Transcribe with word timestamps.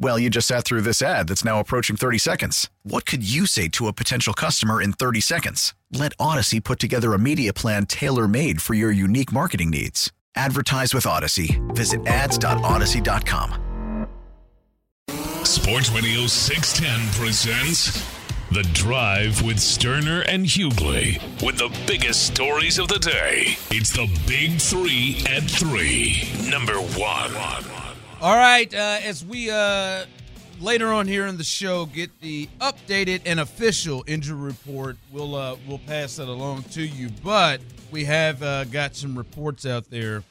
Well, 0.00 0.18
you 0.18 0.30
just 0.30 0.46
sat 0.46 0.64
through 0.64 0.82
this 0.82 1.02
ad 1.02 1.26
that's 1.28 1.44
now 1.44 1.58
approaching 1.58 1.96
30 1.96 2.18
seconds. 2.18 2.70
What 2.84 3.04
could 3.04 3.28
you 3.28 3.46
say 3.46 3.66
to 3.68 3.88
a 3.88 3.92
potential 3.92 4.32
customer 4.32 4.80
in 4.80 4.92
30 4.92 5.20
seconds? 5.20 5.74
Let 5.92 6.16
Audacy 6.18 6.62
put 6.62 6.78
together 6.78 7.14
a 7.14 7.18
media 7.18 7.52
plan 7.52 7.86
tailor 7.86 8.28
made 8.28 8.62
for 8.62 8.74
your 8.74 8.92
unique 8.92 9.32
marketing 9.32 9.70
needs. 9.70 10.12
Advertise 10.36 10.94
with 10.94 11.04
Audacy. 11.04 11.58
Visit 11.74 12.06
ads.audacy.com. 12.06 13.64
Sports 15.42 15.90
Radio 15.90 16.26
610 16.26 17.20
presents 17.20 18.06
The 18.52 18.62
Drive 18.74 19.42
with 19.42 19.56
Stoerner 19.56 20.24
and 20.28 20.44
Hughley. 20.46 21.20
With 21.44 21.58
the 21.58 21.76
biggest 21.88 22.26
stories 22.26 22.78
of 22.78 22.86
the 22.86 22.98
day, 22.98 23.56
it's 23.70 23.90
the 23.90 24.06
Big 24.28 24.60
Three 24.60 25.24
at 25.28 25.42
Three. 25.42 26.22
Number 26.48 26.74
one. 26.74 27.77
All 28.20 28.34
right, 28.34 28.72
uh, 28.74 28.98
as 29.04 29.24
we 29.24 29.48
uh, 29.48 30.04
later 30.60 30.88
on 30.88 31.06
here 31.06 31.28
in 31.28 31.36
the 31.36 31.44
show 31.44 31.86
get 31.86 32.10
the 32.20 32.48
updated 32.60 33.20
and 33.24 33.38
official 33.38 34.02
injury 34.08 34.36
report, 34.36 34.96
we'll 35.12 35.36
uh, 35.36 35.56
we'll 35.68 35.78
pass 35.78 36.16
that 36.16 36.26
along 36.26 36.64
to 36.64 36.82
you. 36.82 37.10
But 37.22 37.60
we 37.92 38.04
have 38.06 38.42
uh, 38.42 38.64
got 38.64 38.96
some 38.96 39.16
reports 39.16 39.66
out 39.66 39.88
there. 39.88 40.24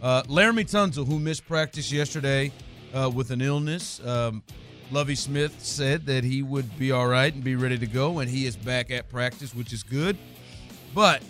Uh, 0.00 0.22
Laremy 0.22 0.64
Tunsil, 0.64 1.06
who 1.06 1.18
missed 1.18 1.46
practice 1.46 1.92
yesterday 1.92 2.52
uh, 2.94 3.10
with 3.14 3.30
an 3.32 3.42
illness, 3.42 4.00
um, 4.06 4.42
Lovie 4.90 5.14
Smith 5.14 5.56
said 5.58 6.06
that 6.06 6.24
he 6.24 6.42
would 6.42 6.78
be 6.78 6.90
all 6.90 7.06
right 7.06 7.34
and 7.34 7.44
be 7.44 7.54
ready 7.54 7.76
to 7.76 7.86
go, 7.86 8.20
and 8.20 8.30
he 8.30 8.46
is 8.46 8.56
back 8.56 8.90
at 8.90 9.10
practice, 9.10 9.54
which 9.54 9.74
is 9.74 9.82
good. 9.82 10.16
But 10.94 11.22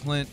Clint, 0.00 0.30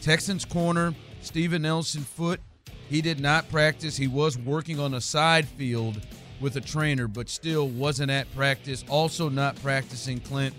Texans 0.00 0.44
corner 0.44 0.92
Steven 1.20 1.62
Nelson 1.62 2.02
foot 2.02 2.40
he 2.88 3.00
did 3.00 3.20
not 3.20 3.50
practice. 3.50 3.96
He 3.96 4.08
was 4.08 4.38
working 4.38 4.78
on 4.78 4.94
a 4.94 5.00
side 5.00 5.48
field 5.48 6.00
with 6.40 6.56
a 6.56 6.60
trainer, 6.60 7.08
but 7.08 7.28
still 7.28 7.68
wasn't 7.68 8.10
at 8.10 8.32
practice. 8.34 8.84
Also 8.88 9.28
not 9.28 9.60
practicing 9.62 10.20
Clint, 10.20 10.54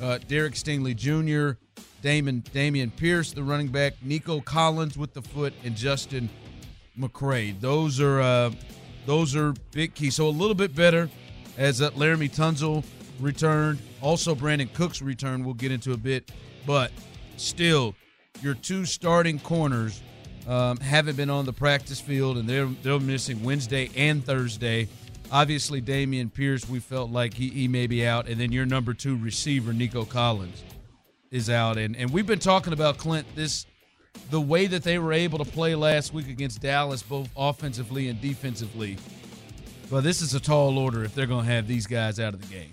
uh, 0.00 0.18
Derek 0.28 0.54
Stingley 0.54 0.96
Jr., 0.96 1.58
Damon 2.02 2.42
Dameon 2.54 2.94
Pierce, 2.96 3.32
the 3.32 3.42
running 3.42 3.68
back, 3.68 3.94
Nico 4.02 4.40
Collins 4.40 4.96
with 4.96 5.12
the 5.12 5.20
foot, 5.20 5.52
and 5.64 5.76
Justin 5.76 6.30
McCray. 6.98 7.58
Those 7.60 8.00
are 8.00 8.20
uh, 8.20 8.50
those 9.06 9.36
are 9.36 9.52
big 9.72 9.94
keys. 9.94 10.14
So 10.14 10.26
a 10.26 10.30
little 10.30 10.54
bit 10.54 10.74
better 10.74 11.10
as 11.58 11.82
uh, 11.82 11.90
Laremy 11.90 12.34
Tunsil 12.34 12.84
returned. 13.20 13.78
Also 14.00 14.34
Brandin 14.34 14.72
Cooks 14.72 15.02
returned. 15.02 15.44
We'll 15.44 15.54
get 15.54 15.72
into 15.72 15.92
a 15.92 15.96
bit, 15.96 16.32
but 16.66 16.90
still, 17.36 17.94
your 18.40 18.54
two 18.54 18.86
starting 18.86 19.38
corners 19.38 20.02
um, 20.46 20.78
haven't 20.78 21.16
been 21.16 21.30
on 21.30 21.44
the 21.44 21.52
practice 21.52 22.00
field, 22.00 22.36
and 22.38 22.48
they're 22.48 22.66
they're 22.82 23.00
missing 23.00 23.42
Wednesday 23.42 23.90
and 23.96 24.24
Thursday. 24.24 24.88
Obviously, 25.32 25.80
Dameon 25.80 26.32
Pierce, 26.32 26.68
we 26.68 26.80
felt 26.80 27.10
like 27.10 27.34
he, 27.34 27.50
he 27.50 27.68
may 27.68 27.86
be 27.86 28.04
out, 28.04 28.28
and 28.28 28.40
then 28.40 28.50
your 28.50 28.66
number 28.66 28.92
two 28.92 29.16
receiver, 29.16 29.72
Nico 29.72 30.04
Collins, 30.04 30.64
is 31.30 31.48
out. 31.48 31.78
And 31.78 31.96
and 31.96 32.10
we've 32.10 32.26
been 32.26 32.38
talking 32.38 32.72
about 32.72 32.98
Clint 32.98 33.26
this 33.34 33.66
the 34.30 34.40
way 34.40 34.66
that 34.66 34.82
they 34.82 34.98
were 34.98 35.12
able 35.12 35.38
to 35.38 35.44
play 35.44 35.74
last 35.74 36.12
week 36.12 36.28
against 36.28 36.60
Dallas, 36.60 37.02
both 37.02 37.28
offensively 37.36 38.08
and 38.08 38.20
defensively. 38.20 38.96
Well, 39.90 40.02
this 40.02 40.22
is 40.22 40.34
a 40.34 40.40
tall 40.40 40.78
order 40.78 41.04
if 41.04 41.14
they're 41.14 41.26
going 41.26 41.46
to 41.46 41.52
have 41.52 41.66
these 41.66 41.86
guys 41.86 42.20
out 42.20 42.34
of 42.34 42.40
the 42.40 42.54
game. 42.54 42.72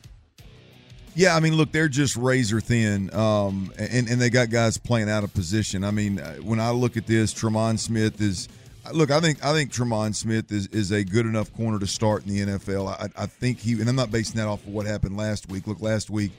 Yeah, 1.17 1.35
I 1.35 1.39
mean, 1.39 1.55
look, 1.55 1.71
they're 1.71 1.87
just 1.87 2.15
razor 2.15 2.61
thin, 2.61 3.11
um, 3.11 3.73
and 3.79 4.07
and 4.07 4.21
they 4.21 4.29
got 4.29 4.51
guys 4.51 4.77
playing 4.77 5.09
out 5.09 5.23
of 5.23 5.33
position. 5.33 5.83
I 5.83 5.89
mean, 5.89 6.19
uh, 6.19 6.35
when 6.35 6.59
I 6.59 6.69
look 6.69 6.95
at 6.95 7.07
this, 7.07 7.33
Tremon 7.33 7.79
Smith 7.79 8.21
is. 8.21 8.47
Look, 8.93 9.09
I 9.09 9.19
think 9.19 9.43
I 9.43 9.51
think 9.51 9.71
Tremon 9.71 10.13
Smith 10.13 10.51
is, 10.51 10.67
is 10.67 10.91
a 10.91 11.03
good 11.03 11.25
enough 11.25 11.51
corner 11.55 11.79
to 11.79 11.87
start 11.87 12.25
in 12.25 12.29
the 12.29 12.53
NFL. 12.53 12.87
I, 12.87 13.23
I 13.23 13.25
think 13.25 13.57
he, 13.59 13.73
and 13.73 13.89
I'm 13.89 13.95
not 13.95 14.11
basing 14.11 14.37
that 14.37 14.47
off 14.47 14.65
of 14.65 14.69
what 14.69 14.85
happened 14.85 15.17
last 15.17 15.49
week. 15.49 15.65
Look, 15.65 15.81
last 15.81 16.11
week, 16.11 16.31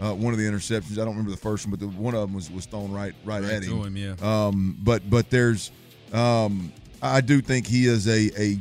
uh, 0.00 0.12
one 0.12 0.34
of 0.34 0.38
the 0.40 0.44
interceptions, 0.44 0.94
I 0.94 1.04
don't 1.04 1.10
remember 1.10 1.30
the 1.30 1.36
first 1.36 1.64
one, 1.64 1.70
but 1.70 1.80
the, 1.80 1.86
one 1.86 2.14
of 2.14 2.20
them 2.20 2.34
was, 2.34 2.50
was 2.50 2.66
thrown 2.66 2.92
right 2.92 3.14
right, 3.24 3.42
right 3.42 3.52
at 3.52 3.62
him. 3.62 3.84
him 3.84 3.96
yeah. 3.96 4.14
Um, 4.20 4.76
but 4.82 5.08
but 5.08 5.30
there's, 5.30 5.70
um, 6.12 6.72
I 7.00 7.20
do 7.20 7.40
think 7.40 7.68
he 7.68 7.86
is 7.86 8.08
a 8.08 8.30
a 8.36 8.58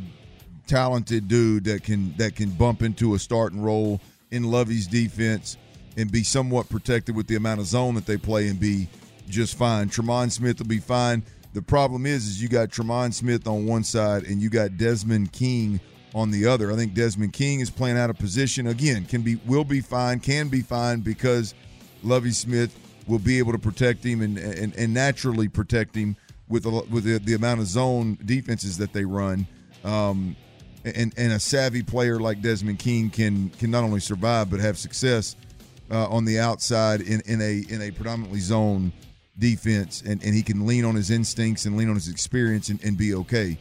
talented 0.68 1.28
dude 1.28 1.64
that 1.64 1.84
can 1.84 2.16
that 2.18 2.36
can 2.36 2.52
bump 2.52 2.84
into 2.84 3.16
a 3.16 3.20
starting 3.20 3.60
role 3.60 4.00
in 4.34 4.50
Lovie's 4.50 4.88
defense 4.88 5.58
and 5.96 6.12
be 6.12 6.24
somewhat 6.24 6.68
protected 6.68 7.16
with 7.16 7.28
the 7.28 7.36
amount 7.36 7.60
of 7.60 7.68
zone 7.68 7.94
that 7.96 8.08
they 8.08 8.18
play 8.18 8.48
and 8.48 8.60
be 8.60 8.88
just 9.30 9.56
fine. 9.56 9.90
Tremon 9.90 10.32
Smith 10.32 10.60
will 10.60 10.68
be 10.68 10.80
fine. 10.80 11.24
The 11.54 11.62
problem 11.62 12.08
is, 12.08 12.28
is 12.28 12.42
you 12.42 12.50
got 12.50 12.70
Tremon 12.70 13.14
Smith 13.14 13.48
on 13.48 13.68
one 13.68 13.84
side 13.84 14.24
and 14.24 14.42
you 14.42 14.50
got 14.50 14.76
Desmond 14.76 15.32
King 15.32 15.80
on 16.16 16.32
the 16.32 16.48
other. 16.48 16.72
I 16.72 16.76
think 16.76 16.96
Desmond 16.96 17.34
King 17.34 17.60
is 17.60 17.70
playing 17.70 17.98
out 17.98 18.10
of 18.10 18.18
position 18.18 18.68
again. 18.68 19.06
Can 19.06 19.22
be, 19.22 19.36
will 19.46 19.64
be 19.64 19.82
fine, 19.82 20.20
can 20.20 20.50
be 20.50 20.62
fine 20.62 21.02
because 21.02 21.54
Lovie 22.02 22.32
Smith 22.32 22.76
will 23.08 23.20
be 23.20 23.38
able 23.38 23.52
to 23.52 23.60
protect 23.60 24.04
him 24.04 24.22
and 24.22 24.38
and, 24.38 24.74
and 24.76 24.94
naturally 24.94 25.48
protect 25.48 25.96
him 25.96 26.16
with 26.48 26.66
a, 26.66 26.70
with 26.90 27.04
the, 27.04 27.20
the 27.20 27.34
amount 27.34 27.60
of 27.60 27.68
zone 27.68 28.18
defenses 28.26 28.78
that 28.78 28.94
they 28.94 29.06
run. 29.06 29.46
Um, 29.84 30.36
and 30.86 31.14
and 31.18 31.34
a 31.34 31.40
savvy 31.40 31.84
player 31.84 32.20
like 32.20 32.42
Desmond 32.42 32.80
King 32.80 33.10
can 33.10 33.50
can 33.52 33.72
not 33.72 33.84
only 33.84 34.00
survive 34.00 34.50
but 34.50 34.60
have 34.60 34.78
success 34.78 35.36
uh, 35.92 36.08
on 36.10 36.26
the 36.26 36.40
outside 36.40 37.02
in, 37.02 37.22
in 37.26 37.42
a 37.42 37.64
in 37.70 37.82
a 37.82 37.92
predominantly 37.92 38.40
zone 38.40 38.92
defense, 39.38 40.02
and, 40.06 40.24
and 40.24 40.36
he 40.36 40.44
can 40.44 40.66
lean 40.66 40.86
on 40.86 40.96
his 40.96 41.10
instincts 41.10 41.66
and 41.66 41.78
lean 41.78 41.90
on 41.90 41.96
his 41.96 42.08
experience 42.08 42.70
and, 42.70 42.84
and 42.84 42.98
be 42.98 43.14
okay. 43.16 43.58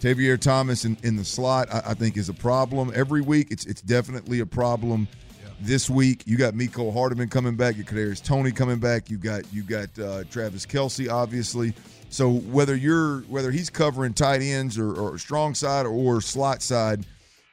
Tavierre 0.00 0.38
Thomas 0.38 0.84
in, 0.84 0.96
in 1.02 1.16
the 1.16 1.24
slot, 1.24 1.72
I, 1.72 1.82
I, 1.86 1.94
think, 1.94 2.16
is 2.16 2.28
a 2.28 2.34
problem 2.34 2.92
every 2.94 3.22
week. 3.22 3.48
It's 3.50 3.64
it's 3.66 3.80
definitely 3.80 4.40
a 4.40 4.46
problem. 4.46 5.08
Yeah. 5.42 5.48
This 5.60 5.88
week, 5.90 6.22
you 6.26 6.36
got 6.36 6.54
Mecole 6.54 6.92
Hardman 6.92 7.28
coming 7.28 7.56
back. 7.56 7.76
You 7.76 7.84
got 7.84 7.94
Kadarius 7.94 8.22
Toney 8.22 8.52
coming 8.52 8.78
back. 8.78 9.10
You 9.10 9.16
got 9.16 9.52
you 9.52 9.62
got 9.62 9.98
uh, 9.98 10.24
Travis 10.24 10.66
Kelce, 10.66 11.10
obviously. 11.10 11.74
So 12.16 12.30
whether 12.30 12.74
you're 12.74 13.20
whether 13.28 13.50
he's 13.50 13.68
covering 13.68 14.14
tight 14.14 14.40
ends 14.40 14.78
or, 14.78 14.94
or 14.94 15.18
strong 15.18 15.54
side 15.54 15.84
or, 15.84 16.22
slot 16.22 16.62
side, 16.62 17.04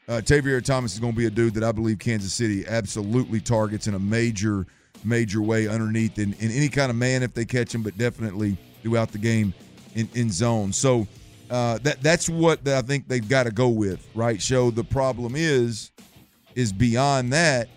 uh, 0.07 0.21
Tavierre 0.21 0.63
Thomas 0.63 0.93
is 0.93 1.01
going 1.01 1.11
to 1.11 1.17
be 1.17 1.25
a 1.25 1.29
dude 1.29 1.55
that 1.55 1.65
I 1.65 1.73
believe 1.73 1.99
Kansas 1.99 2.31
City 2.31 2.65
absolutely 2.65 3.41
targets 3.41 3.87
in 3.87 3.93
a 3.93 3.99
major, 3.99 4.65
major 5.03 5.41
way 5.41 5.67
underneath 5.67 6.17
in, 6.17 6.31
in 6.39 6.49
any 6.49 6.69
kind 6.69 6.89
of 6.89 6.95
man 6.95 7.23
if 7.23 7.33
they 7.33 7.43
catch 7.43 7.75
him, 7.75 7.83
but 7.83 7.97
definitely 7.97 8.55
throughout 8.81 9.11
the 9.11 9.17
game 9.17 9.53
in, 9.95 10.07
in 10.13 10.31
zone. 10.31 10.71
So 10.71 11.07
uh, 11.51 11.79
that 11.79 12.01
that's 12.01 12.29
what 12.29 12.65
I 12.65 12.81
think 12.83 13.09
they've 13.09 13.27
got 13.27 13.43
to 13.43 13.51
go 13.51 13.67
with, 13.67 14.07
right? 14.15 14.41
So 14.41 14.71
the 14.71 14.85
problem 14.85 15.33
is, 15.35 15.91
is 16.55 16.71
beyond 16.71 17.33
that. 17.33 17.67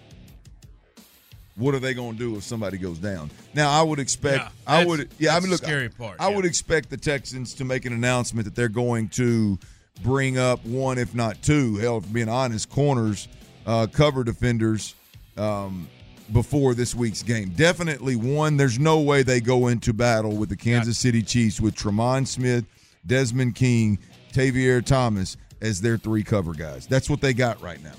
What 1.57 1.75
are 1.75 1.79
they 1.79 1.95
going 1.95 2.13
to 2.13 2.19
do 2.19 2.37
if 2.37 2.43
somebody 2.43 2.77
goes 2.77 2.99
down? 2.99 3.31
Now, 3.55 3.71
I 3.71 3.83
would 3.83 3.99
expect. 3.99 4.45
Yeah, 4.45 4.49
I 4.67 4.85
would. 4.85 5.09
Yeah, 5.19 5.37
I 5.37 5.41
mean, 5.41 5.51
look. 5.51 5.63
Scary 5.63 5.89
part. 5.89 6.17
I 6.21 6.29
yeah. 6.29 6.37
would 6.37 6.45
expect 6.45 6.91
the 6.91 6.99
Texans 6.99 7.55
to 7.55 7.65
make 7.65 7.87
an 7.87 7.93
announcement 7.93 8.45
that 8.45 8.55
they're 8.55 8.69
going 8.69 9.09
to 9.11 9.59
bring 10.03 10.39
up 10.39 10.65
one, 10.65 10.99
if 10.99 11.15
not 11.15 11.41
two, 11.43 11.77
hell, 11.77 12.01
being 12.01 12.29
honest, 12.29 12.69
corners, 12.69 13.29
uh, 13.67 13.87
cover 13.91 14.23
defenders 14.25 14.95
um, 15.37 15.89
before 16.33 16.75
this 16.75 16.95
week's 16.95 17.23
game. 17.23 17.51
Definitely 17.51 18.17
one. 18.17 18.57
There's 18.57 18.79
no 18.79 19.01
way 19.01 19.23
they 19.23 19.41
go 19.41 19.69
into 19.69 19.93
battle 19.93 20.37
with 20.37 20.49
the 20.49 20.57
Kansas 20.57 20.99
City 20.99 21.23
Chiefs 21.23 21.61
with 21.61 21.75
Tremon 21.75 22.27
Smith, 22.27 22.65
Desmond 23.07 23.55
King, 23.55 23.99
Tavierre 24.33 24.85
Thomas 24.85 25.37
as 25.63 25.81
their 25.81 25.97
three 25.97 26.23
cover 26.23 26.53
guys. 26.53 26.87
That's 26.87 27.09
what 27.09 27.21
they 27.21 27.33
got 27.33 27.61
right 27.63 27.83
now. 27.83 27.95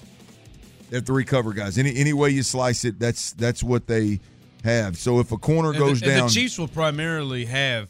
They're 0.89 1.01
three 1.01 1.25
cover 1.25 1.53
guys. 1.53 1.77
Any 1.77 1.95
any 1.95 2.13
way 2.13 2.29
you 2.29 2.43
slice 2.43 2.85
it, 2.85 2.99
that's 2.99 3.33
that's 3.33 3.61
what 3.63 3.87
they 3.87 4.19
have. 4.63 4.97
So 4.97 5.19
if 5.19 5.31
a 5.31 5.37
corner 5.37 5.69
and 5.69 5.77
goes 5.77 5.99
the, 5.99 6.07
down, 6.07 6.27
the 6.27 6.33
Chiefs 6.33 6.57
will 6.57 6.67
primarily 6.67 7.45
have 7.45 7.89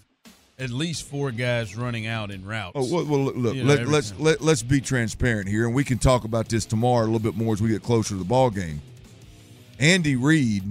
at 0.59 0.71
least 0.71 1.03
four 1.03 1.29
guys 1.31 1.75
running 1.75 2.07
out 2.07 2.31
in 2.31 2.43
routes. 2.45 2.73
Oh 2.75 2.91
well, 2.91 3.05
well 3.05 3.19
look, 3.31 3.55
You 3.55 3.63
know, 3.63 3.75
let, 3.75 3.87
let's 3.87 4.11
time. 4.11 4.23
let, 4.23 4.41
let's 4.41 4.63
be 4.63 4.81
transparent 4.81 5.47
here, 5.47 5.65
and 5.65 5.75
we 5.75 5.83
can 5.83 5.99
talk 5.99 6.23
about 6.23 6.49
this 6.49 6.65
tomorrow 6.65 7.03
a 7.03 7.05
little 7.05 7.19
bit 7.19 7.35
more 7.35 7.53
as 7.53 7.61
we 7.61 7.69
get 7.69 7.83
closer 7.83 8.09
to 8.09 8.15
the 8.15 8.25
ball 8.25 8.49
game. 8.49 8.81
Andy 9.79 10.15
Reid 10.15 10.63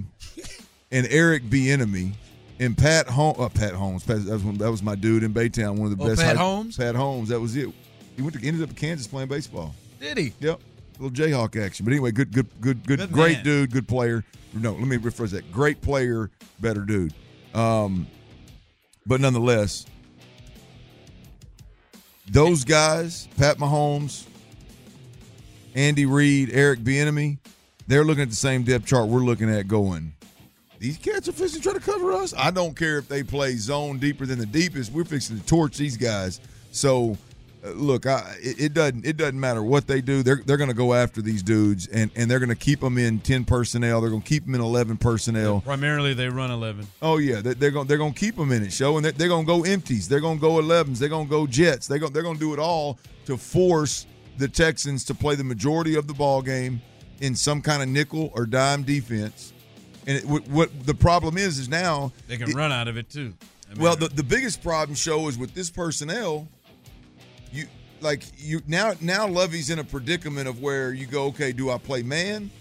and 0.91 1.07
Eric 1.09 1.43
Bieniemy 1.43 2.11
and 2.59 2.77
Pat 2.77 3.07
Holmes. 3.07 3.39
Uh, 3.39 3.49
Pat 3.49 3.73
Holmes. 3.73 4.03
Pat, 4.03 4.25
that, 4.25 4.33
was, 4.33 4.43
one- 4.43 4.57
that 4.57 4.69
was 4.71 4.83
my 4.83 4.95
dude 4.95 5.23
in 5.23 5.33
Baytown. 5.33 5.77
One 5.77 5.91
of 5.91 5.97
the 5.97 6.03
Oh, 6.03 6.07
best. 6.09 6.21
Pat 6.21 6.35
high- 6.35 6.43
Holmes? 6.43 6.75
Pat 6.75 6.95
Holmes. 6.95 7.29
That 7.29 7.39
was 7.39 7.55
it. 7.55 7.69
He 8.17 8.21
went 8.21 8.37
to 8.37 8.45
ended 8.45 8.63
up 8.63 8.69
in 8.69 8.75
Kansas 8.75 9.07
playing 9.07 9.29
baseball. 9.29 9.73
Did 10.01 10.17
he? 10.17 10.33
Yep. 10.41 10.59
Little 10.99 11.09
Jayhawk 11.15 11.61
action. 11.61 11.85
But 11.85 11.91
anyway, 11.91 12.11
good, 12.11 12.31
good, 12.31 12.47
good, 12.61 12.85
good, 12.85 12.99
Good 12.99 13.11
great 13.11 13.37
man. 13.37 13.43
dude, 13.43 13.71
good 13.71 13.87
player. 13.87 14.23
No, 14.53 14.71
let 14.73 14.87
me 14.87 14.97
rephrase 14.97 15.31
that. 15.31 15.51
Great 15.51 15.81
player, 15.81 16.29
better 16.59 16.81
dude. 16.81 17.13
Um, 17.53 18.07
but 19.05 19.21
nonetheless, 19.21 19.85
those 22.29 22.63
guys, 22.63 23.27
Pat 23.37 23.57
Mahomes, 23.57 24.25
Andy 25.75 26.05
Reid, 26.05 26.49
Eric 26.51 26.79
Bieniemy, 26.79 27.37
they're 27.87 28.03
looking 28.03 28.23
at 28.23 28.29
the 28.29 28.35
same 28.35 28.63
depth 28.63 28.85
chart 28.85 29.07
we're 29.07 29.19
looking 29.19 29.49
at 29.49 29.67
going. 29.67 30.13
These 30.79 30.97
cats 30.97 31.27
are 31.27 31.31
fixing 31.31 31.61
to 31.61 31.69
try 31.69 31.73
to 31.73 31.79
cover 31.79 32.11
us. 32.13 32.33
I 32.37 32.51
don't 32.51 32.75
care 32.75 32.97
if 32.99 33.07
they 33.07 33.23
play 33.23 33.55
zone 33.55 33.97
deeper 33.97 34.25
than 34.25 34.37
the 34.37 34.45
deepest. 34.45 34.91
We're 34.91 35.05
fixing 35.05 35.39
to 35.39 35.45
torch 35.45 35.77
these 35.77 35.97
guys. 35.97 36.39
So, 36.71 37.17
look, 37.63 38.05
I, 38.05 38.35
it, 38.41 38.59
it 38.61 38.73
doesn't 38.73 39.05
it 39.05 39.17
doesn't 39.17 39.39
matter 39.39 39.63
what 39.63 39.87
they 39.87 40.01
do. 40.01 40.23
They're 40.23 40.41
they're 40.45 40.57
going 40.57 40.69
to 40.69 40.75
go 40.75 40.93
after 40.93 41.21
these 41.21 41.43
dudes, 41.43 41.87
and, 41.87 42.11
and 42.15 42.29
they're 42.29 42.39
going 42.39 42.49
to 42.49 42.55
keep 42.55 42.79
them 42.79 42.97
in 42.97 43.19
ten 43.19 43.45
personnel. 43.45 44.01
They're 44.01 44.09
going 44.09 44.21
to 44.21 44.27
keep 44.27 44.45
them 44.45 44.55
in 44.55 44.61
eleven 44.61 44.97
personnel. 44.97 45.61
Primarily, 45.61 46.13
they 46.13 46.29
run 46.29 46.51
eleven. 46.51 46.87
Oh 47.01 47.17
yeah, 47.17 47.41
they- 47.41 47.53
they're 47.55 47.71
going 47.71 47.87
they're 47.87 47.97
going 47.97 48.13
to 48.13 48.19
keep 48.19 48.35
them 48.35 48.51
in 48.51 48.63
it, 48.63 48.71
show, 48.73 48.95
and 48.97 49.05
they're, 49.05 49.11
they're 49.11 49.27
going 49.27 49.45
to 49.45 49.51
go 49.51 49.63
empties. 49.63 50.07
They're 50.07 50.19
going 50.19 50.37
to 50.37 50.41
go 50.41 50.51
11s. 50.61 50.99
They're 50.99 51.09
going 51.09 51.25
to 51.27 51.31
go 51.31 51.47
jets. 51.47 51.87
They're 51.87 51.99
going 51.99 52.13
they're 52.13 52.23
going 52.23 52.35
to 52.37 52.39
do 52.39 52.53
it 52.53 52.59
all 52.59 52.99
to 53.25 53.37
force 53.37 54.05
the 54.37 54.47
Texans 54.47 55.03
to 55.05 55.15
play 55.15 55.35
the 55.35 55.43
majority 55.43 55.95
of 55.95 56.07
the 56.07 56.13
ball 56.13 56.41
game 56.41 56.81
in 57.19 57.35
some 57.35 57.61
kind 57.61 57.81
of 57.81 57.89
nickel 57.89 58.31
or 58.35 58.45
dime 58.45 58.83
defense. 58.83 59.51
And 60.05 60.17
it, 60.19 60.25
what, 60.25 60.47
what 60.47 60.85
the 60.85 60.93
problem 60.93 61.37
is 61.37 61.57
is 61.59 61.67
now 61.67 62.13
They 62.27 62.37
can 62.37 62.49
it- 62.51 62.55
run 62.55 62.71
out 62.71 62.87
of 62.87 62.95
it 62.97 63.09
too. 63.09 63.33
I 63.69 63.73
mean, 63.73 63.81
well, 63.83 63.95
the, 63.97 64.07
the 64.07 64.23
biggest 64.23 64.63
problem 64.63 64.95
show 64.95 65.27
is 65.27 65.37
with 65.37 65.53
this 65.53 65.69
personnel. 65.69 66.47
You 67.51 67.65
like 68.01 68.23
you 68.37 68.61
now 68.67 68.93
now 69.01 69.27
Lovie's 69.27 69.69
in 69.69 69.79
a 69.79 69.83
predicament 69.83 70.47
of 70.47 70.61
where 70.61 70.93
you 70.93 71.05
go, 71.05 71.25
okay, 71.25 71.51
do 71.51 71.69
I 71.71 71.77
play 71.77 72.03
man 72.03 72.51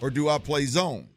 or 0.00 0.10
do 0.10 0.28
I 0.28 0.38
play 0.38 0.66
zone? 0.66 1.08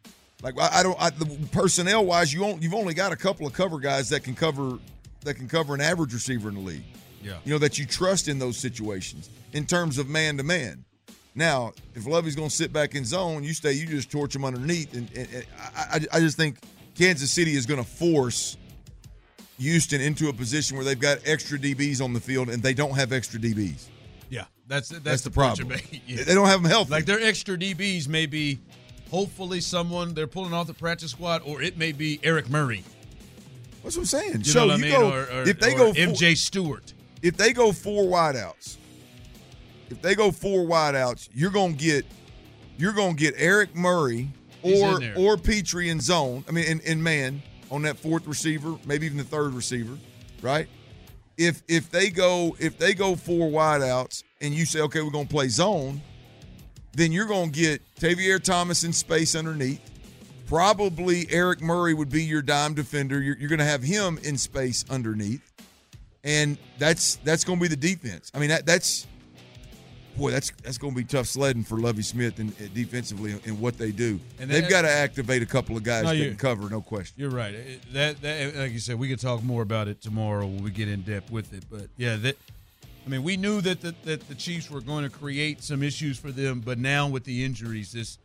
Like 0.42 0.60
I, 0.60 0.80
I 0.80 0.84
don't 0.84 1.02
I, 1.02 1.10
the 1.10 1.26
personnel 1.52 2.06
wise, 2.06 2.34
you 2.34 2.44
only, 2.44 2.62
you've 2.62 2.74
only 2.74 2.94
got 2.94 3.12
a 3.12 3.16
couple 3.16 3.48
of 3.48 3.54
cover 3.54 3.80
guys 3.80 4.10
that 4.10 4.24
can 4.24 4.36
cover 4.36 4.78
that 5.24 5.36
can 5.36 5.48
cover 5.48 5.74
an 5.74 5.82
average 5.82 6.14
receiver 6.14 6.50
in 6.50 6.56
the 6.56 6.62
league. 6.62 6.84
yeah. 7.24 7.38
You 7.44 7.54
know 7.54 7.60
that 7.60 7.80
you 7.80 7.86
trust 7.86 8.28
in 8.28 8.40
those 8.40 8.58
situations 8.58 9.30
in 9.54 9.66
terms 9.66 9.98
of 9.98 10.08
man 10.08 10.38
to 10.38 10.44
man. 10.44 10.86
Now, 11.34 11.74
if 11.94 12.08
Lovie's 12.08 12.36
going 12.36 12.50
to 12.50 12.56
sit 12.56 12.74
back 12.74 12.96
in 12.96 13.06
zone, 13.06 13.44
you 13.44 13.54
stay, 13.54 13.74
you 13.74 13.86
just 13.86 14.10
torch 14.10 14.36
him 14.36 14.44
underneath, 14.44 14.94
and, 14.96 15.08
and, 15.16 15.28
and 15.32 15.46
I, 15.76 15.82
I, 15.94 16.18
I 16.18 16.20
just 16.20 16.36
think 16.36 16.58
Kansas 16.96 17.30
City 17.32 17.56
is 17.56 17.68
going 17.68 17.84
to 17.84 17.88
force 17.88 18.58
Houston 19.60 20.02
into 20.02 20.30
a 20.30 20.34
position 20.34 20.78
where 20.78 20.86
they've 20.86 21.00
got 21.00 21.20
extra 21.26 21.58
DBs 21.58 22.02
on 22.02 22.14
the 22.14 22.20
field, 22.20 22.50
and 22.50 22.62
they 22.62 22.74
don't 22.74 22.96
have 22.96 23.12
extra 23.12 23.40
DBs. 23.40 23.86
Yeah, 24.30 24.46
that's 24.68 24.90
that's, 24.90 25.04
That's 25.04 25.22
the 25.24 25.30
you're 25.30 25.34
problem. 25.34 25.80
Yeah. 26.08 26.24
They 26.24 26.36
don't 26.36 26.48
have 26.48 26.62
them 26.62 26.70
healthy. 26.70 26.92
Like 26.92 27.06
their 27.06 27.22
extra 27.22 27.58
DBs 27.58 28.08
may 28.08 28.26
be, 28.26 28.60
hopefully, 29.10 29.62
someone 29.62 30.14
they're 30.14 30.28
pulling 30.28 30.54
off 30.54 30.68
the 30.68 30.74
practice 30.74 31.12
squad, 31.12 31.42
or 31.46 31.62
it 31.62 31.78
may 31.78 31.92
be 31.92 32.20
Eric 32.24 32.50
Murray. 32.50 32.84
That's 33.84 33.96
what 33.96 34.02
I'm 34.02 34.06
saying. 34.06 34.38
You 34.40 34.44
so 34.44 34.60
know 34.60 34.68
what 34.68 34.74
I 34.74 34.82
mean? 34.82 34.92
go 34.92 35.12
or, 35.12 35.22
or, 35.22 35.48
if 35.48 35.60
they 35.60 35.74
go 35.74 35.94
four, 35.94 36.04
MJ 36.04 36.36
Stewart. 36.36 36.94
if 37.22 37.38
they 37.38 37.54
go 37.54 37.72
four 37.72 38.04
wideouts, 38.04 38.78
if 39.90 40.02
they 40.02 40.14
go 40.14 40.32
four 40.32 40.66
wideouts, 40.66 41.30
you're 41.34 41.52
gonna 41.52 41.74
get 41.74 42.06
you're 42.78 42.94
gonna 42.94 43.14
get 43.14 43.34
Eric 43.38 43.76
Murray 43.76 44.30
or 44.62 45.00
or 45.16 45.38
Petrie 45.38 45.90
in 45.90 46.00
zone. 46.00 46.44
I 46.48 46.52
mean, 46.52 46.66
in, 46.66 46.80
in 46.82 47.02
man 47.02 47.42
on 47.72 47.82
that 47.84 47.98
fourth 47.98 48.28
receiver, 48.28 48.78
maybe 48.86 49.06
even 49.06 49.18
the 49.18 49.24
third 49.24 49.54
receiver, 49.54 49.98
right? 50.42 50.68
If 51.38 51.62
if 51.68 51.92
they 51.92 52.10
go 52.10 52.56
if 52.60 52.78
they 52.78 52.94
go 52.94 53.16
four 53.16 53.50
wideouts 53.50 54.24
and 54.42 54.54
you 54.54 54.66
say 54.66 54.82
okay, 54.82 55.02
we're 55.02 55.12
gonna 55.12 55.28
play 55.28 55.50
zone, 55.50 56.02
then 56.94 57.12
you're 57.12 57.28
gonna 57.28 57.52
get 57.52 57.82
Tavierre 58.00 58.42
Thomas 58.42 58.84
in 58.84 58.94
space 58.94 59.36
underneath. 59.36 59.82
Probably 60.48 61.28
Eric 61.30 61.62
Murray 61.62 61.94
would 61.94 62.10
be 62.10 62.24
your 62.24 62.42
dime 62.42 62.74
defender. 62.74 63.22
You're, 63.22 63.38
you're 63.38 63.50
to 63.60 63.66
have 63.66 63.84
him 63.84 64.18
in 64.24 64.38
space 64.38 64.86
underneath, 64.90 65.52
and 66.24 66.58
that's 66.80 67.18
that's 67.18 67.44
to 67.60 67.64
be 67.64 67.68
the 67.68 67.76
defense. 67.76 68.32
I 68.34 68.40
mean, 68.40 68.50
that 68.50 68.66
that's 68.66 69.06
boy, 70.18 70.32
that's 70.32 70.52
that's 70.64 70.78
going 70.78 70.94
to 70.94 70.98
be 70.98 71.04
tough 71.06 71.28
sledding 71.28 71.64
for 71.64 71.78
Lovie 71.78 72.02
Smith 72.02 72.40
and, 72.40 72.54
and 72.60 72.74
defensively 72.74 73.36
in 73.46 73.60
what 73.60 73.78
they 73.78 73.92
do. 73.92 74.20
And 74.40 74.50
They've 74.50 74.68
got 74.70 74.82
to 74.84 74.90
activate 74.92 75.42
a 75.42 75.46
couple 75.46 75.78
of 75.78 75.84
guys 75.84 76.04
No, 76.06 76.10
that 76.16 76.18
can 76.26 76.36
cover, 76.38 76.70
no 76.70 76.82
question. 76.82 77.16
You're 77.18 77.30
right. 77.30 77.54
It- 77.54 77.82
That, 77.94 78.22
that 78.22 78.56
like 78.56 78.72
you 78.72 78.80
said, 78.80 78.98
we 79.00 79.08
could 79.10 79.20
talk 79.20 79.44
more 79.44 79.62
about 79.62 79.88
it 79.88 80.02
tomorrow 80.02 80.46
when 80.46 80.64
we 80.64 80.72
get 80.72 80.88
in 80.88 81.02
depth 81.04 81.32
with 81.32 81.54
it. 81.54 81.64
But 81.70 81.88
yeah, 81.98 82.16
that 82.18 82.36
I 83.06 83.10
mean, 83.10 83.24
we 83.24 83.38
knew 83.38 83.62
that 83.62 83.80
the, 83.82 83.96
that 84.04 84.28
the 84.28 84.36
Chiefs 84.36 84.70
were 84.70 84.82
going 84.82 85.04
to 85.06 85.10
create 85.10 85.64
some 85.64 85.82
issues 85.82 86.18
for 86.20 86.30
them, 86.32 86.60
but 86.60 86.78
now 86.78 87.08
with 87.08 87.24
the 87.24 87.46
injuries, 87.46 87.92
this 87.94 88.18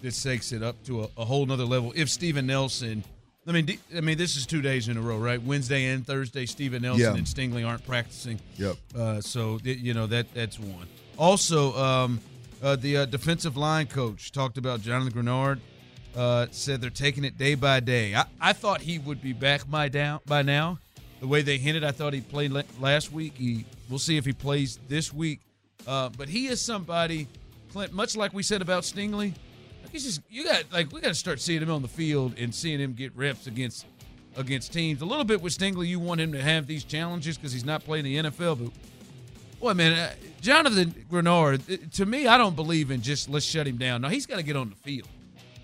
this 0.00 0.22
takes 0.22 0.52
it 0.52 0.62
up 0.62 0.76
to 0.84 1.02
a, 1.02 1.08
a 1.18 1.24
whole 1.24 1.44
nother 1.44 1.64
level. 1.64 1.92
If 1.96 2.08
Steven 2.08 2.46
Nelson, 2.46 3.02
I 3.48 3.50
mean, 3.50 3.64
d- 3.64 3.80
I 3.96 4.00
mean, 4.00 4.16
this 4.16 4.36
is 4.36 4.46
two 4.46 4.62
days 4.62 4.86
in 4.86 4.96
a 4.96 5.00
row, 5.00 5.18
right? 5.18 5.42
Wednesday 5.42 5.86
and 5.86 6.06
Thursday, 6.06 6.46
Steven 6.46 6.82
Nelson 6.82 7.00
Yeah. 7.02 7.14
and 7.16 7.26
Stingley 7.26 7.66
aren't 7.66 7.84
practicing. 7.84 8.38
Yep. 8.58 8.76
Uh, 8.96 9.20
so 9.20 9.58
you 9.64 9.94
know 9.94 10.06
that 10.06 10.32
that's 10.34 10.60
one. 10.60 10.86
Also, 11.18 11.74
um, 11.76 12.20
uh, 12.62 12.76
the 12.76 12.98
uh, 12.98 13.04
defensive 13.06 13.56
line 13.56 13.86
coach 13.86 14.30
talked 14.30 14.56
about 14.56 14.80
Jonathan 14.80 15.12
Greenard. 15.12 15.58
Uh, 16.16 16.46
said 16.50 16.80
they're 16.80 16.90
taking 16.90 17.22
it 17.22 17.36
day 17.36 17.54
by 17.54 17.80
day. 17.80 18.14
I, 18.14 18.24
I 18.40 18.52
thought 18.52 18.80
he 18.80 18.98
would 18.98 19.20
be 19.20 19.32
back 19.32 19.68
by 19.68 19.88
down 19.88 20.20
by 20.26 20.42
now. 20.42 20.78
The 21.20 21.26
way 21.26 21.42
they 21.42 21.58
hinted, 21.58 21.84
I 21.84 21.90
thought 21.90 22.12
he 22.12 22.20
played 22.20 22.50
la- 22.50 22.62
last 22.80 23.12
week. 23.12 23.34
He 23.36 23.64
we'll 23.90 23.98
see 23.98 24.16
if 24.16 24.24
he 24.24 24.32
plays 24.32 24.78
this 24.88 25.12
week. 25.12 25.40
Uh, 25.86 26.08
but 26.16 26.28
he 26.28 26.46
is 26.46 26.60
somebody, 26.60 27.28
Clint. 27.72 27.92
Much 27.92 28.16
like 28.16 28.32
we 28.32 28.42
said 28.42 28.62
about 28.62 28.84
Stingley, 28.84 29.34
he's 29.92 30.04
just 30.04 30.22
you 30.30 30.44
got 30.44 30.64
like 30.72 30.92
we 30.92 31.00
got 31.00 31.08
to 31.08 31.14
start 31.14 31.40
seeing 31.40 31.62
him 31.62 31.70
on 31.70 31.82
the 31.82 31.88
field 31.88 32.34
and 32.38 32.54
seeing 32.54 32.80
him 32.80 32.94
get 32.94 33.14
reps 33.16 33.46
against 33.46 33.86
against 34.36 34.72
teams. 34.72 35.02
A 35.02 35.04
little 35.04 35.24
bit 35.24 35.40
with 35.40 35.56
Stingley, 35.56 35.86
you 35.86 36.00
want 36.00 36.20
him 36.20 36.32
to 36.32 36.42
have 36.42 36.66
these 36.66 36.84
challenges 36.84 37.36
because 37.36 37.52
he's 37.52 37.64
not 37.64 37.84
playing 37.84 38.04
the 38.04 38.16
NFL. 38.16 38.64
But 38.64 38.72
boy, 39.60 39.74
man, 39.74 39.92
uh, 39.92 40.12
Jonathan 40.40 41.06
Greenard, 41.10 41.72
uh, 41.72 41.86
to 41.94 42.06
me, 42.06 42.26
I 42.26 42.38
don't 42.38 42.56
believe 42.56 42.90
in 42.90 43.02
just 43.02 43.28
let's 43.28 43.44
shut 43.44 43.66
him 43.66 43.76
down. 43.76 44.02
No, 44.02 44.08
he's 44.08 44.26
got 44.26 44.36
to 44.36 44.42
get 44.42 44.56
on 44.56 44.70
the 44.70 44.76
field. 44.76 45.08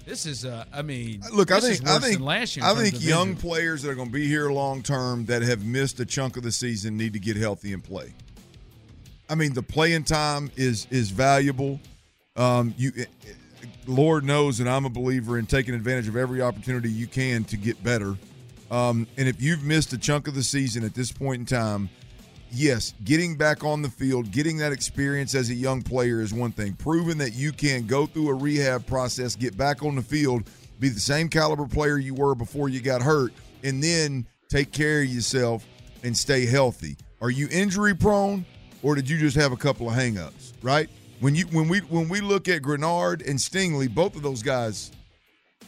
This 0.06 0.26
is, 0.26 0.44
uh, 0.44 0.64
I 0.72 0.82
mean, 0.82 1.22
Look, 1.32 1.50
I 1.50 1.60
think 1.60 1.86
I 1.88 1.98
think 1.98 2.20
last 2.20 2.56
year. 2.56 2.66
I 2.66 2.74
think 2.74 3.02
young 3.02 3.30
injury. 3.30 3.48
players 3.48 3.82
that 3.82 3.90
are 3.90 3.94
going 3.94 4.08
to 4.08 4.12
be 4.12 4.26
here 4.26 4.50
long 4.50 4.82
term 4.82 5.24
that 5.26 5.40
have 5.42 5.64
missed 5.64 5.98
a 6.00 6.04
chunk 6.04 6.36
of 6.36 6.42
the 6.42 6.52
season 6.52 6.96
need 6.98 7.14
to 7.14 7.18
get 7.18 7.36
healthy 7.36 7.72
and 7.72 7.82
play. 7.82 8.12
I 9.30 9.34
mean, 9.34 9.54
the 9.54 9.62
playing 9.62 10.04
time 10.04 10.50
is 10.56 10.86
is 10.90 11.10
valuable. 11.10 11.80
Um, 12.36 12.74
you, 12.76 12.92
eh, 12.98 13.04
eh, 13.26 13.66
Lord 13.86 14.24
knows, 14.24 14.60
and 14.60 14.68
I'm 14.68 14.84
a 14.84 14.90
believer 14.90 15.38
in 15.38 15.46
taking 15.46 15.74
advantage 15.74 16.08
of 16.08 16.16
every 16.16 16.42
opportunity 16.42 16.90
you 16.90 17.06
can 17.06 17.44
to 17.44 17.56
get 17.56 17.82
better. 17.82 18.16
Um, 18.70 19.06
and 19.16 19.28
if 19.28 19.40
you've 19.40 19.62
missed 19.62 19.92
a 19.92 19.98
chunk 19.98 20.28
of 20.28 20.34
the 20.34 20.42
season 20.42 20.84
at 20.84 20.94
this 20.94 21.12
point 21.12 21.40
in 21.40 21.46
time, 21.46 21.88
yes, 22.54 22.94
getting 23.04 23.36
back 23.36 23.64
on 23.64 23.82
the 23.82 23.88
field, 23.88 24.30
getting 24.30 24.56
that 24.58 24.72
experience 24.72 25.34
as 25.34 25.50
a 25.50 25.54
young 25.54 25.82
player 25.82 26.20
is 26.20 26.32
one 26.32 26.52
thing. 26.52 26.74
Proving 26.74 27.18
that 27.18 27.34
you 27.34 27.52
can 27.52 27.86
go 27.86 28.06
through 28.06 28.28
a 28.28 28.34
rehab 28.34 28.86
process, 28.86 29.36
get 29.36 29.56
back 29.56 29.82
on 29.82 29.94
the 29.94 30.02
field, 30.02 30.44
be 30.80 30.88
the 30.88 31.00
same 31.00 31.28
caliber 31.28 31.66
player 31.66 31.98
you 31.98 32.14
were 32.14 32.34
before 32.34 32.68
you 32.68 32.80
got 32.80 33.02
hurt, 33.02 33.32
and 33.62 33.82
then 33.82 34.26
take 34.48 34.72
care 34.72 35.02
of 35.02 35.06
yourself 35.06 35.66
and 36.02 36.16
stay 36.16 36.46
healthy. 36.46 36.96
Are 37.20 37.30
you 37.30 37.48
injury 37.50 37.94
prone, 37.94 38.44
or 38.82 38.94
did 38.94 39.08
you 39.08 39.18
just 39.18 39.36
have 39.36 39.52
a 39.52 39.56
couple 39.56 39.88
of 39.88 39.94
hangups? 39.94 40.52
Right? 40.62 40.88
When 41.20 41.34
you 41.34 41.46
when 41.46 41.68
we 41.68 41.80
when 41.80 42.08
we 42.08 42.20
look 42.20 42.48
at 42.48 42.62
Greenard 42.62 43.26
and 43.28 43.38
Stingley, 43.38 43.92
both 43.92 44.16
of 44.16 44.22
those 44.22 44.42
guys 44.42 44.90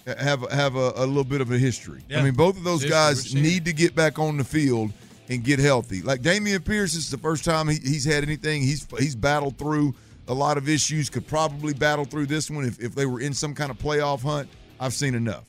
have 0.06 0.48
have 0.50 0.76
a, 0.76 0.92
a 0.96 1.06
little 1.06 1.24
bit 1.24 1.40
of 1.40 1.50
a 1.50 1.58
history. 1.58 2.02
I 2.14 2.22
mean, 2.22 2.34
both 2.34 2.56
of 2.56 2.64
those 2.64 2.84
guys 2.84 3.34
need 3.34 3.64
to 3.64 3.72
get 3.72 3.94
back 3.94 4.18
on 4.18 4.36
the 4.36 4.44
field 4.44 4.92
and 5.28 5.42
get 5.44 5.58
healthy. 5.58 6.02
Like 6.02 6.22
Dameon 6.22 6.64
Pierce 6.64 6.94
this 6.94 7.04
is 7.04 7.10
the 7.10 7.18
first 7.18 7.44
time 7.44 7.68
he, 7.68 7.78
he's 7.78 8.04
had 8.04 8.22
anything. 8.22 8.62
He's 8.62 8.86
he's 8.98 9.16
battled 9.16 9.58
through 9.58 9.94
a 10.28 10.34
lot 10.34 10.58
of 10.58 10.68
issues. 10.68 11.10
Could 11.10 11.26
probably 11.26 11.74
battle 11.74 12.04
through 12.04 12.26
this 12.26 12.50
one 12.50 12.64
if, 12.64 12.80
if 12.80 12.94
they 12.94 13.06
were 13.06 13.20
in 13.20 13.32
some 13.32 13.54
kind 13.54 13.70
of 13.70 13.78
playoff 13.78 14.22
hunt. 14.22 14.48
I've 14.78 14.94
seen 14.94 15.14
enough. 15.14 15.44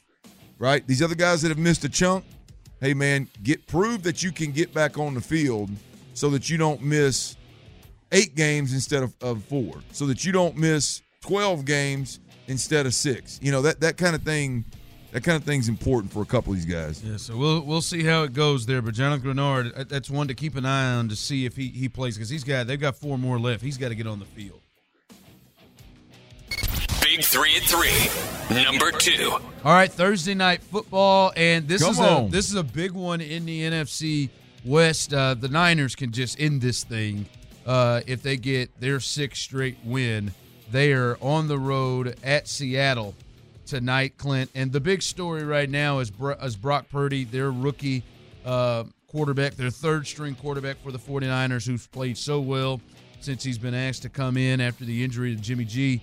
Right? 0.60 0.86
These 0.88 1.04
other 1.04 1.16
guys 1.16 1.42
that 1.44 1.50
have 1.50 1.60
missed 1.60 1.84
a 1.84 1.90
chunk, 1.90 2.26
hey 2.82 2.94
man, 2.94 3.28
get 3.44 3.68
prove 3.68 4.04
that 4.04 4.24
you 4.24 4.32
can 4.32 4.52
get 4.52 4.74
back 4.74 4.98
on 4.98 5.14
the 5.14 5.22
field 5.22 5.70
so 6.14 6.30
that 6.32 6.50
you 6.50 6.58
don't 6.58 6.82
miss 6.82 7.36
eight 8.12 8.36
games 8.36 8.74
instead 8.74 9.04
of, 9.04 9.14
of 9.22 9.44
four, 9.44 9.76
so 9.92 10.08
that 10.08 10.26
you 10.26 10.32
don't 10.32 10.58
miss 10.58 11.02
twelve 11.22 11.66
games 11.66 12.20
instead 12.48 12.86
of 12.86 12.94
six. 12.94 13.40
You 13.42 13.52
know 13.52 13.62
that 13.62 13.82
that 13.82 13.98
kind 13.98 14.16
of 14.16 14.24
thing 14.24 14.66
That 15.12 15.24
kind 15.24 15.38
of 15.38 15.44
thing's 15.44 15.70
important 15.70 16.12
for 16.12 16.22
a 16.22 16.26
couple 16.26 16.52
of 16.52 16.58
these 16.60 16.66
guys. 16.66 17.02
Yeah, 17.04 17.18
so 17.18 17.38
we'll 17.38 17.62
we'll 17.62 17.82
see 17.82 18.04
how 18.04 18.24
it 18.24 18.34
goes 18.34 18.66
there. 18.66 18.82
But 18.82 18.94
Jonathan 18.94 19.34
Greenard, 19.34 19.80
uh, 19.80 19.86
that's 19.88 20.10
one 20.10 20.28
to 20.28 20.34
keep 20.34 20.56
an 20.56 20.66
eye 20.66 20.96
on 20.96 21.08
to 21.10 21.16
see 21.16 21.46
if 21.46 21.56
he, 21.56 21.70
he 21.70 21.88
plays 21.88 22.16
because 22.16 22.30
he's 22.30 22.44
got 22.44 22.68
they've 22.68 22.80
got 22.80 22.98
four 22.98 23.18
more 23.18 23.40
left. 23.40 23.64
He's 23.64 23.78
got 23.78 23.90
to 23.90 23.96
get 23.96 24.06
on 24.06 24.20
the 24.20 24.26
field. 24.26 24.60
Big 27.02 27.24
three 27.24 27.56
at 27.56 27.64
three. 27.64 28.64
Number 28.64 28.92
two. 28.92 29.32
All 29.64 29.74
right, 29.74 29.92
Thursday 29.92 30.34
night 30.34 30.62
football, 30.62 31.32
and 31.38 31.68
this 31.68 31.82
Come 31.82 31.92
is 31.92 32.00
on. 32.00 32.26
a 32.26 32.30
this 32.30 32.50
is 32.50 32.56
a 32.56 32.64
big 32.64 32.92
one 32.92 33.22
in 33.22 33.46
the 33.46 33.62
NFC 33.62 34.30
West. 34.66 35.14
Uh, 35.14 35.36
the 35.36 35.48
Niners 35.48 35.96
can 35.96 36.12
just 36.12 36.38
end 36.38 36.62
this 36.62 36.84
thing 36.84 37.26
uh, 37.66 38.02
if 38.08 38.22
they 38.22 38.36
get 38.36 38.78
their 38.82 39.00
sixth 39.00 39.42
straight 39.42 39.78
win. 39.86 40.34
They 40.70 40.92
are 40.92 41.18
on 41.22 41.48
the 41.48 41.58
road 41.58 42.18
at 42.24 42.50
Seattle 42.50 43.16
tonight, 43.68 44.18
Clint. 44.18 44.50
And 44.56 44.72
the 44.72 44.80
big 44.80 45.02
story 45.02 45.44
right 45.44 45.70
now 45.70 46.00
is, 46.00 46.12
is 46.42 46.56
Brock 46.56 46.88
Purdy, 46.90 47.26
their 47.26 47.52
rookie 47.52 48.04
uh, 48.46 48.86
quarterback, 49.08 49.56
their 49.56 49.70
third 49.70 50.08
string 50.08 50.36
quarterback 50.36 50.78
for 50.84 50.92
the 50.92 51.00
49ers, 51.00 51.68
who's 51.68 51.86
played 51.88 52.18
so 52.18 52.40
well 52.40 52.82
since 53.20 53.44
he's 53.44 53.58
been 53.58 53.74
asked 53.74 54.04
to 54.04 54.10
come 54.10 54.38
in 54.38 54.62
after 54.62 54.86
the 54.86 55.04
injury 55.04 55.36
to 55.36 55.42
Jimmy 55.42 55.66
G. 55.66 56.02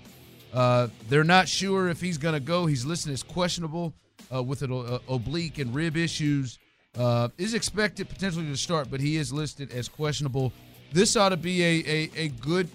Uh, 0.53 0.87
they're 1.09 1.23
not 1.23 1.47
sure 1.47 1.89
if 1.89 1.99
he's 1.99 2.17
going 2.17 2.33
to 2.33 2.39
go. 2.39 2.65
He's 2.65 2.85
listed 2.85 3.11
as 3.11 3.23
questionable 3.23 3.93
uh, 4.33 4.41
with 4.41 4.61
an 4.61 4.71
uh, 4.71 4.99
oblique 5.09 5.57
and 5.59 5.73
rib 5.73 5.97
issues. 5.97 6.59
Uh, 6.97 7.27
is 7.37 7.53
expected 7.53 8.07
potentially 8.07 8.45
to 8.45 8.55
start, 8.55 8.89
but 8.89 9.01
he 9.01 9.17
is 9.17 9.33
listed 9.33 9.71
as 9.73 9.89
questionable. 9.89 10.53
This 10.93 11.17
ought 11.17 11.29
to 11.29 11.37
be 11.37 11.61
a, 11.61 11.83
a, 11.85 12.09
a 12.15 12.27
good 12.29 12.69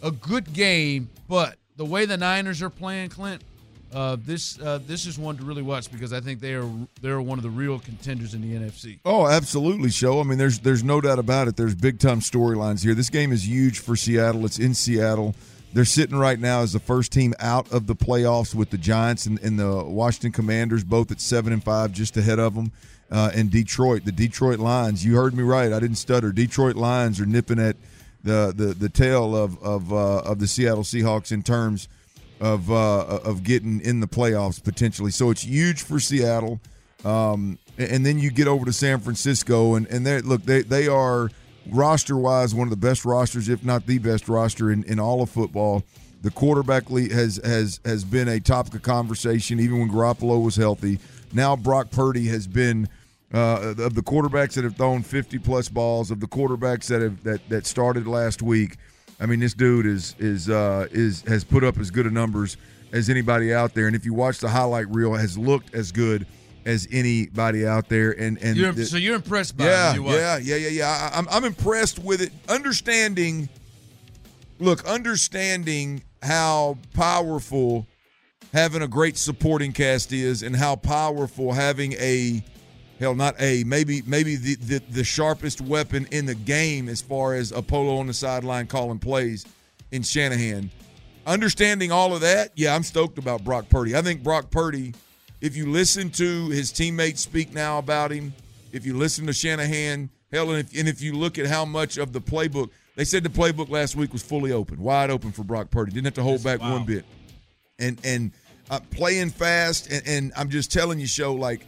a 0.00 0.12
good 0.12 0.52
game, 0.52 1.10
but 1.28 1.56
the 1.76 1.84
way 1.84 2.06
the 2.06 2.16
Niners 2.16 2.62
are 2.62 2.70
playing, 2.70 3.08
Clint, 3.08 3.42
uh, 3.92 4.16
this 4.20 4.58
uh, 4.60 4.78
this 4.86 5.06
is 5.06 5.18
one 5.18 5.36
to 5.38 5.44
really 5.44 5.62
watch 5.62 5.90
because 5.90 6.12
I 6.12 6.20
think 6.20 6.40
they 6.40 6.54
are 6.54 6.68
they're 7.00 7.20
one 7.20 7.38
of 7.38 7.42
the 7.42 7.50
real 7.50 7.78
contenders 7.78 8.34
in 8.34 8.42
the 8.42 8.54
NFC. 8.54 8.98
Oh, 9.04 9.26
absolutely, 9.26 9.90
show. 9.90 10.20
I 10.20 10.24
mean, 10.24 10.38
there's 10.38 10.58
there's 10.58 10.84
no 10.84 11.00
doubt 11.00 11.18
about 11.18 11.48
it. 11.48 11.56
There's 11.56 11.74
big 11.74 11.98
time 11.98 12.20
storylines 12.20 12.84
here. 12.84 12.94
This 12.94 13.10
game 13.10 13.32
is 13.32 13.48
huge 13.48 13.78
for 13.78 13.96
Seattle. 13.96 14.44
It's 14.44 14.58
in 14.58 14.74
Seattle. 14.74 15.34
They're 15.72 15.84
sitting 15.84 16.16
right 16.16 16.38
now 16.38 16.62
as 16.62 16.72
the 16.72 16.80
first 16.80 17.12
team 17.12 17.34
out 17.40 17.70
of 17.72 17.86
the 17.86 17.94
playoffs 17.94 18.54
with 18.54 18.70
the 18.70 18.78
Giants 18.78 19.26
and, 19.26 19.38
and 19.40 19.58
the 19.58 19.84
Washington 19.84 20.32
Commanders, 20.32 20.82
both 20.82 21.10
at 21.10 21.20
seven 21.20 21.52
and 21.52 21.62
five, 21.62 21.92
just 21.92 22.16
ahead 22.16 22.38
of 22.38 22.54
them. 22.54 22.72
Uh, 23.10 23.30
and 23.34 23.50
Detroit, 23.50 24.04
the 24.04 24.12
Detroit 24.12 24.58
Lions. 24.58 25.04
You 25.04 25.16
heard 25.16 25.34
me 25.34 25.42
right. 25.42 25.72
I 25.72 25.80
didn't 25.80 25.96
stutter. 25.96 26.30
Detroit 26.30 26.76
Lions 26.76 27.20
are 27.20 27.26
nipping 27.26 27.58
at 27.58 27.76
the 28.22 28.52
the, 28.54 28.74
the 28.74 28.88
tail 28.90 29.34
of 29.34 29.62
of 29.62 29.92
uh, 29.92 30.18
of 30.18 30.40
the 30.40 30.46
Seattle 30.46 30.82
Seahawks 30.82 31.32
in 31.32 31.42
terms 31.42 31.88
of 32.40 32.70
uh, 32.70 33.20
of 33.24 33.42
getting 33.42 33.80
in 33.80 34.00
the 34.00 34.08
playoffs 34.08 34.62
potentially. 34.62 35.10
So 35.10 35.30
it's 35.30 35.42
huge 35.42 35.82
for 35.82 35.98
Seattle. 36.00 36.60
Um, 37.04 37.58
and 37.78 38.04
then 38.04 38.18
you 38.18 38.30
get 38.30 38.48
over 38.48 38.64
to 38.64 38.72
San 38.72 39.00
Francisco, 39.00 39.74
and 39.74 39.86
and 39.86 40.06
they 40.06 40.20
look 40.20 40.42
they 40.42 40.62
they 40.62 40.88
are 40.88 41.30
roster 41.70 42.16
wise 42.16 42.54
one 42.54 42.66
of 42.66 42.70
the 42.70 42.76
best 42.76 43.04
rosters, 43.04 43.48
if 43.48 43.64
not 43.64 43.86
the 43.86 43.98
best 43.98 44.28
roster 44.28 44.70
in, 44.70 44.84
in 44.84 44.98
all 44.98 45.22
of 45.22 45.30
football. 45.30 45.82
The 46.22 46.30
quarterback 46.30 46.88
has 46.88 47.40
has 47.44 47.80
has 47.84 48.04
been 48.04 48.28
a 48.28 48.40
topic 48.40 48.74
of 48.74 48.82
conversation 48.82 49.60
even 49.60 49.78
when 49.78 49.90
Garoppolo 49.90 50.42
was 50.42 50.56
healthy. 50.56 50.98
Now 51.32 51.54
Brock 51.54 51.90
Purdy 51.90 52.26
has 52.26 52.46
been 52.46 52.88
uh, 53.32 53.74
of 53.78 53.94
the 53.94 54.02
quarterbacks 54.02 54.54
that 54.54 54.64
have 54.64 54.76
thrown 54.76 55.02
50 55.02 55.38
plus 55.38 55.68
balls 55.68 56.10
of 56.10 56.20
the 56.20 56.26
quarterbacks 56.26 56.86
that 56.86 57.02
have 57.02 57.22
that 57.24 57.48
that 57.48 57.66
started 57.66 58.06
last 58.06 58.42
week. 58.42 58.76
I 59.20 59.26
mean, 59.26 59.40
this 59.40 59.54
dude 59.54 59.86
is 59.86 60.14
is 60.18 60.48
uh, 60.48 60.86
is 60.90 61.22
has 61.22 61.44
put 61.44 61.64
up 61.64 61.78
as 61.78 61.90
good 61.90 62.06
a 62.06 62.10
numbers 62.10 62.56
as 62.92 63.10
anybody 63.10 63.52
out 63.52 63.74
there, 63.74 63.86
and 63.86 63.96
if 63.96 64.04
you 64.04 64.14
watch 64.14 64.38
the 64.38 64.48
highlight 64.48 64.88
reel, 64.88 65.14
has 65.14 65.36
looked 65.36 65.74
as 65.74 65.92
good 65.92 66.26
as 66.64 66.86
anybody 66.90 67.66
out 67.66 67.88
there. 67.88 68.12
And 68.12 68.38
and 68.42 68.56
You're, 68.56 68.72
the- 68.72 68.84
so 68.86 68.96
you're 68.96 69.16
impressed 69.16 69.56
by 69.56 69.64
yeah, 69.66 69.94
yeah, 69.96 70.38
yeah, 70.38 70.56
yeah, 70.56 70.68
yeah. 70.68 71.10
I, 71.12 71.18
I'm 71.18 71.28
I'm 71.30 71.44
impressed 71.44 71.98
with 71.98 72.20
it. 72.22 72.32
Understanding, 72.48 73.48
look, 74.58 74.86
understanding 74.86 76.02
how 76.22 76.78
powerful 76.94 77.86
having 78.52 78.82
a 78.82 78.88
great 78.88 79.16
supporting 79.16 79.72
cast 79.72 80.12
is, 80.12 80.42
and 80.42 80.54
how 80.56 80.76
powerful 80.76 81.52
having 81.52 81.92
a 81.94 82.42
hell, 82.98 83.14
not 83.14 83.34
a 83.40 83.64
maybe 83.64 84.02
maybe 84.06 84.36
the 84.36 84.54
the, 84.56 84.78
the 84.90 85.04
sharpest 85.04 85.60
weapon 85.60 86.06
in 86.10 86.26
the 86.26 86.34
game 86.34 86.88
as 86.88 87.00
far 87.00 87.34
as 87.34 87.52
a 87.52 87.62
polo 87.62 87.98
on 87.98 88.06
the 88.06 88.14
sideline 88.14 88.66
calling 88.66 88.98
plays 88.98 89.46
in 89.90 90.02
Shanahan. 90.02 90.70
Understanding 91.26 91.92
all 91.92 92.14
of 92.14 92.22
that, 92.22 92.52
yeah, 92.56 92.74
I'm 92.74 92.82
stoked 92.82 93.18
about 93.18 93.44
Brock 93.44 93.68
Purdy. 93.68 93.94
I 93.94 94.02
think 94.02 94.22
Brock 94.22 94.50
Purdy, 94.50 94.94
if 95.40 95.56
you 95.56 95.70
listen 95.70 96.10
to 96.12 96.48
his 96.48 96.72
teammates 96.72 97.20
speak 97.20 97.52
now 97.52 97.78
about 97.78 98.10
him, 98.10 98.32
if 98.72 98.86
you 98.86 98.96
listen 98.96 99.26
to 99.26 99.32
Shanahan, 99.32 100.08
hell, 100.32 100.50
and 100.50 100.60
if, 100.60 100.78
and 100.78 100.88
if 100.88 101.02
you 101.02 101.14
look 101.14 101.38
at 101.38 101.46
how 101.46 101.64
much 101.66 101.98
of 101.98 102.12
the 102.12 102.20
playbook, 102.20 102.70
they 102.96 103.04
said 103.04 103.22
the 103.22 103.28
playbook 103.28 103.68
last 103.68 103.94
week 103.94 104.12
was 104.12 104.22
fully 104.22 104.52
open, 104.52 104.80
wide 104.80 105.10
open 105.10 105.30
for 105.30 105.44
Brock 105.44 105.70
Purdy. 105.70 105.92
Didn't 105.92 106.06
have 106.06 106.14
to 106.14 106.22
hold 106.22 106.42
back 106.42 106.60
one 106.60 106.84
bit. 106.84 107.04
And 107.78 108.00
and 108.04 108.32
uh, 108.70 108.80
playing 108.90 109.30
fast, 109.30 109.90
and, 109.90 110.02
and 110.06 110.32
I'm 110.36 110.48
just 110.50 110.72
telling 110.72 110.98
you, 110.98 111.06
show 111.06 111.34
like, 111.34 111.60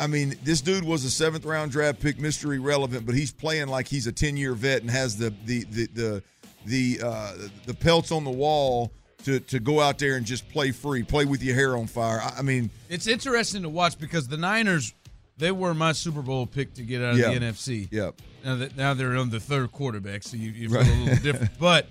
I 0.00 0.06
mean, 0.06 0.34
this 0.42 0.60
dude 0.62 0.82
was 0.84 1.04
a 1.04 1.10
seventh 1.10 1.44
round 1.44 1.70
draft 1.70 2.00
pick, 2.00 2.16
Mr. 2.16 2.54
Irrelevant, 2.56 3.04
but 3.06 3.14
he's 3.14 3.30
playing 3.32 3.68
like 3.68 3.86
he's 3.86 4.06
a 4.06 4.12
10 4.12 4.36
year 4.36 4.54
vet 4.54 4.80
and 4.80 4.90
has 4.90 5.16
the 5.16 5.32
the 5.44 5.64
the 5.64 5.86
the 5.94 6.22
the 6.66 7.00
uh, 7.06 7.32
the 7.66 7.74
pelts 7.74 8.10
on 8.10 8.24
the 8.24 8.30
wall 8.30 8.92
to 9.24 9.38
to 9.40 9.60
go 9.60 9.78
out 9.80 9.98
there 9.98 10.16
and 10.16 10.24
just 10.26 10.48
play 10.48 10.70
free, 10.72 11.02
play 11.02 11.26
with 11.26 11.42
your 11.42 11.54
hair 11.54 11.76
on 11.76 11.86
fire. 11.86 12.20
I, 12.20 12.36
I 12.38 12.42
mean, 12.42 12.70
It's 12.88 13.06
interesting 13.06 13.62
to 13.62 13.68
watch 13.68 13.98
because 13.98 14.26
the 14.26 14.38
Niners, 14.38 14.94
they 15.36 15.50
were 15.52 15.74
my 15.74 15.92
Super 15.92 16.22
Bowl 16.22 16.46
pick 16.46 16.72
to 16.74 16.82
get 16.82 17.02
out 17.02 17.12
of 17.12 17.18
Yeah. 17.18 17.34
the 17.38 17.40
NFC. 17.46 17.88
yeah, 17.90 18.10
Now 18.44 18.56
that 18.56 18.76
now 18.76 18.94
they're 18.94 19.16
on 19.16 19.28
the 19.30 19.40
third 19.40 19.70
quarterback, 19.72 20.22
so 20.22 20.36
you, 20.38 20.50
you 20.52 20.68
feel 20.70 20.78
Right. 20.78 20.88
a 20.88 20.94
little 20.94 21.22
different. 21.22 21.58
But 21.58 21.86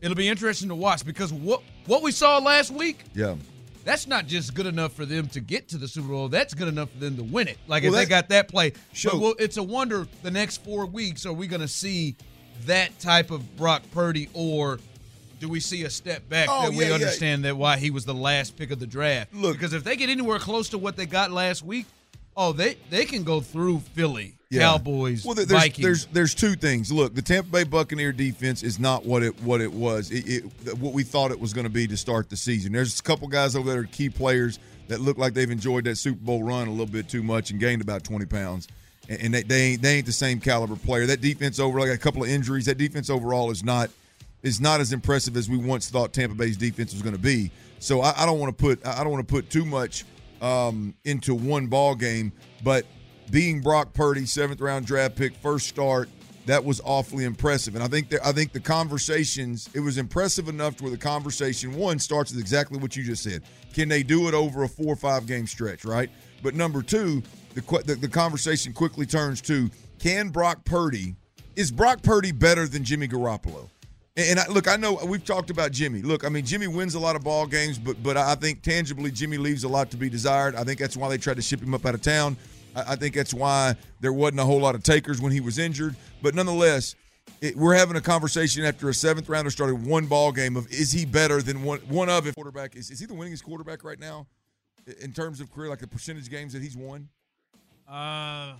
it'll 0.00 0.16
be 0.16 0.28
interesting 0.28 0.68
to 0.70 0.74
watch 0.74 1.04
because 1.06 1.32
what 1.32 1.62
what 1.86 2.02
we 2.02 2.10
saw 2.10 2.38
last 2.38 2.72
week, 2.72 3.04
yeah. 3.14 3.36
That's 3.86 4.08
not 4.08 4.26
just 4.26 4.52
good 4.52 4.66
enough 4.66 4.92
for 4.92 5.06
them 5.06 5.28
to 5.28 5.40
get 5.40 5.68
to 5.68 5.78
the 5.78 5.86
Super 5.86 6.08
Bowl. 6.08 6.28
That's 6.28 6.52
good 6.54 6.66
enough 6.66 6.90
for 6.90 6.98
them 6.98 7.16
to 7.16 7.22
win 7.22 7.46
it. 7.46 7.56
Like 7.68 7.84
Well, 7.84 7.94
if 7.94 8.00
they 8.00 8.04
got 8.06 8.28
that 8.30 8.48
play. 8.48 8.72
Sure. 8.92 9.18
Well, 9.18 9.34
it's 9.38 9.56
a 9.56 9.62
wonder 9.62 10.08
the 10.24 10.30
next 10.32 10.64
four 10.64 10.86
weeks 10.86 11.24
are 11.24 11.32
we 11.32 11.46
going 11.46 11.60
to 11.62 11.68
see 11.68 12.16
that 12.66 12.98
type 12.98 13.30
of 13.30 13.56
Brock 13.56 13.82
Purdy 13.92 14.28
or 14.34 14.80
do 15.38 15.48
we 15.48 15.60
see 15.60 15.84
a 15.84 15.90
step 15.90 16.28
back 16.28 16.48
Oh, 16.50 16.62
that 16.62 16.70
we 16.72 16.78
yeah, 16.80 16.88
yeah. 16.88 16.94
understand 16.94 17.44
that 17.44 17.56
why 17.56 17.76
he 17.76 17.90
was 17.90 18.04
the 18.04 18.14
last 18.14 18.56
pick 18.56 18.72
of 18.72 18.80
the 18.80 18.86
draft? 18.88 19.32
Look- 19.32 19.52
because 19.52 19.72
if 19.72 19.84
they 19.84 19.94
get 19.94 20.10
anywhere 20.10 20.40
close 20.40 20.68
to 20.70 20.78
what 20.78 20.96
they 20.96 21.06
got 21.06 21.30
last 21.30 21.62
week, 21.62 21.86
oh 22.36 22.52
they 22.52 22.76
they 22.90 23.04
can 23.04 23.22
go 23.24 23.40
through 23.40 23.80
Philly, 23.80 24.34
Yeah. 24.50 24.62
Cowboys, 24.62 25.24
Well, 25.24 25.34
there's, 25.34 25.50
Vikings. 25.50 25.84
there's 25.84 26.06
there's 26.06 26.34
two 26.34 26.54
things. 26.54 26.92
Look, 26.92 27.14
the 27.14 27.22
Tampa 27.22 27.50
Bay 27.50 27.64
Buccaneer 27.64 28.12
defense 28.12 28.62
is 28.62 28.78
not 28.78 29.04
what 29.04 29.22
it 29.22 29.40
what 29.42 29.60
it 29.60 29.72
was. 29.72 30.10
It, 30.10 30.44
it, 30.66 30.78
what 30.78 30.92
we 30.92 31.02
thought 31.02 31.30
it 31.30 31.40
was 31.40 31.52
going 31.52 31.64
to 31.64 31.70
be 31.70 31.86
to 31.86 31.96
start 31.96 32.28
the 32.30 32.36
season. 32.36 32.72
There's 32.72 32.98
a 32.98 33.02
couple 33.02 33.28
guys 33.28 33.56
over 33.56 33.70
there, 33.70 33.84
key 33.84 34.08
players 34.10 34.58
that 34.88 35.00
look 35.00 35.18
like 35.18 35.34
they've 35.34 35.50
enjoyed 35.50 35.84
that 35.84 35.96
Super 35.96 36.20
Bowl 36.20 36.42
run 36.44 36.68
a 36.68 36.70
little 36.70 36.86
bit 36.86 37.08
too 37.08 37.22
much 37.22 37.50
and 37.50 37.58
gained 37.58 37.82
about 37.82 38.04
20 38.04 38.24
pounds. 38.26 38.68
And, 39.08 39.20
and 39.20 39.34
they, 39.34 39.42
they 39.42 39.62
ain't 39.62 39.82
they 39.82 39.94
ain't 39.96 40.06
the 40.06 40.12
same 40.12 40.40
caliber 40.40 40.76
player. 40.76 41.06
That 41.06 41.20
defense 41.20 41.58
over 41.58 41.80
like 41.80 41.90
a 41.90 41.98
couple 41.98 42.22
of 42.22 42.28
injuries. 42.28 42.66
That 42.66 42.78
defense 42.78 43.10
overall 43.10 43.50
is 43.50 43.64
not 43.64 43.90
is 44.42 44.60
not 44.60 44.80
as 44.80 44.92
impressive 44.92 45.36
as 45.36 45.48
we 45.48 45.56
once 45.56 45.88
thought 45.90 46.12
Tampa 46.12 46.36
Bay's 46.36 46.56
defense 46.56 46.92
was 46.92 47.02
going 47.02 47.16
to 47.16 47.20
be. 47.20 47.50
So 47.78 48.00
I, 48.00 48.22
I 48.22 48.26
don't 48.26 48.38
want 48.38 48.56
to 48.56 48.62
put 48.62 48.86
I 48.86 49.02
don't 49.02 49.12
want 49.12 49.26
to 49.26 49.32
put 49.34 49.50
too 49.50 49.64
much 49.64 50.04
um, 50.40 50.94
into 51.04 51.34
one 51.34 51.66
ball 51.66 51.94
game, 51.94 52.32
but 52.62 52.86
being 53.30 53.60
Brock 53.60 53.92
Purdy, 53.92 54.26
seventh 54.26 54.60
round 54.60 54.86
draft 54.86 55.16
pick, 55.16 55.34
first 55.36 55.68
start, 55.68 56.08
that 56.46 56.64
was 56.64 56.80
awfully 56.84 57.24
impressive. 57.24 57.74
And 57.74 57.82
I 57.82 57.88
think 57.88 58.08
that 58.10 58.24
I 58.24 58.32
think 58.32 58.52
the 58.52 58.60
conversations 58.60 59.68
it 59.74 59.80
was 59.80 59.98
impressive 59.98 60.48
enough 60.48 60.76
to 60.76 60.84
where 60.84 60.92
the 60.92 60.98
conversation 60.98 61.74
one 61.74 61.98
starts 61.98 62.30
with 62.30 62.40
exactly 62.40 62.78
what 62.78 62.96
you 62.96 63.02
just 63.02 63.22
said. 63.22 63.42
Can 63.74 63.88
they 63.88 64.02
do 64.02 64.28
it 64.28 64.34
over 64.34 64.62
a 64.62 64.68
four 64.68 64.92
or 64.92 64.96
five 64.96 65.26
game 65.26 65.46
stretch, 65.46 65.84
right? 65.84 66.08
But 66.42 66.54
number 66.54 66.82
two, 66.82 67.22
the 67.54 67.62
the, 67.84 67.96
the 67.96 68.08
conversation 68.08 68.72
quickly 68.72 69.06
turns 69.06 69.40
to 69.42 69.70
can 69.98 70.28
Brock 70.28 70.64
Purdy 70.64 71.16
is 71.56 71.70
Brock 71.70 72.02
Purdy 72.02 72.32
better 72.32 72.68
than 72.68 72.84
Jimmy 72.84 73.08
Garoppolo? 73.08 73.68
And, 74.18 74.40
I, 74.40 74.46
look, 74.48 74.66
I 74.66 74.76
know 74.76 74.94
we've 75.04 75.24
talked 75.24 75.50
about 75.50 75.72
Jimmy. 75.72 76.00
Look, 76.00 76.24
I 76.24 76.30
mean 76.30 76.46
Jimmy 76.46 76.68
wins 76.68 76.94
a 76.94 76.98
lot 76.98 77.16
of 77.16 77.22
ball 77.22 77.46
games, 77.46 77.78
but 77.78 78.02
but 78.02 78.16
I 78.16 78.34
think 78.34 78.62
tangibly 78.62 79.10
Jimmy 79.10 79.36
leaves 79.36 79.64
a 79.64 79.68
lot 79.68 79.90
to 79.90 79.98
be 79.98 80.08
desired. 80.08 80.54
I 80.54 80.64
think 80.64 80.78
that's 80.80 80.96
why 80.96 81.08
they 81.10 81.18
tried 81.18 81.36
to 81.36 81.42
ship 81.42 81.60
him 81.60 81.74
up 81.74 81.84
out 81.84 81.94
of 81.94 82.00
town. 82.00 82.36
I, 82.74 82.92
I 82.92 82.96
think 82.96 83.14
that's 83.14 83.34
why 83.34 83.74
there 84.00 84.14
wasn't 84.14 84.40
a 84.40 84.44
whole 84.44 84.60
lot 84.60 84.74
of 84.74 84.82
takers 84.82 85.20
when 85.20 85.32
he 85.32 85.40
was 85.40 85.58
injured. 85.58 85.96
But 86.22 86.34
nonetheless, 86.34 86.94
it, 87.42 87.56
we're 87.56 87.74
having 87.74 87.96
a 87.96 88.00
conversation 88.00 88.64
after 88.64 88.88
a 88.88 88.94
seventh 88.94 89.28
rounder 89.28 89.50
started 89.50 89.84
one 89.84 90.06
ball 90.06 90.32
game 90.32 90.56
of 90.56 90.66
is 90.72 90.92
he 90.92 91.04
better 91.04 91.42
than 91.42 91.62
one 91.62 91.80
one 91.80 92.08
of 92.08 92.26
if 92.26 92.34
quarterback 92.34 92.74
is 92.74 92.90
is 92.90 93.00
he 93.00 93.06
the 93.06 93.14
winningest 93.14 93.44
quarterback 93.44 93.84
right 93.84 93.98
now 93.98 94.26
in 95.02 95.12
terms 95.12 95.40
of 95.40 95.52
career 95.52 95.68
like 95.68 95.80
the 95.80 95.86
percentage 95.86 96.30
games 96.30 96.54
that 96.54 96.62
he's 96.62 96.76
won. 96.76 97.08
uh 97.88 98.54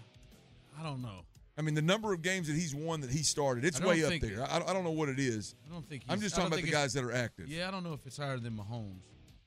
I 0.78 0.82
don't 0.82 1.00
know. 1.00 1.20
I 1.58 1.62
mean, 1.62 1.74
the 1.74 1.82
number 1.82 2.12
of 2.12 2.20
games 2.22 2.48
that 2.48 2.54
he's 2.54 2.74
won 2.74 3.00
that 3.00 3.10
he 3.10 3.22
started, 3.22 3.64
it's 3.64 3.80
way 3.80 4.04
up 4.04 4.10
there. 4.20 4.42
I, 4.44 4.56
I 4.58 4.72
don't 4.74 4.84
know 4.84 4.90
what 4.90 5.08
it 5.08 5.18
is. 5.18 5.54
I 5.68 5.72
don't 5.72 5.88
think 5.88 6.02
I'm 6.08 6.20
just 6.20 6.34
talking 6.34 6.48
about 6.48 6.56
the 6.62 6.70
guys 6.70 6.92
that 6.94 7.04
are 7.04 7.12
active. 7.12 7.48
Yeah, 7.48 7.68
I 7.68 7.70
don't 7.70 7.82
know 7.84 7.94
if 7.94 8.06
it's 8.06 8.18
higher 8.18 8.38
than 8.38 8.52
Mahomes. 8.54 9.00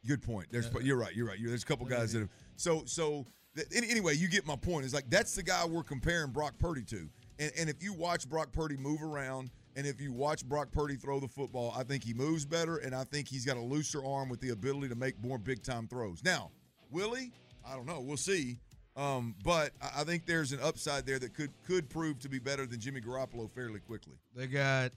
Good 0.08 0.22
point. 0.24 0.48
There's 0.52 0.70
you're 0.82 0.98
right. 0.98 1.14
You're 1.16 1.28
right. 1.28 1.38
You're, 1.38 1.50
there's 1.50 1.64
a 1.64 1.66
couple 1.68 1.86
guys 1.86 2.14
that 2.14 2.20
have 2.20 2.30
so 2.56 2.84
so. 2.86 3.28
th- 3.56 3.68
Anyway, 3.76 4.16
you 4.16 4.28
get 4.30 4.48
my 4.48 4.56
point. 4.56 4.86
It's 4.86 4.94
like 4.94 5.10
that's 5.10 5.36
the 5.36 5.44
guy 5.44 5.66
we're 5.66 5.84
comparing 5.84 6.32
Brock 6.32 6.54
Purdy 6.58 6.84
to. 6.86 7.10
And 7.38 7.52
and 7.58 7.70
if 7.70 7.84
you 7.84 7.94
watch 7.94 8.28
Brock 8.28 8.52
Purdy 8.52 8.78
move 8.78 9.04
around, 9.04 9.52
and 9.76 9.86
if 9.86 10.00
you 10.02 10.12
watch 10.14 10.46
Brock 10.48 10.72
Purdy 10.72 10.96
throw 10.96 11.20
the 11.20 11.28
football, 11.28 11.74
I 11.78 11.84
think 11.84 12.04
he 12.04 12.14
moves 12.14 12.46
better, 12.46 12.78
and 12.78 12.96
I 12.96 13.04
think 13.04 13.28
he's 13.28 13.46
got 13.46 13.58
a 13.58 13.62
looser 13.62 14.04
arm 14.04 14.30
with 14.30 14.40
the 14.42 14.50
ability 14.50 14.88
to 14.90 14.96
make 14.96 15.22
more 15.22 15.38
big 15.38 15.62
time 15.64 15.88
throws. 15.88 16.24
Now, 16.24 16.50
will 16.90 17.14
he? 17.14 17.32
I 17.70 17.76
don't 17.76 17.86
know. 17.86 18.00
We'll 18.00 18.18
see. 18.18 18.58
Um, 19.00 19.34
but 19.46 19.72
I 19.96 20.04
think 20.04 20.26
there's 20.26 20.52
an 20.52 20.60
upside 20.62 21.06
there 21.06 21.20
that 21.20 21.34
could 21.34 21.52
could 21.66 21.90
prove 21.90 22.20
to 22.20 22.30
be 22.30 22.38
better 22.38 22.66
than 22.66 22.82
Jimmy 22.82 23.00
Garoppolo 23.00 23.50
fairly 23.50 23.80
quickly. 23.80 24.16
They 24.36 24.48
got 24.48 24.92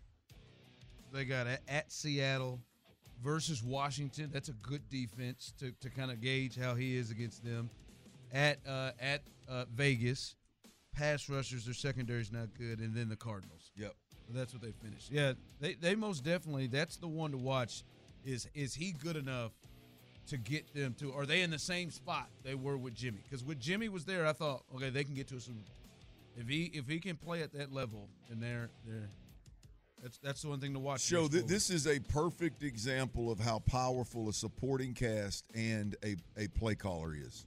they 1.12 1.24
got 1.24 1.46
at, 1.46 1.60
at 1.68 1.92
Seattle 1.92 2.58
versus 3.22 3.62
Washington. 3.62 4.30
That's 4.32 4.48
a 4.48 4.54
good 4.54 4.88
defense 4.88 5.52
to, 5.60 5.72
to 5.80 5.88
kind 5.88 6.10
of 6.10 6.20
gauge 6.20 6.58
how 6.58 6.74
he 6.74 6.96
is 6.96 7.12
against 7.12 7.44
them. 7.44 7.70
At 8.32 8.58
uh, 8.66 8.90
at 9.00 9.22
uh, 9.48 9.66
Vegas, 9.72 10.34
pass 10.92 11.28
rushers, 11.28 11.64
their 11.64 11.74
secondary's 11.74 12.32
not 12.32 12.48
good, 12.58 12.80
and 12.80 12.94
then 12.94 13.08
the 13.08 13.16
Cardinals. 13.16 13.70
Yep. 13.76 13.94
That's 14.30 14.52
what 14.52 14.62
they 14.62 14.72
finished. 14.72 15.10
Yeah, 15.12 15.34
they, 15.60 15.74
they 15.74 15.94
most 15.94 16.24
definitely. 16.24 16.66
That's 16.66 16.96
the 16.96 17.08
one 17.08 17.30
to 17.32 17.36
watch. 17.36 17.84
Is 18.24 18.48
is 18.54 18.74
he 18.74 18.92
good 18.92 19.16
enough 19.16 19.52
to 20.28 20.36
get 20.36 20.72
them 20.74 20.94
to? 21.00 21.12
Are 21.12 21.26
they 21.26 21.42
in 21.42 21.50
the 21.50 21.58
same 21.58 21.90
spot 21.90 22.28
they 22.42 22.54
were 22.54 22.76
with 22.76 22.94
Jimmy? 22.94 23.20
Because 23.28 23.44
with 23.44 23.60
Jimmy 23.60 23.88
was 23.88 24.04
there, 24.04 24.26
I 24.26 24.32
thought, 24.32 24.62
okay, 24.74 24.90
they 24.90 25.04
can 25.04 25.14
get 25.14 25.28
to 25.28 25.34
Bowl. 25.34 25.54
If 26.36 26.48
he 26.48 26.70
if 26.74 26.86
he 26.88 26.98
can 26.98 27.16
play 27.16 27.42
at 27.42 27.52
that 27.52 27.72
level, 27.72 28.08
then 28.28 28.40
they're 28.40 28.70
they're 28.86 29.10
that's 30.02 30.18
that's 30.18 30.42
the 30.42 30.48
one 30.48 30.60
thing 30.60 30.72
to 30.72 30.78
watch. 30.78 31.00
Show 31.00 31.28
th- 31.28 31.46
this 31.46 31.70
is 31.70 31.86
a 31.86 32.00
perfect 32.00 32.62
example 32.62 33.30
of 33.30 33.38
how 33.38 33.60
powerful 33.60 34.28
a 34.28 34.32
supporting 34.32 34.94
cast 34.94 35.44
and 35.54 35.94
a, 36.04 36.16
a 36.36 36.48
play 36.48 36.74
caller 36.74 37.14
is. 37.14 37.46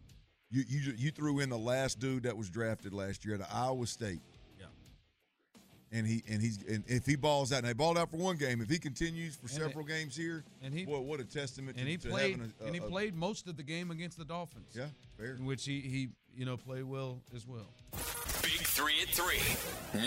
You, 0.51 0.63
you 0.67 0.93
you 0.95 1.11
threw 1.11 1.39
in 1.39 1.49
the 1.49 1.57
last 1.57 1.99
dude 1.99 2.23
that 2.23 2.37
was 2.37 2.49
drafted 2.49 2.93
last 2.93 3.25
year 3.25 3.35
at 3.35 3.41
Iowa 3.51 3.87
State. 3.87 4.21
Yeah. 5.95 5.99
And 5.99 6.07
he 6.07 6.23
and 6.29 6.41
he's 6.41 6.59
and 6.67 6.83
if 6.87 7.05
he 7.05 7.15
balls 7.15 7.51
out, 7.53 7.59
and 7.59 7.67
they 7.67 7.73
balled 7.73 7.97
out 7.97 8.11
for 8.11 8.17
one 8.17 8.35
game. 8.35 8.59
If 8.61 8.69
he 8.69 8.77
continues 8.79 9.35
for 9.35 9.43
And 9.43 9.51
several 9.51 9.85
it- 9.85 9.89
games 9.89 10.15
here, 10.15 10.43
and 10.61 10.73
he- 10.73 10.85
boy, 10.85 10.99
what 10.99 11.19
a 11.19 11.23
testament! 11.23 11.77
and 11.77 11.85
to, 11.85 11.91
he 11.91 11.97
to 11.97 12.09
played 12.09 12.31
having 12.37 12.53
a, 12.61 12.65
and 12.65 12.75
he 12.75 12.81
a- 12.81 12.85
a- 12.85 12.89
played 12.89 13.15
most 13.15 13.47
of 13.47 13.55
the 13.57 13.63
game 13.63 13.91
against 13.91 14.17
the 14.17 14.25
Dolphins. 14.25 14.73
Yeah, 14.75 14.87
fair. 15.17 15.35
In 15.35 15.45
which 15.45 15.63
he 15.65 15.79
he 15.81 16.09
you 16.35 16.45
know 16.45 16.57
played 16.57 16.83
well 16.83 17.21
as 17.35 17.47
well. 17.47 17.67
Big 18.41 18.51
three 18.61 18.93
at 19.01 19.07
three. 19.09 19.39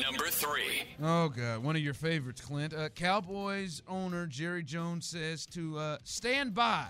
Number 0.02 0.26
three. 0.28 0.82
Oh 1.02 1.28
God, 1.30 1.62
one 1.64 1.74
of 1.76 1.82
your 1.82 1.94
favorites, 1.94 2.40
Clint. 2.40 2.74
Uh, 2.74 2.88
Cowboys 2.90 3.82
owner 3.88 4.26
Jerry 4.26 4.62
Jones 4.62 5.06
says 5.06 5.46
to 5.46 5.78
uh, 5.78 5.98
stand 6.04 6.54
by 6.54 6.88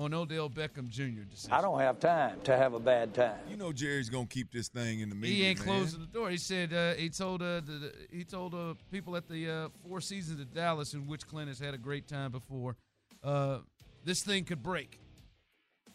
on 0.00 0.14
Odell 0.14 0.48
Beckham 0.48 0.88
Jr. 0.88 1.24
decision. 1.30 1.52
I 1.52 1.60
don't 1.60 1.78
have 1.78 2.00
time 2.00 2.40
to 2.44 2.56
have 2.56 2.72
a 2.72 2.80
bad 2.80 3.12
time. 3.12 3.36
You 3.50 3.58
know 3.58 3.70
Jerry's 3.70 4.08
gonna 4.08 4.26
keep 4.26 4.50
this 4.50 4.68
thing 4.68 5.00
in 5.00 5.10
the 5.10 5.14
media. 5.14 5.36
He 5.36 5.44
ain't 5.44 5.58
man. 5.58 5.68
closing 5.68 6.00
the 6.00 6.06
door. 6.06 6.30
He 6.30 6.38
said 6.38 6.72
uh, 6.72 6.94
he 6.94 7.10
told 7.10 7.42
uh, 7.42 7.60
the, 7.60 7.72
the, 7.72 7.92
he 8.10 8.24
told 8.24 8.54
uh, 8.54 8.74
people 8.90 9.14
at 9.14 9.28
the 9.28 9.50
uh, 9.50 9.68
Four 9.86 10.00
Seasons 10.00 10.40
of 10.40 10.54
Dallas, 10.54 10.94
in 10.94 11.06
which 11.06 11.26
Clint 11.26 11.48
has 11.48 11.58
had 11.58 11.74
a 11.74 11.78
great 11.78 12.08
time 12.08 12.32
before. 12.32 12.76
Uh, 13.22 13.58
this 14.02 14.22
thing 14.22 14.44
could 14.44 14.62
break. 14.62 14.98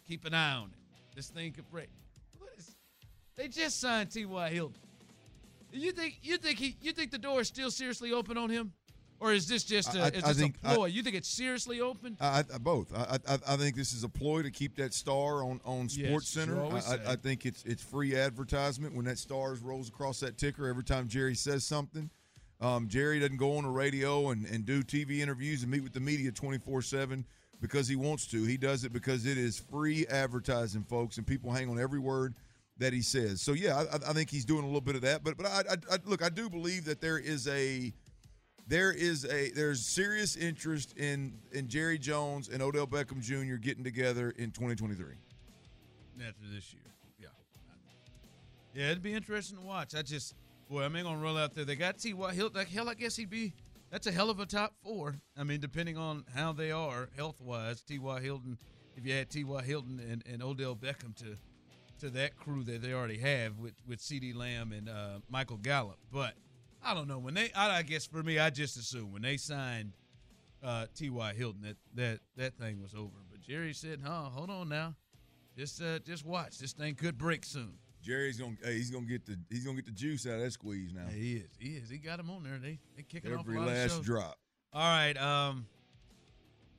Keep 0.07 0.25
an 0.25 0.35
eye 0.35 0.53
on 0.53 0.67
it. 0.67 1.15
This 1.15 1.29
thing 1.29 1.51
could 1.53 1.69
break. 1.71 1.89
What 2.37 2.51
is, 2.59 2.75
they 3.35 3.47
just 3.47 3.81
signed 3.81 4.11
T.Y. 4.11 4.49
Hilton. 4.49 4.81
You 5.71 5.91
think 5.91 6.19
you 6.21 6.37
think 6.37 6.59
he 6.59 6.77
you 6.79 6.91
think 6.91 7.09
the 7.09 7.17
door 7.17 7.41
is 7.41 7.47
still 7.47 7.71
seriously 7.71 8.13
open 8.13 8.37
on 8.37 8.51
him, 8.51 8.71
or 9.19 9.31
is 9.33 9.47
this 9.47 9.63
just 9.63 9.95
a, 9.95 9.99
I- 9.99 10.03
I- 10.03 10.07
is 10.09 10.23
I 10.23 10.27
this 10.29 10.37
think- 10.37 10.55
a 10.63 10.69
I- 10.69 10.75
ploy? 10.75 10.85
you 10.87 11.03
think 11.03 11.15
it's 11.15 11.27
seriously 11.29 11.81
open? 11.81 12.17
I, 12.19 12.39
I, 12.53 12.57
both. 12.57 12.93
I, 12.95 13.17
I 13.27 13.37
I 13.47 13.55
think 13.57 13.75
this 13.75 13.93
is 13.93 14.03
a 14.03 14.09
ploy 14.09 14.41
to 14.43 14.51
keep 14.51 14.75
that 14.77 14.93
star 14.93 15.43
on 15.43 15.59
on 15.65 15.89
Sports 15.89 16.35
you 16.35 16.41
Center. 16.41 16.63
I. 16.63 16.77
I, 16.79 17.11
I 17.13 17.15
think 17.15 17.45
it's 17.45 17.63
it's 17.65 17.81
free 17.83 18.15
advertisement 18.15 18.95
when 18.95 19.05
that 19.05 19.17
star 19.17 19.53
rolls 19.61 19.89
across 19.89 20.19
that 20.19 20.37
ticker 20.37 20.67
every 20.67 20.83
time 20.83 21.07
Jerry 21.07 21.35
says 21.35 21.63
something. 21.63 22.09
Um, 22.61 22.87
Jerry 22.87 23.19
doesn't 23.19 23.37
go 23.37 23.57
on 23.57 23.63
the 23.65 23.69
radio 23.69 24.29
and, 24.29 24.45
and 24.45 24.65
do 24.65 24.81
TV 24.81 25.19
interviews 25.19 25.61
and 25.61 25.71
meet 25.71 25.83
with 25.83 25.93
the 25.93 25.99
media 25.99 26.31
twenty 26.31 26.57
four 26.57 26.81
seven 26.81 27.25
because 27.61 27.87
he 27.87 27.95
wants 27.95 28.27
to. 28.27 28.43
He 28.43 28.57
does 28.57 28.83
it 28.85 28.93
because 28.93 29.25
it 29.25 29.37
is 29.37 29.59
free 29.59 30.05
advertising, 30.07 30.83
folks, 30.83 31.17
and 31.17 31.25
people 31.27 31.51
hang 31.51 31.69
on 31.69 31.79
every 31.79 31.99
word 31.99 32.33
that 32.77 32.91
he 32.93 33.01
says. 33.01 33.41
So 33.41 33.53
yeah, 33.53 33.83
I, 33.91 34.09
I 34.09 34.13
think 34.13 34.29
he's 34.29 34.45
doing 34.45 34.63
a 34.63 34.65
little 34.67 34.81
bit 34.81 34.95
of 34.95 35.01
that. 35.01 35.23
But 35.23 35.37
but 35.37 35.45
I, 35.45 35.59
I, 35.71 35.95
I 35.95 35.97
look, 36.05 36.23
I 36.23 36.29
do 36.29 36.49
believe 36.49 36.85
that 36.85 37.01
there 37.01 37.17
is 37.17 37.47
a 37.49 37.91
there 38.67 38.91
is 38.91 39.25
a 39.25 39.51
there's 39.51 39.85
serious 39.85 40.35
interest 40.35 40.97
in 40.97 41.33
in 41.51 41.67
Jerry 41.67 41.97
Jones 41.97 42.49
and 42.49 42.61
Odell 42.61 42.87
Beckham 42.87 43.21
Jr. 43.21 43.55
getting 43.55 43.83
together 43.83 44.31
in 44.37 44.51
2023. 44.51 45.15
after 46.19 46.33
this 46.53 46.73
year. 46.73 46.81
Yeah. 47.19 47.27
Yeah, 48.73 48.91
it'd 48.91 49.03
be 49.03 49.13
interesting 49.13 49.57
to 49.57 49.63
watch. 49.63 49.95
I 49.95 50.01
just, 50.01 50.35
boy, 50.69 50.83
I'm 50.83 50.93
gonna 50.93 51.17
roll 51.17 51.37
out 51.37 51.53
there. 51.53 51.65
They 51.65 51.75
got 51.75 51.97
T.Y. 51.97 52.33
Hilton. 52.33 52.57
Like, 52.57 52.69
hell, 52.69 52.89
I 52.89 52.93
guess 52.93 53.15
he'd 53.15 53.29
be. 53.29 53.53
That's 53.91 54.07
a 54.07 54.11
hell 54.11 54.29
of 54.29 54.39
a 54.39 54.45
top 54.45 54.73
four. 54.83 55.15
I 55.37 55.43
mean, 55.43 55.59
depending 55.61 55.97
on 55.97 56.25
how 56.35 56.51
they 56.51 56.71
are 56.71 57.09
health 57.15 57.39
wise, 57.39 57.81
T.Y. 57.81 58.21
Hilton. 58.21 58.57
If 58.97 59.05
you 59.05 59.13
had 59.13 59.29
T.Y. 59.29 59.61
Hilton 59.63 59.99
and, 59.99 60.23
and 60.25 60.41
Odell 60.41 60.75
Beckham 60.75 61.15
to 61.17 61.37
to 61.99 62.09
that 62.09 62.35
crew 62.35 62.63
that 62.63 62.81
they 62.81 62.93
already 62.93 63.17
have 63.19 63.57
with 63.57 63.75
with 63.87 63.99
CeeDee 63.99 64.35
Lamb 64.35 64.71
and 64.71 64.89
uh, 64.89 65.19
Michael 65.29 65.57
Gallup, 65.57 65.97
but 66.11 66.33
I 66.85 66.93
don't 66.93 67.07
know 67.07 67.19
when 67.19 67.33
they. 67.33 67.51
I, 67.53 67.79
I 67.79 67.81
guess 67.81 68.05
for 68.05 68.21
me, 68.21 68.37
I 68.37 68.49
just 68.51 68.77
assume 68.77 69.11
when 69.11 69.23
they 69.23 69.37
signed 69.37 69.93
uh, 70.63 70.85
T.Y. 70.95 71.33
Hilton 71.33 71.61
that 71.63 71.77
that 71.95 72.19
that 72.37 72.57
thing 72.57 72.81
was 72.81 72.93
over. 72.93 73.17
But 73.31 73.41
Jerry 73.41 73.73
said, 73.73 73.99
"Huh, 74.05 74.29
hold 74.31 74.49
on 74.49 74.69
now." 74.69 74.95
Just 75.57 75.81
uh, 75.81 75.99
just 75.99 76.25
watch. 76.25 76.59
This 76.59 76.73
thing 76.73 76.95
could 76.95 77.17
break 77.17 77.43
soon. 77.43 77.73
Jerry's 78.01 78.37
gonna 78.37 78.55
hey, 78.63 78.75
he's 78.75 78.91
gonna 78.91 79.07
get 79.07 79.25
the 79.25 79.37
he's 79.49 79.65
gonna 79.65 79.77
get 79.77 79.87
the 79.87 79.91
juice 79.91 80.27
out 80.27 80.33
of 80.33 80.41
that 80.41 80.51
squeeze 80.51 80.93
now. 80.93 81.05
Yeah, 81.09 81.15
he 81.15 81.33
is. 81.37 81.49
He 81.57 81.69
is. 81.69 81.89
He 81.89 81.97
got 81.97 82.19
him 82.19 82.29
on 82.29 82.43
there. 82.43 82.59
They 82.61 82.79
they 82.95 83.01
kicking 83.01 83.33
off 83.33 83.41
Every 83.41 83.59
last 83.59 84.03
drop. 84.03 84.37
All 84.71 84.81
right. 84.81 85.17
Um, 85.17 85.65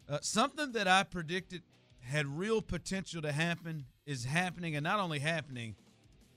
uh, 0.09 0.19
something 0.21 0.73
that 0.73 0.87
I 0.87 1.03
predicted 1.03 1.63
had 2.01 2.27
real 2.27 2.63
potential 2.63 3.23
to 3.23 3.33
happen 3.33 3.87
is 4.07 4.25
happening, 4.25 4.77
and 4.77 4.85
not 4.85 5.01
only 5.01 5.19
happening, 5.19 5.75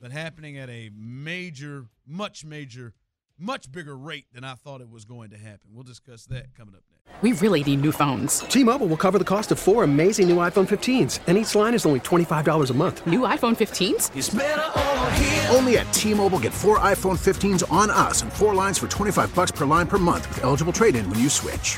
but 0.01 0.11
happening 0.11 0.57
at 0.57 0.69
a 0.69 0.89
major, 0.95 1.85
much 2.07 2.43
major, 2.43 2.93
much 3.39 3.71
bigger 3.71 3.97
rate 3.97 4.25
than 4.33 4.43
I 4.43 4.53
thought 4.55 4.81
it 4.81 4.89
was 4.89 5.05
going 5.05 5.29
to 5.31 5.37
happen. 5.37 5.69
We'll 5.73 5.83
discuss 5.83 6.25
that 6.27 6.55
coming 6.55 6.75
up 6.75 6.81
next. 6.91 7.21
We 7.21 7.33
really 7.33 7.63
need 7.63 7.81
new 7.81 7.91
phones. 7.91 8.39
T-Mobile 8.39 8.87
will 8.87 8.97
cover 8.97 9.17
the 9.17 9.25
cost 9.25 9.51
of 9.51 9.59
four 9.59 9.83
amazing 9.83 10.29
new 10.29 10.37
iPhone 10.37 10.67
15s, 10.67 11.19
and 11.27 11.37
each 11.37 11.53
line 11.53 11.73
is 11.73 11.85
only 11.85 11.99
$25 11.99 12.69
a 12.69 12.73
month. 12.73 13.05
New 13.05 13.21
iPhone 13.21 13.57
15s? 13.57 15.53
Only 15.53 15.77
at 15.79 15.91
T-Mobile 15.91 16.39
get 16.39 16.53
four 16.53 16.79
iPhone 16.79 17.17
15s 17.17 17.69
on 17.69 17.89
us 17.89 18.21
and 18.21 18.31
four 18.31 18.55
lines 18.55 18.79
for 18.79 18.87
25 18.87 19.35
bucks 19.35 19.51
per 19.51 19.65
line 19.65 19.87
per 19.87 19.97
month 19.97 20.29
with 20.29 20.45
eligible 20.45 20.71
trade-in 20.71 21.09
when 21.09 21.19
you 21.19 21.27
switch. 21.29 21.77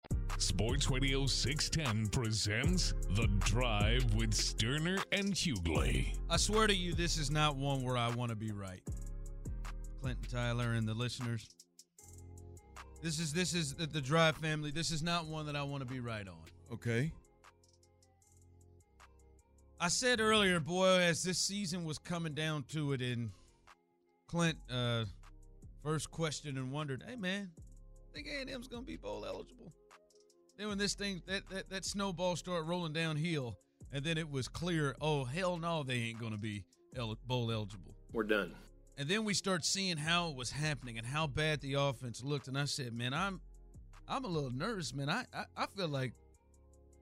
Sports 0.51 0.89
Radio 0.89 1.25
610 1.27 2.07
presents 2.09 2.93
The 3.11 3.25
Drive 3.39 4.13
with 4.15 4.31
Stoerner 4.31 5.01
and 5.13 5.33
Hughley. 5.33 6.13
I 6.29 6.35
swear 6.35 6.67
to 6.67 6.75
you, 6.75 6.93
this 6.93 7.17
is 7.17 7.31
not 7.31 7.55
one 7.55 7.81
where 7.83 7.95
I 7.95 8.09
want 8.09 8.31
to 8.31 8.35
be 8.35 8.51
right. 8.51 8.81
Clinton 10.01 10.25
Tyler 10.29 10.73
and 10.73 10.85
the 10.85 10.93
listeners. 10.93 11.47
This 13.01 13.17
is 13.17 13.31
this 13.31 13.53
is 13.53 13.75
the, 13.75 13.85
the 13.87 14.01
Drive 14.01 14.35
family. 14.35 14.71
This 14.71 14.91
is 14.91 15.01
not 15.01 15.25
one 15.25 15.45
that 15.45 15.55
I 15.55 15.63
want 15.63 15.87
to 15.87 15.89
be 15.91 16.01
right 16.01 16.27
on. 16.27 16.43
Okay. 16.73 17.13
I 19.79 19.87
said 19.87 20.19
earlier, 20.19 20.59
boy, 20.59 20.99
as 20.99 21.23
this 21.23 21.39
season 21.39 21.85
was 21.85 21.97
coming 21.97 22.33
down 22.33 22.65
to 22.73 22.91
it, 22.91 23.01
and 23.01 23.31
Clint 24.27 24.57
uh, 24.69 25.05
first 25.81 26.11
questioned 26.11 26.57
and 26.57 26.73
wondered, 26.73 27.05
"Hey 27.07 27.15
man, 27.15 27.51
think 28.13 28.27
A 28.27 28.41
and 28.41 28.49
M's 28.49 28.67
gonna 28.67 28.81
be 28.81 28.97
bowl 28.97 29.25
eligible?" 29.25 29.71
Then 30.61 30.69
when 30.69 30.77
this 30.77 30.93
thing 30.93 31.21
that, 31.25 31.49
that 31.49 31.69
that 31.69 31.85
snowball 31.85 32.35
started 32.35 32.63
rolling 32.67 32.93
downhill, 32.93 33.57
and 33.91 34.03
then 34.05 34.17
it 34.17 34.29
was 34.29 34.47
clear, 34.47 34.95
oh 35.01 35.23
hell 35.25 35.57
no, 35.57 35.83
they 35.83 35.95
ain't 35.95 36.19
gonna 36.19 36.37
be 36.37 36.63
el- 36.95 37.17
bowl 37.25 37.51
eligible. 37.51 37.95
We're 38.13 38.23
done. 38.23 38.53
And 38.97 39.09
then 39.09 39.23
we 39.23 39.33
start 39.33 39.65
seeing 39.65 39.97
how 39.97 40.29
it 40.29 40.35
was 40.35 40.51
happening 40.51 40.97
and 40.99 41.07
how 41.07 41.25
bad 41.25 41.61
the 41.61 41.73
offense 41.73 42.23
looked, 42.23 42.47
and 42.47 42.57
I 42.57 42.65
said, 42.65 42.93
man, 42.93 43.13
I'm 43.13 43.41
I'm 44.07 44.23
a 44.23 44.27
little 44.27 44.51
nervous, 44.51 44.93
man. 44.93 45.09
I 45.09 45.25
I, 45.33 45.45
I 45.57 45.65
feel 45.75 45.87
like 45.87 46.13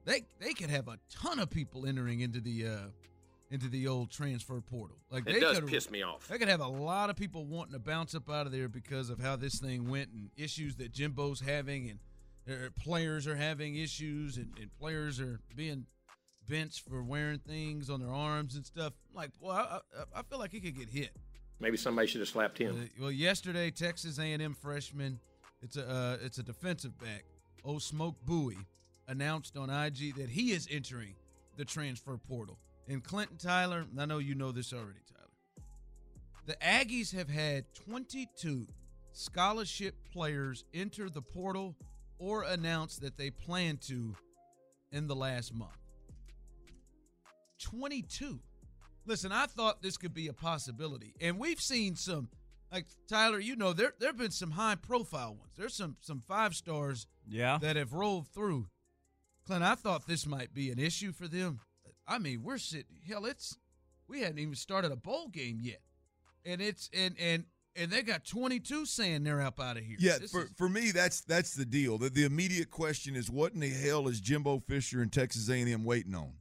they 0.06 0.22
they 0.38 0.54
could 0.54 0.70
have 0.70 0.88
a 0.88 0.98
ton 1.10 1.38
of 1.38 1.50
people 1.50 1.84
entering 1.86 2.20
into 2.20 2.40
the 2.40 2.66
uh 2.66 2.76
into 3.50 3.68
the 3.68 3.88
old 3.88 4.10
transfer 4.12 4.60
portal. 4.60 4.96
Like 5.10 5.28
It 5.28 5.34
they 5.34 5.40
does 5.40 5.58
could- 5.58 5.68
piss 5.68 5.90
me 5.90 6.02
off. 6.02 6.28
They 6.28 6.38
could 6.38 6.48
have 6.48 6.60
a 6.60 6.68
lot 6.68 7.10
of 7.10 7.16
people 7.16 7.44
wanting 7.44 7.72
to 7.74 7.78
bounce 7.80 8.14
up 8.14 8.30
out 8.30 8.46
of 8.46 8.52
there 8.52 8.68
because 8.68 9.10
of 9.10 9.18
how 9.18 9.36
this 9.36 9.58
thing 9.60 9.90
went 9.90 10.10
and 10.10 10.30
issues 10.36 10.76
that 10.76 10.92
Jimbo's 10.92 11.40
having 11.40 11.90
and 11.90 11.98
uh, 12.50 12.70
players 12.82 13.26
are 13.26 13.36
having 13.36 13.76
issues 13.76 14.36
and, 14.36 14.48
and 14.60 14.70
players 14.78 15.20
are 15.20 15.40
being 15.56 15.86
benched 16.48 16.88
for 16.88 17.02
wearing 17.02 17.38
things 17.38 17.90
on 17.90 18.00
their 18.00 18.10
arms 18.10 18.56
and 18.56 18.66
stuff. 18.66 18.92
Like, 19.14 19.30
well, 19.40 19.52
I, 19.52 19.80
I, 19.96 20.20
I 20.20 20.22
feel 20.22 20.38
like 20.38 20.50
he 20.50 20.60
could 20.60 20.76
get 20.76 20.88
hit. 20.88 21.10
Maybe 21.60 21.76
somebody 21.76 22.08
should 22.08 22.20
have 22.20 22.28
slapped 22.28 22.58
him. 22.58 22.74
Uh, 22.80 22.84
well, 23.00 23.10
yesterday, 23.12 23.70
Texas 23.70 24.18
A&M 24.18 24.54
freshman, 24.54 25.20
it's 25.62 25.76
a 25.76 25.88
uh, 25.88 26.16
it's 26.22 26.38
a 26.38 26.42
defensive 26.42 26.98
back, 26.98 27.24
Oh 27.64 27.78
Smoke 27.78 28.16
Bowie, 28.24 28.56
announced 29.08 29.56
on 29.56 29.68
IG 29.68 30.16
that 30.16 30.30
he 30.30 30.52
is 30.52 30.66
entering 30.70 31.14
the 31.56 31.64
transfer 31.64 32.16
portal. 32.16 32.58
And 32.88 33.04
Clinton 33.04 33.36
Tyler, 33.36 33.84
I 33.98 34.06
know 34.06 34.18
you 34.18 34.34
know 34.34 34.52
this 34.52 34.72
already, 34.72 35.00
Tyler. 35.06 35.66
The 36.46 36.56
Aggies 36.56 37.14
have 37.14 37.28
had 37.28 37.66
22 37.74 38.66
scholarship 39.12 39.94
players 40.12 40.64
enter 40.72 41.10
the 41.10 41.22
portal 41.22 41.76
or 42.20 42.44
announce 42.44 42.98
that 42.98 43.16
they 43.16 43.30
plan 43.30 43.78
to 43.88 44.14
in 44.92 45.08
the 45.08 45.16
last 45.16 45.52
month. 45.52 45.72
22. 47.62 48.38
Listen, 49.06 49.32
I 49.32 49.46
thought 49.46 49.82
this 49.82 49.96
could 49.96 50.14
be 50.14 50.28
a 50.28 50.32
possibility. 50.32 51.14
And 51.20 51.38
we've 51.38 51.60
seen 51.60 51.96
some 51.96 52.28
like 52.70 52.86
Tyler, 53.08 53.40
you 53.40 53.56
know, 53.56 53.72
there 53.72 53.94
there've 53.98 54.16
been 54.16 54.30
some 54.30 54.52
high 54.52 54.76
profile 54.76 55.34
ones. 55.34 55.52
There's 55.56 55.74
some 55.74 55.96
some 56.00 56.20
five 56.20 56.54
stars 56.54 57.06
Yeah. 57.26 57.58
that 57.60 57.76
have 57.76 57.92
rolled 57.92 58.28
through. 58.28 58.68
Clint, 59.46 59.64
I 59.64 59.74
thought 59.74 60.06
this 60.06 60.26
might 60.26 60.54
be 60.54 60.70
an 60.70 60.78
issue 60.78 61.12
for 61.12 61.26
them. 61.26 61.60
I 62.06 62.18
mean, 62.18 62.42
we're 62.42 62.58
sitting 62.58 63.00
hell, 63.08 63.24
it's 63.24 63.56
we 64.06 64.20
hadn't 64.20 64.38
even 64.38 64.54
started 64.54 64.92
a 64.92 64.96
bowl 64.96 65.28
game 65.28 65.58
yet. 65.60 65.80
And 66.44 66.60
it's 66.60 66.88
and 66.94 67.16
and 67.18 67.44
and 67.76 67.90
they 67.90 68.02
got 68.02 68.24
22 68.24 68.86
saying 68.86 69.22
they're 69.24 69.40
up 69.42 69.60
out 69.60 69.76
of 69.76 69.84
here. 69.84 69.96
Yeah, 70.00 70.18
This 70.18 70.30
for, 70.32 70.42
is- 70.44 70.50
for 70.56 70.68
me, 70.68 70.90
that's 70.90 71.20
that's 71.22 71.54
the 71.54 71.64
deal. 71.64 71.98
The, 71.98 72.10
the 72.10 72.24
immediate 72.24 72.70
question 72.70 73.16
is, 73.16 73.30
what 73.30 73.52
in 73.54 73.60
the 73.60 73.68
hell 73.70 74.08
is 74.08 74.20
Jimbo 74.20 74.60
Fisher 74.66 75.02
and 75.02 75.12
Texas 75.12 75.48
A&M 75.48 75.84
waiting 75.84 76.14
on? 76.14 76.32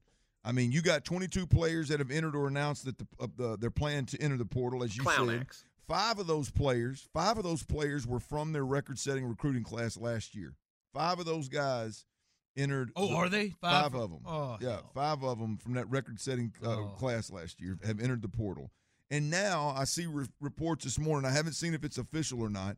I 0.43 0.51
mean, 0.53 0.71
you 0.71 0.81
got 0.81 1.03
22 1.03 1.45
players 1.47 1.89
that 1.89 1.99
have 1.99 2.11
entered 2.11 2.35
or 2.35 2.47
announced 2.47 2.85
that 2.85 2.97
the, 2.97 3.07
uh, 3.19 3.27
the 3.35 3.57
they're 3.57 3.69
planning 3.69 4.05
to 4.07 4.21
enter 4.21 4.37
the 4.37 4.45
portal, 4.45 4.83
as 4.83 4.95
you 4.95 5.03
Clown 5.03 5.27
said. 5.27 5.41
acts. 5.41 5.65
Five 5.87 6.19
of 6.19 6.27
those 6.27 6.49
players, 6.51 7.07
five 7.13 7.37
of 7.37 7.43
those 7.43 7.63
players 7.63 8.05
were 8.07 8.19
from 8.19 8.51
their 8.53 8.65
record-setting 8.65 9.25
recruiting 9.25 9.63
class 9.63 9.97
last 9.97 10.35
year. 10.35 10.53
Five 10.93 11.19
of 11.19 11.25
those 11.25 11.49
guys 11.49 12.05
entered. 12.55 12.91
Oh, 12.95 13.07
the- 13.09 13.15
are 13.15 13.29
they? 13.29 13.49
Five, 13.49 13.91
Five 13.91 13.95
of 13.95 14.09
them. 14.11 14.19
Oh, 14.25 14.57
yeah, 14.61 14.69
hell. 14.69 14.91
five 14.93 15.23
of 15.23 15.39
them 15.39 15.57
from 15.57 15.73
that 15.73 15.89
record-setting 15.89 16.53
uh, 16.63 16.69
Oh. 16.69 16.93
class 16.97 17.29
last 17.31 17.59
year 17.59 17.77
have 17.83 17.99
entered 17.99 18.21
the 18.21 18.29
portal. 18.29 18.71
And 19.11 19.29
now 19.29 19.73
I 19.75 19.85
see 19.85 20.05
re- 20.05 20.27
reports 20.39 20.83
this 20.83 20.99
morning. 20.99 21.29
I 21.29 21.33
haven't 21.33 21.53
seen 21.53 21.73
if 21.73 21.83
it's 21.83 21.97
official 21.97 22.41
or 22.41 22.49
not, 22.49 22.77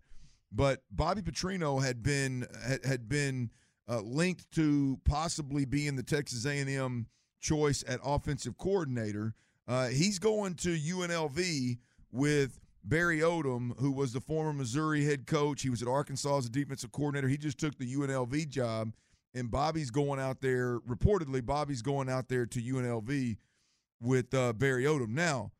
but 0.52 0.84
Bobby 0.90 1.22
Petrino 1.22 1.84
had 1.84 2.02
been 2.02 2.48
had, 2.66 2.86
had 2.86 3.10
been 3.10 3.52
uh, 3.90 4.00
linked 4.02 4.50
to 4.52 5.00
possibly 5.04 5.66
being 5.66 5.96
the 5.96 6.04
Texas 6.04 6.46
A&M 6.46 7.08
choice 7.42 7.84
at 7.88 8.00
offensive 8.04 8.58
coordinator. 8.58 9.34
Uh, 9.68 9.88
he's 9.88 10.20
going 10.20 10.56
to 10.56 10.70
UNLV 10.70 11.78
with 12.12 12.60
Barry 12.84 13.20
Odom, 13.20 13.78
who 13.80 13.92
was 13.92 14.14
the 14.14 14.22
former 14.22 14.54
Missouri 14.54 15.04
head 15.04 15.28
coach. 15.28 15.62
He 15.62 15.70
was 15.70 15.82
at 15.82 15.88
Arkansas 15.88 16.38
as 16.38 16.46
a 16.46 16.50
defensive 16.50 16.92
coordinator. 16.92 17.28
He 17.28 17.38
just 17.38 17.58
took 17.58 17.78
the 17.78 17.94
UNLV 17.94 18.50
job, 18.50 18.94
and 19.34 19.52
Bobby's 19.52 19.92
going 19.92 20.20
out 20.20 20.42
there. 20.42 20.80
Reportedly, 20.80 21.46
Bobby's 21.46 21.82
going 21.82 22.10
out 22.10 22.28
there 22.28 22.46
to 22.46 22.62
UNLV 22.62 23.38
with 24.02 24.34
uh, 24.34 24.54
Barry 24.54 24.86
Odom. 24.86 25.10
Now, 25.10 25.52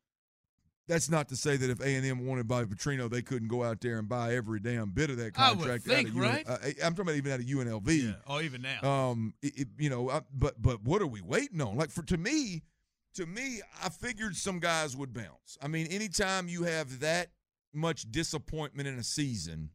that's 0.88 1.08
not 1.08 1.28
to 1.28 1.36
say 1.36 1.56
that 1.56 1.70
if 1.70 1.80
A 1.80 1.94
and 1.94 2.04
M 2.04 2.26
wanted 2.26 2.48
Bobby 2.48 2.74
Petrino, 2.74 3.08
they 3.10 3.22
couldn't 3.22 3.48
go 3.48 3.62
out 3.62 3.80
there 3.80 3.98
and 3.98 4.08
buy 4.08 4.34
every 4.34 4.58
damn 4.60 4.90
bit 4.90 5.10
of 5.10 5.16
that 5.18 5.32
contract. 5.34 5.64
I 5.64 5.72
would 5.72 5.82
think, 5.82 6.08
out 6.08 6.14
of 6.14 6.20
right? 6.20 6.44
Uh, 6.48 6.58
I'm 6.84 6.94
talking 6.94 7.00
about 7.02 7.14
even 7.16 7.32
out 7.32 7.40
of 7.40 7.46
UNLV. 7.46 8.02
Yeah. 8.02 8.12
Oh, 8.26 8.40
even 8.40 8.62
now. 8.62 8.82
Um, 9.10 9.34
it, 9.42 9.58
it- 9.60 9.68
you 9.78 9.90
know, 9.90 10.10
I, 10.10 10.22
but 10.34 10.60
but 10.60 10.82
what 10.82 11.00
are 11.00 11.06
we 11.06 11.20
waiting 11.20 11.60
on? 11.60 11.76
Like 11.76 11.90
for 11.90 12.02
to 12.02 12.16
me, 12.16 12.62
to 13.14 13.26
me, 13.26 13.60
I 13.82 13.90
figured 13.90 14.34
some 14.36 14.58
guys 14.58 14.96
would 14.96 15.12
bounce. 15.12 15.56
I 15.62 15.68
mean, 15.68 15.86
anytime 15.88 16.48
you 16.48 16.64
have 16.64 17.00
that 17.00 17.28
much 17.72 18.10
disappointment 18.10 18.88
in 18.88 18.98
a 18.98 19.02
season, 19.04 19.70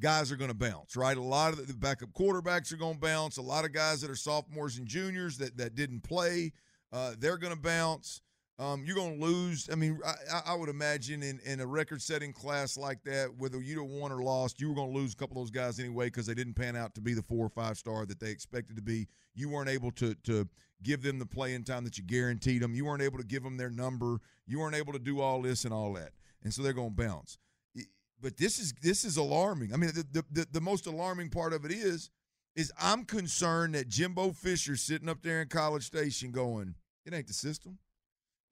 guys 0.00 0.32
are 0.32 0.36
going 0.36 0.50
to 0.50 0.56
bounce, 0.56 0.96
right? 0.96 1.16
A 1.16 1.22
lot 1.22 1.52
of 1.52 1.66
the 1.66 1.74
backup 1.74 2.12
quarterbacks 2.12 2.72
are 2.72 2.76
going 2.76 2.94
to 2.94 3.00
bounce. 3.00 3.36
A 3.36 3.42
lot 3.42 3.64
of 3.64 3.72
guys 3.72 4.00
that 4.00 4.10
are 4.10 4.16
sophomores 4.16 4.78
and 4.78 4.86
juniors 4.86 5.38
that 5.38 5.56
that 5.58 5.74
didn't 5.74 6.00
play, 6.02 6.52
uh, 6.92 7.12
they're 7.18 7.38
going 7.38 7.54
to 7.54 7.60
bounce. 7.60 8.20
Um, 8.58 8.84
you're 8.84 8.94
going 8.94 9.18
to 9.18 9.24
lose. 9.24 9.68
I 9.72 9.74
mean, 9.74 9.98
I, 10.06 10.52
I- 10.52 10.54
would 10.54 10.68
imagine 10.68 11.22
in, 11.22 11.40
in 11.44 11.60
a 11.60 11.66
record-setting 11.66 12.32
class 12.32 12.76
like 12.76 13.02
that, 13.04 13.30
whether 13.38 13.60
you 13.60 13.74
don't 13.74 13.90
won 13.90 14.12
or 14.12 14.22
lost, 14.22 14.60
you 14.60 14.68
were 14.68 14.74
going 14.74 14.92
to 14.92 14.98
lose 14.98 15.14
a 15.14 15.16
couple 15.16 15.38
of 15.38 15.42
those 15.46 15.50
guys 15.50 15.80
anyway 15.80 16.06
because 16.06 16.26
they 16.26 16.34
didn't 16.34 16.54
pan 16.54 16.76
out 16.76 16.94
to 16.94 17.00
be 17.00 17.14
the 17.14 17.22
four 17.22 17.46
or 17.46 17.48
five 17.48 17.76
star 17.78 18.04
that 18.06 18.20
they 18.20 18.30
expected 18.30 18.76
to 18.76 18.82
be. 18.82 19.08
You 19.34 19.48
weren't 19.48 19.70
able 19.70 19.90
to 19.92 20.14
to 20.14 20.46
give 20.82 21.02
them 21.02 21.18
the 21.18 21.26
playing 21.26 21.64
time 21.64 21.84
that 21.84 21.96
you 21.96 22.04
guaranteed 22.04 22.60
them. 22.62 22.74
You 22.74 22.84
weren't 22.84 23.02
able 23.02 23.18
to 23.18 23.24
give 23.24 23.42
them 23.42 23.56
their 23.56 23.70
number. 23.70 24.18
You 24.46 24.58
weren't 24.60 24.76
able 24.76 24.92
to 24.92 24.98
do 24.98 25.20
all 25.20 25.40
this 25.40 25.64
and 25.64 25.72
all 25.72 25.94
that, 25.94 26.10
and 26.44 26.52
so 26.52 26.62
they're 26.62 26.72
going 26.74 26.94
to 26.94 27.02
bounce. 27.02 27.38
But 28.20 28.36
this 28.36 28.58
is 28.60 28.72
this 28.82 29.04
is 29.04 29.16
alarming. 29.16 29.72
I 29.72 29.76
mean, 29.76 29.90
the, 29.94 30.06
the 30.12 30.24
the 30.30 30.46
the 30.52 30.60
most 30.60 30.86
alarming 30.86 31.30
part 31.30 31.52
of 31.52 31.64
it 31.64 31.72
is 31.72 32.10
is 32.54 32.70
I'm 32.80 33.04
concerned 33.04 33.74
that 33.74 33.88
Jimbo 33.88 34.32
Fisher 34.32 34.76
sitting 34.76 35.08
up 35.08 35.22
there 35.22 35.40
in 35.40 35.48
College 35.48 35.84
Station 35.84 36.30
going, 36.30 36.74
it 37.06 37.14
ain't 37.14 37.26
the 37.26 37.32
system. 37.32 37.78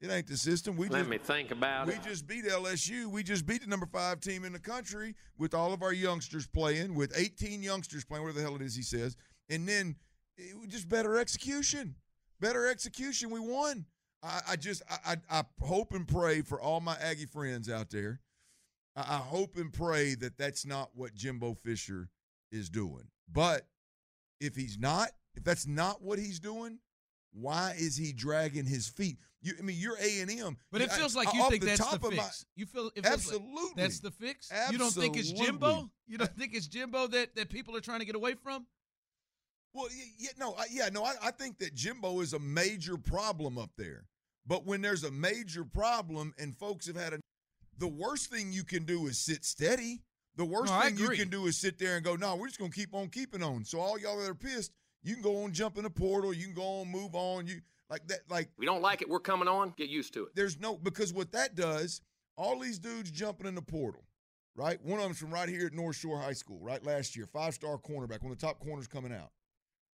It 0.01 0.11
ain't 0.11 0.27
the 0.27 0.37
system. 0.37 0.77
We 0.77 0.89
Let 0.89 1.01
just, 1.01 1.11
me 1.11 1.19
think 1.19 1.51
about 1.51 1.87
we 1.87 1.93
it. 1.93 1.99
We 2.03 2.09
just 2.09 2.27
beat 2.27 2.47
LSU. 2.47 3.07
We 3.07 3.23
just 3.23 3.45
beat 3.47 3.63
the 3.63 3.69
number 3.69 3.87
five 3.87 4.21
team 4.21 4.45
in 4.45 4.53
the 4.53 4.59
country 4.59 5.15
with 5.37 5.53
all 5.53 5.75
of 5.75 5.83
our 5.83 5.93
youngsters 5.93 6.47
playing, 6.47 6.95
with 6.95 7.13
18 7.15 7.63
youngsters 7.63 8.05
playing, 8.05 8.23
whatever 8.23 8.39
the 8.39 8.45
hell 8.45 8.57
it 8.57 8.63
is 8.63 8.75
he 8.75 8.83
says. 8.83 9.17
And 9.51 9.69
then 9.69 9.97
it 10.39 10.59
was 10.59 10.69
just 10.69 10.89
better 10.89 11.19
execution. 11.19 11.97
Better 12.41 12.67
execution. 12.67 13.29
We 13.29 13.41
won. 13.41 13.85
I, 14.23 14.41
I 14.51 14.57
just 14.57 14.83
I, 14.89 15.17
I, 15.31 15.41
I 15.41 15.45
hope 15.63 15.93
and 15.93 16.09
pray 16.09 16.41
for 16.41 16.61
all 16.61 16.81
my 16.81 16.97
Aggie 17.01 17.27
friends 17.27 17.69
out 17.69 17.91
there. 17.91 18.21
I, 18.97 19.01
I 19.01 19.19
hope 19.19 19.57
and 19.57 19.71
pray 19.71 20.15
that 20.15 20.39
that's 20.39 20.65
not 20.65 20.91
what 20.95 21.15
Jimbo 21.15 21.55
Fisher 21.55 22.09
is 22.51 22.71
doing. 22.71 23.09
But 23.31 23.67
if 24.41 24.57
he's 24.57 24.79
not, 24.79 25.11
if 25.35 25.45
that's 25.45 25.67
not 25.67 26.01
what 26.03 26.19
he's 26.19 26.41
doing, 26.41 26.79
why 27.33 27.75
is 27.79 27.97
he 27.97 28.13
dragging 28.13 28.65
his 28.65 28.89
feet? 28.89 29.19
You, 29.43 29.55
I 29.59 29.63
mean, 29.63 29.77
you're 29.79 29.97
A 29.99 30.21
and 30.21 30.31
M, 30.31 30.57
But 30.71 30.83
it 30.83 30.93
feels 30.93 31.17
like 31.17 31.33
you 31.33 31.49
think 31.49 31.65
that's 31.65 31.79
the 31.91 31.99
fix. 31.99 32.45
you 32.57 32.67
feel 32.67 32.85
like 32.85 33.05
Absolutely. 33.05 33.71
that's 33.77 34.01
the 34.01 34.11
fix. 34.11 34.51
You 34.71 34.77
don't 34.79 34.93
think 34.93 35.17
it's 35.17 35.33
Jimbo? 35.33 35.91
You 36.07 36.19
don't 36.19 36.37
think 36.37 36.55
it's 36.55 36.67
Jimbo 36.67 37.07
that 37.09 37.35
that 37.37 37.49
people 37.49 37.75
are 37.77 37.81
trying 37.81 38.01
to 38.01 38.05
get 38.05 38.17
away 38.17 38.35
from? 38.35 38.67
Well, 39.73 39.89
yeah, 40.19 40.31
no, 40.39 40.55
I, 40.59 40.65
yeah, 40.71 40.89
no. 40.93 41.05
I, 41.05 41.15
I 41.23 41.31
think 41.31 41.59
that 41.59 41.75
Jimbo 41.75 42.21
is 42.21 42.33
a 42.33 42.39
major 42.39 42.97
problem 42.97 43.57
up 43.57 43.71
there. 43.79 44.05
But 44.47 44.67
when 44.67 44.83
there's 44.83 45.05
a 45.05 45.11
major 45.13 45.65
problem 45.65 46.35
and 46.39 46.57
folks 46.57 46.87
have 46.89 46.97
had 46.97 47.13
a, 47.13 47.21
the 47.79 47.87
worst 47.87 48.31
thing 48.31 48.53
you 48.53 48.65
can 48.65 48.85
do 48.85 49.07
is 49.07 49.17
sit 49.19 49.45
steady. 49.45 50.03
The 50.37 50.45
worst 50.45 50.73
No, 50.73 50.81
thing 50.81 50.97
you 50.97 51.11
can 51.11 51.29
do 51.29 51.47
is 51.47 51.57
sit 51.57 51.79
there 51.79 51.97
and 51.97 52.05
go, 52.05 52.17
no, 52.17 52.35
we're 52.37 52.49
just 52.49 52.59
gonna 52.59 52.71
keep 52.71 52.95
on 52.95 53.09
keeping 53.09 53.43
on. 53.43 53.65
So 53.65 53.79
all 53.81 53.99
y'all 53.99 54.19
that 54.19 54.29
are 54.29 54.35
pissed, 54.35 54.73
you 55.03 55.15
can 55.15 55.23
go 55.23 55.43
on, 55.45 55.53
jump 55.53 55.77
in 55.79 55.85
the 55.85 55.91
portal, 55.91 56.33
you 56.33 56.45
can 56.47 56.55
go 56.55 56.81
on, 56.81 56.89
move 56.91 57.15
on. 57.15 57.47
You 57.47 57.61
like 57.89 58.07
that, 58.09 58.21
like 58.29 58.49
We 58.59 58.67
don't 58.67 58.83
like 58.83 59.03
it. 59.03 59.09
We're 59.09 59.21
coming 59.21 59.49
on. 59.49 59.75
Get 59.77 59.89
used 59.89 60.15
to 60.15 60.25
it. 60.25 60.37
there's 60.37 60.59
no 60.61 60.77
because 60.77 61.13
what 61.13 61.33
that 61.33 61.55
does, 61.55 62.01
all 62.37 62.59
these 62.59 62.79
dudes 62.79 63.11
jumping 63.11 63.47
in 63.47 63.55
the 63.55 63.63
portal, 63.63 64.05
right? 64.55 64.81
One 64.85 64.99
of 64.99 65.05
them's 65.05 65.19
from 65.19 65.31
right 65.33 65.49
here 65.49 65.67
at 65.67 65.73
North 65.73 65.97
Shore 65.97 66.19
High 66.21 66.33
School, 66.35 66.59
right? 66.61 66.85
Last 66.85 67.17
year, 67.17 67.27
five 67.27 67.55
star 67.55 67.79
cornerback, 67.79 68.23
one 68.23 68.33
of 68.33 68.39
the 68.39 68.47
top 68.47 68.61
corners 68.61 68.87
coming 68.87 69.13
out, 69.13 69.31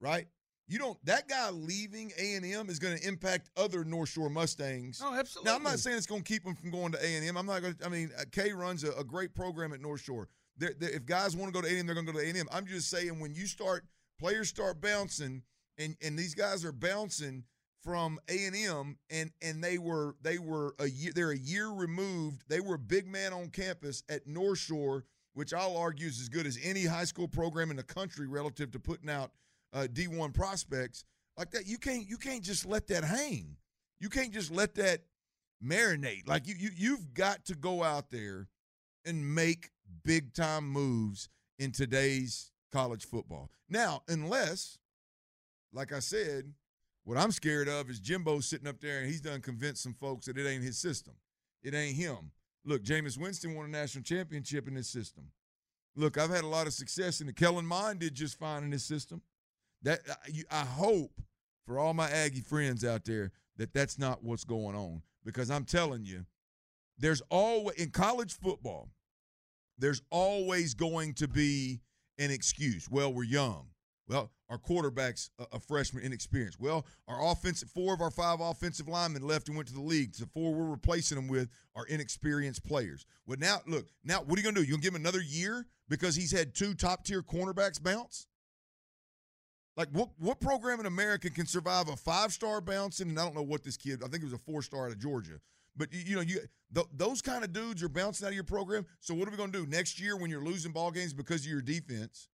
right? 0.01 0.27
You 0.69 0.79
don't 0.81 0.99
that 1.07 1.29
guy 1.29 1.49
leaving 1.51 2.11
A 2.19 2.35
and 2.35 2.45
M 2.45 2.69
is 2.69 2.81
going 2.81 2.99
to 2.99 3.07
impact 3.07 3.51
other 3.57 3.85
North 3.85 4.09
Shore 4.09 4.29
Mustangs. 4.29 5.01
Oh, 5.03 5.15
absolutely. 5.15 5.49
Now 5.51 5.57
I'm 5.57 5.63
not 5.63 5.79
saying 5.79 5.97
it's 5.97 6.07
going 6.09 6.23
to 6.23 6.29
keep 6.29 6.43
them 6.43 6.57
from 6.57 6.73
going 6.73 6.91
to 6.91 6.99
A 7.01 7.07
and 7.17 7.25
M. 7.25 7.37
I'm 7.37 7.47
not 7.47 7.63
going. 7.63 7.75
to 7.75 7.87
I 7.87 7.89
mean, 7.89 8.11
uh, 8.19 8.25
K 8.33 8.53
runs 8.53 8.83
a, 8.83 8.91
a 8.93 9.05
great 9.05 9.33
program 9.33 9.73
at 9.73 9.81
North 9.81 10.01
Shore. 10.03 10.29
They're, 10.59 10.75
they're- 10.77 10.91
if 10.91 11.07
guys 11.07 11.37
want 11.37 11.55
to 11.55 11.59
go 11.61 11.65
to 11.65 11.69
A 11.69 11.79
and 11.79 11.81
M, 11.81 11.87
they're 11.87 11.95
going 11.95 12.07
to 12.07 12.13
go 12.13 12.19
to 12.19 12.25
A 12.25 12.29
and 12.29 12.37
M. 12.39 12.49
I'm 12.51 12.67
just 12.67 12.91
saying 12.91 13.21
when 13.21 13.33
you 13.33 13.47
start 13.47 13.85
players 14.19 14.49
start 14.49 14.81
bouncing, 14.81 15.43
and 15.79 15.97
and 16.03 16.19
these 16.19 16.35
guys 16.35 16.65
are 16.65 16.73
bouncing 16.73 17.45
from 17.83 18.19
A 18.29 18.47
and 18.47 18.57
M, 18.57 18.99
and 19.11 19.31
and 19.43 19.63
they 19.63 19.79
were 19.79 20.17
they 20.23 20.39
were 20.39 20.75
a 20.79 20.89
year 20.89 21.13
they're 21.15 21.33
a 21.33 21.39
year 21.39 21.69
removed. 21.69 22.43
They 22.49 22.61
were 22.61 22.75
a 22.75 22.79
big 22.79 23.07
man 23.07 23.33
on 23.33 23.51
campus 23.51 24.03
at 24.09 24.27
North 24.27 24.59
Shore 24.59 25.05
which 25.37 25.53
I'll 25.53 25.77
argue 25.77 26.07
is 26.07 26.19
as 26.19 26.31
good 26.31 26.47
as 26.47 26.59
any 26.65 26.87
high 26.87 27.05
school 27.05 27.29
program 27.29 27.71
in 27.71 27.77
the 27.77 27.83
country 27.83 28.27
relative 28.27 28.71
to 28.71 28.81
putting 28.81 29.11
out 29.11 29.33
uh, 29.75 29.87
D1 29.93 30.33
prospects 30.33 31.05
like 31.37 31.51
that. 31.51 31.67
You 31.67 31.77
can't 31.77 32.09
you 32.09 32.17
can't 32.17 32.43
just 32.43 32.65
let 32.65 32.87
that 32.87 33.05
hang. 33.05 33.57
You 34.01 34.09
can't 34.09 34.33
just 34.33 34.51
let 34.51 34.75
that 34.77 35.03
marinate. 35.63 36.27
Like 36.27 36.49
you 36.49 36.55
you 36.59 36.71
you've 36.75 37.13
got 37.13 37.45
to 37.47 37.55
go 37.55 37.85
out 37.85 38.11
there 38.11 38.49
and 39.05 39.35
make 39.35 39.73
big 40.05 40.33
time 40.33 40.67
moves 40.67 41.29
in 41.59 41.71
today's 41.71 42.51
college 42.73 43.07
football. 43.07 43.51
Now, 43.69 44.03
unless, 44.09 44.79
like 45.73 45.93
I 45.93 46.01
said, 46.01 46.53
what 47.05 47.17
I'm 47.17 47.31
scared 47.31 47.69
of 47.69 47.89
is 47.89 48.01
Jimbo 48.01 48.41
sitting 48.41 48.67
up 48.67 48.81
there 48.81 48.99
and 48.99 49.07
he's 49.07 49.21
done 49.21 49.41
convinced 49.41 49.83
some 49.83 49.95
folks 49.95 50.27
that 50.27 50.37
it 50.37 50.47
ain't 50.47 50.65
his 50.65 50.79
system. 50.79 51.15
It 51.63 51.75
ain't 51.75 51.97
him. 51.97 52.33
Look, 52.65 52.83
Jameis 52.83 53.17
Winston 53.17 53.55
won 53.55 53.67
a 53.67 53.69
national 53.69 54.03
championship 54.03 54.67
in 54.67 54.75
this 54.75 54.89
system. 54.89 55.31
Look, 55.95 56.19
I've 56.19 56.31
had 56.31 56.45
a 56.45 56.49
lot 56.49 56.67
of 56.67 56.73
success 56.73 57.21
in 57.21 57.27
the 57.27 57.33
Kellen 57.33 57.65
Mond 57.65 58.01
did 58.01 58.15
just 58.15 58.39
fine 58.39 58.65
in 58.65 58.71
this 58.71 58.85
system. 58.85 59.23
That 59.83 60.01
I 60.51 60.65
hope 60.65 61.21
for 61.65 61.79
all 61.79 61.95
my 61.95 62.11
Aggie 62.11 62.41
friends 62.41 62.85
out 62.85 63.05
there 63.05 63.31
that 63.57 63.73
that's 63.73 63.99
not 63.99 64.23
what's 64.23 64.45
going 64.45 64.77
on 64.77 65.03
because 65.25 65.51
I'm 65.51 65.65
telling 65.65 66.05
you, 66.05 66.27
there's 66.99 67.23
always 67.31 67.77
in 67.77 67.91
college 67.91 68.33
football, 68.33 68.89
there's 69.79 70.03
always 70.11 70.75
going 70.75 71.15
to 71.15 71.29
be 71.29 71.81
an 72.19 72.31
excuse. 72.31 72.89
Well, 72.91 73.13
we're 73.13 73.25
young. 73.25 73.69
Well, 74.09 74.31
our 74.49 74.59
quarterback's 74.59 75.31
a, 75.39 75.57
a, 75.57 75.61
freshman, 75.61 76.05
inexperienced. 76.05 76.61
Well, 76.61 76.87
our 77.09 77.33
offensive 77.33 77.69
four 77.71 77.93
of 77.93 78.01
our 78.01 78.11
five 78.11 78.41
offensive 78.41 78.87
linemen 78.87 79.27
left 79.27 79.49
and 79.49 79.57
went 79.57 79.69
to 79.69 79.75
the 79.75 79.81
league. 79.81 80.15
The 80.15 80.27
four 80.27 80.55
we're 80.55 80.71
replacing 80.71 81.17
them 81.17 81.27
with 81.27 81.49
are 81.75 81.87
inexperienced 81.87 82.65
players. 82.65 83.05
Well, 83.27 83.39
now 83.41 83.63
look, 83.67 83.87
now 84.05 84.23
what 84.23 84.39
are 84.39 84.43
you 84.43 84.45
gonna 84.45 84.61
do? 84.61 84.63
You 84.63 84.75
gonna 84.75 84.83
give 84.83 84.95
him 84.95 85.01
another 85.01 85.21
year 85.21 85.67
because 85.89 86.15
he's 86.15 86.31
had 86.31 86.55
two 86.55 86.75
top 86.75 87.05
tier 87.05 87.23
cornerbacks 87.23 87.83
bounce? 87.83 88.29
Like 89.77 89.89
what 89.91 90.11
what 90.19 90.41
program 90.41 90.79
in 90.79 90.87
America 90.87 91.29
can 91.29 91.47
survive 91.47 91.89
a 91.89 91.97
five 91.97 92.33
star 92.33 92.61
bouncing? 92.61 93.09
And 93.09 93.19
I 93.19 93.25
don't 93.25 93.35
know 93.35 93.43
what 93.43 93.65
this 93.65 93.77
kid. 93.77 94.03
I 94.05 94.09
think 94.09 94.23
it 94.23 94.27
was 94.27 94.33
a 94.33 94.39
four 94.39 94.63
star 94.63 94.87
out 94.87 94.93
of 94.93 95.01
Georgia. 95.01 95.41
But 95.77 95.93
you, 95.93 96.01
you 96.01 96.17
know, 96.17 96.23
you 96.23 96.41
th- 96.75 96.87
those 96.93 97.23
kind 97.23 97.45
of 97.45 97.53
dudes 97.53 97.83
are 97.83 97.89
bouncing 97.89 98.27
out 98.27 98.31
of 98.31 98.35
your 98.35 98.45
program. 98.45 98.87
So 99.01 99.15
what 99.15 99.29
are 99.29 99.31
we 99.31 99.37
going 99.37 99.53
to 99.53 99.65
do 99.65 99.67
next 99.67 100.01
year 100.01 100.17
when 100.17 100.31
you're 100.31 100.45
losing 100.45 100.73
ball 100.73 100.91
games 100.91 101.13
because 101.13 101.43
of 101.43 101.51
your 101.51 101.63
defense? 101.63 102.29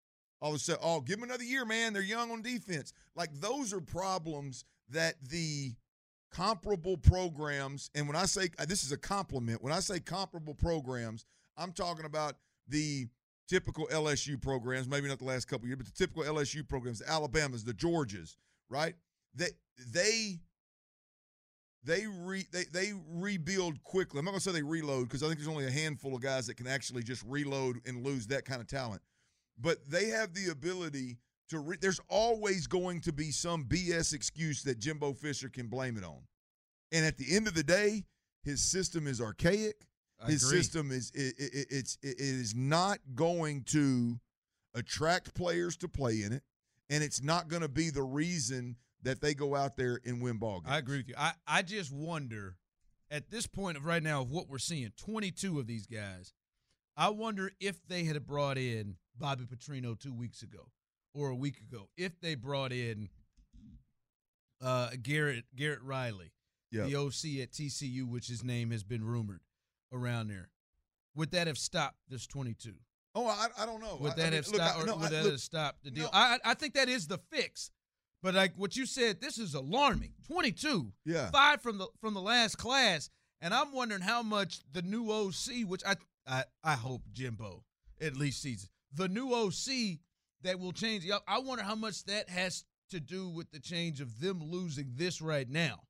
All 0.43 0.51
of 0.51 0.57
a 0.57 0.59
sudden, 0.59 0.81
oh, 0.83 1.01
give 1.01 1.17
them 1.17 1.29
another 1.29 1.45
year, 1.45 1.65
man. 1.65 1.93
They're 1.93 2.03
young 2.03 2.31
on 2.31 2.43
defense. 2.43 2.93
Like 3.15 3.31
those 3.35 3.73
are 3.73 3.81
problems 3.81 4.65
that 4.89 5.15
the 5.29 5.75
comparable 6.31 6.97
programs, 6.97 7.91
and 7.95 8.07
when 8.07 8.17
I 8.17 8.27
say 8.27 8.49
uh, 8.59 8.65
this 8.65 8.85
is 8.85 8.93
a 8.93 8.97
compliment, 8.97 9.63
when 9.63 9.73
I 9.73 9.81
say 9.81 10.01
comparable 10.01 10.55
programs, 10.55 11.27
I'm 11.57 11.73
talking 11.73 12.07
about 12.07 12.37
the 12.69 13.09
typical 13.49 13.87
LSU 13.89 14.41
programs, 14.41 14.89
maybe 14.89 15.09
not 15.09 15.19
the 15.19 15.25
last 15.25 15.47
couple 15.47 15.67
years, 15.67 15.79
but 15.79 15.87
the 15.87 15.93
typical 15.93 16.23
LSU 16.23 16.67
programs, 16.67 17.01
the 17.01 17.11
Alabamas, 17.11 17.65
the 17.65 17.75
Georgias, 17.75 18.37
right? 18.69 18.95
They 19.35 19.49
they 19.93 20.41
they 21.85 22.07
re 22.07 22.47
they, 22.53 22.65
they 22.73 22.93
rebuild 23.09 23.83
quickly. 23.85 24.19
I'm 24.19 24.25
not 24.25 24.33
gonna 24.33 24.41
say 24.41 24.53
they 24.53 24.63
reload 24.63 25.09
because 25.09 25.23
I 25.23 25.27
think 25.27 25.39
there's 25.39 25.49
only 25.49 25.67
a 25.67 25.71
handful 25.71 26.15
of 26.15 26.21
guys 26.21 26.47
that 26.47 26.55
can 26.55 26.67
actually 26.67 27.03
just 27.03 27.25
reload 27.27 27.81
and 27.87 28.05
lose 28.05 28.27
that 28.29 28.45
kind 28.45 28.61
of 28.61 28.67
talent. 28.67 29.03
But 29.59 29.79
they 29.89 30.07
have 30.09 30.35
the 30.35 30.51
ability 30.51 31.19
to. 31.51 31.59
Re- 31.59 31.79
there's 31.81 32.01
always 32.09 32.67
going 32.67 33.01
to 33.03 33.13
be 33.13 33.31
some 33.31 33.65
BS 33.65 34.13
excuse 34.13 34.63
that 34.65 34.79
Jimbo 34.79 35.15
Fisher 35.15 35.49
can 35.49 35.69
blame 35.69 35.97
it 35.97 36.05
on, 36.05 36.21
and 36.93 37.05
at 37.05 37.17
the 37.17 37.35
end 37.35 37.49
of 37.49 37.55
the 37.55 37.63
day, 37.63 38.05
his 38.43 38.63
system 38.63 39.07
is 39.07 39.21
archaic. 39.21 39.87
I 40.23 40.31
his 40.31 40.45
agree. 40.45 40.59
system 40.59 40.91
is 40.91 41.11
it, 41.15 41.35
it, 41.39 41.67
it's 41.71 41.99
it 42.03 42.17
is 42.19 42.55
not 42.55 42.99
going 43.15 43.65
to 43.69 44.21
attract 44.75 45.35
players 45.35 45.79
to 45.79 45.89
play 45.89 46.23
in 46.23 46.33
it, 46.33 46.43
and 46.91 47.03
it's 47.03 47.23
not 47.23 47.49
going 47.49 47.63
to 47.63 47.69
be 47.69 47.89
the 47.89 48.03
reason 48.03 48.77
that 49.03 49.21
they 49.21 49.35
go 49.35 49.55
out 49.57 49.77
there 49.77 50.01
and 50.05 50.21
win 50.23 50.37
ball 50.39 50.61
games. 50.61 50.73
I 50.75 50.79
agree 50.79 50.99
with 50.99 51.09
you. 51.09 51.15
I, 51.19 51.33
I 51.47 51.63
just 51.63 51.93
wonder 51.93 52.57
at 53.11 53.31
this 53.31 53.47
point 53.47 53.77
of 53.77 53.85
right 53.85 54.03
now 54.03 54.23
of 54.23 54.31
what 54.31 54.49
we're 54.49 54.59
seeing, 54.59 54.91
22 54.97 55.59
of 55.59 55.67
these 55.67 55.87
guys. 55.87 56.33
I 56.97 57.09
wonder 57.09 57.51
if 57.61 57.81
they 57.89 58.05
had 58.05 58.27
brought 58.27 58.59
in 58.59 58.97
Bobby 59.19 59.45
Petrino 59.45 59.99
two 59.99 60.13
weeks 60.13 60.43
ago 60.43 60.69
or 61.15 61.29
a 61.31 61.35
week 61.35 61.59
ago, 61.61 61.89
if 61.97 62.21
they 62.21 62.35
brought 62.35 62.73
in 62.73 63.09
uh, 64.63 64.91
Garrett 65.03 65.45
Garrett 65.57 65.83
Riley, 65.83 66.33
Yep. 66.73 66.87
the 66.89 66.95
OC 66.97 67.43
at 67.43 67.51
TCU, 67.53 68.05
which 68.09 68.29
his 68.29 68.45
name 68.45 68.71
has 68.71 68.85
been 68.85 69.03
rumored 69.05 69.41
around 69.93 70.29
there, 70.29 70.51
would 71.17 71.33
that 71.33 71.47
have 71.49 71.59
stopped 71.59 71.97
this 72.09 72.27
22? 72.29 72.75
Oh, 73.17 73.27
I, 73.27 73.49
I 73.59 73.67
don't 73.67 73.81
know. 73.81 73.97
Would 74.01 74.15
that 74.17 74.21
I 74.21 74.25
mean, 74.27 74.33
have 74.35 74.47
look, 74.47 74.55
stopped? 74.57 74.79
I- 74.79 74.85
no, 74.85 74.97
would 74.97 75.07
I- 75.07 75.09
that 75.11 75.23
look, 75.25 75.33
have 75.33 75.41
stopped 75.41 75.83
the 75.85 75.91
deal? 75.91 76.05
no. 76.05 76.11
I 76.13 76.39
I 76.45 76.55
think 76.55 76.75
that 76.75 76.89
is 76.89 77.07
the 77.09 77.19
fix. 77.33 77.71
But 78.23 78.35
like 78.35 78.53
what 78.57 78.77
you 78.77 78.87
said, 78.87 79.21
this 79.21 79.39
is 79.39 79.55
alarming. 79.55 80.13
Twenty 80.27 80.53
two, 80.53 80.93
Yeah. 81.05 81.31
five 81.31 81.63
from 81.63 81.79
the 81.79 81.89
from 82.01 82.15
the 82.15 82.21
last 82.21 82.57
class, 82.59 83.09
and 83.41 83.55
I'm 83.55 83.73
wondering 83.73 84.03
how 84.03 84.23
much 84.23 84.61
the 84.73 84.83
new 84.83 85.11
OC, 85.11 85.65
which 85.67 85.83
I 85.87 85.97
I 86.27 86.45
I 86.63 86.75
hope 86.75 87.03
Jimbo 87.13 87.65
at 88.01 88.17
least 88.17 88.43
sees 88.43 88.69
the 88.93 89.09
new 89.09 89.33
OC 89.33 90.01
that 90.43 90.59
will 90.59 90.73
change. 90.73 91.07
I 91.27 91.39
wonder 91.39 91.65
how 91.65 91.75
much 91.75 92.05
that 92.05 92.29
has 92.29 92.65
to 92.91 93.01
do 93.01 93.29
with 93.29 93.51
the 93.53 93.61
change 93.61 94.01
of 94.01 94.21
them 94.21 94.43
losing 94.43 94.93
this 94.97 95.21
right 95.23 95.49
now. 95.49 95.81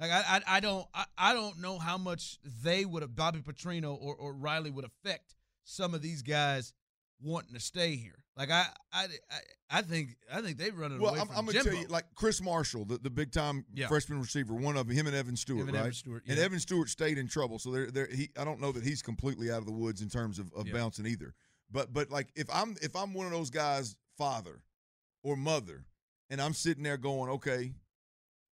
Like 0.00 0.10
I, 0.10 0.20
I, 0.46 0.56
I 0.56 0.60
don't, 0.60 0.86
I, 0.94 1.04
I 1.16 1.32
don't 1.32 1.60
know 1.60 1.78
how 1.78 1.96
much 1.98 2.38
they 2.62 2.84
would 2.84 3.02
have 3.02 3.16
Bobby 3.16 3.40
Petrino 3.40 3.96
or, 4.00 4.14
or 4.14 4.32
Riley 4.34 4.70
would 4.70 4.84
affect 4.84 5.34
some 5.64 5.94
of 5.94 6.02
these 6.02 6.22
guys 6.22 6.72
wanting 7.20 7.54
to 7.54 7.60
stay 7.60 7.96
here. 7.96 8.22
Like 8.36 8.50
I, 8.50 8.66
I, 8.92 9.04
I, 9.30 9.78
I 9.78 9.82
think, 9.82 10.10
I 10.32 10.42
think 10.42 10.58
they 10.58 10.70
run 10.70 10.92
it 10.92 11.00
Well, 11.00 11.10
away 11.12 11.20
I'm, 11.20 11.26
from 11.28 11.36
I'm 11.38 11.46
gonna 11.46 11.58
Jimbo. 11.58 11.70
tell 11.70 11.80
you, 11.80 11.86
like 11.88 12.04
Chris 12.14 12.42
Marshall, 12.42 12.84
the, 12.84 12.98
the 12.98 13.08
big 13.10 13.32
time 13.32 13.64
Yeah. 13.72 13.86
freshman 13.88 14.20
receiver, 14.20 14.54
one 14.54 14.76
of 14.76 14.86
them, 14.86 14.96
him 14.96 15.06
and 15.06 15.16
Evan 15.16 15.36
Stewart, 15.36 15.62
Him 15.62 15.68
and 15.68 15.76
right? 15.76 15.80
Evan 15.84 15.92
Stewart, 15.94 16.22
And. 16.28 16.38
Evan 16.38 16.60
Stewart 16.60 16.90
stayed 16.90 17.16
in 17.16 17.28
trouble, 17.28 17.58
so 17.58 17.70
they're, 17.70 17.90
they're, 17.90 18.08
he, 18.14 18.28
I 18.38 18.44
don't 18.44 18.60
know 18.60 18.72
that 18.72 18.84
he's 18.84 19.00
completely 19.00 19.50
out 19.50 19.58
of 19.58 19.66
the 19.66 19.72
woods 19.72 20.02
in 20.02 20.08
terms 20.10 20.38
of, 20.38 20.52
of 20.52 20.66
Yeah. 20.66 20.74
bouncing 20.74 21.06
either. 21.06 21.34
But 21.70 21.92
but 21.92 22.10
like 22.10 22.28
if 22.36 22.46
I'm 22.52 22.76
if 22.82 22.94
I'm 22.94 23.12
one 23.14 23.26
of 23.26 23.32
those 23.32 23.50
guys, 23.50 23.96
father 24.18 24.60
or 25.24 25.36
mother, 25.36 25.84
and 26.30 26.40
I'm 26.40 26.52
sitting 26.52 26.84
there 26.84 26.96
going, 26.98 27.30
okay, 27.30 27.72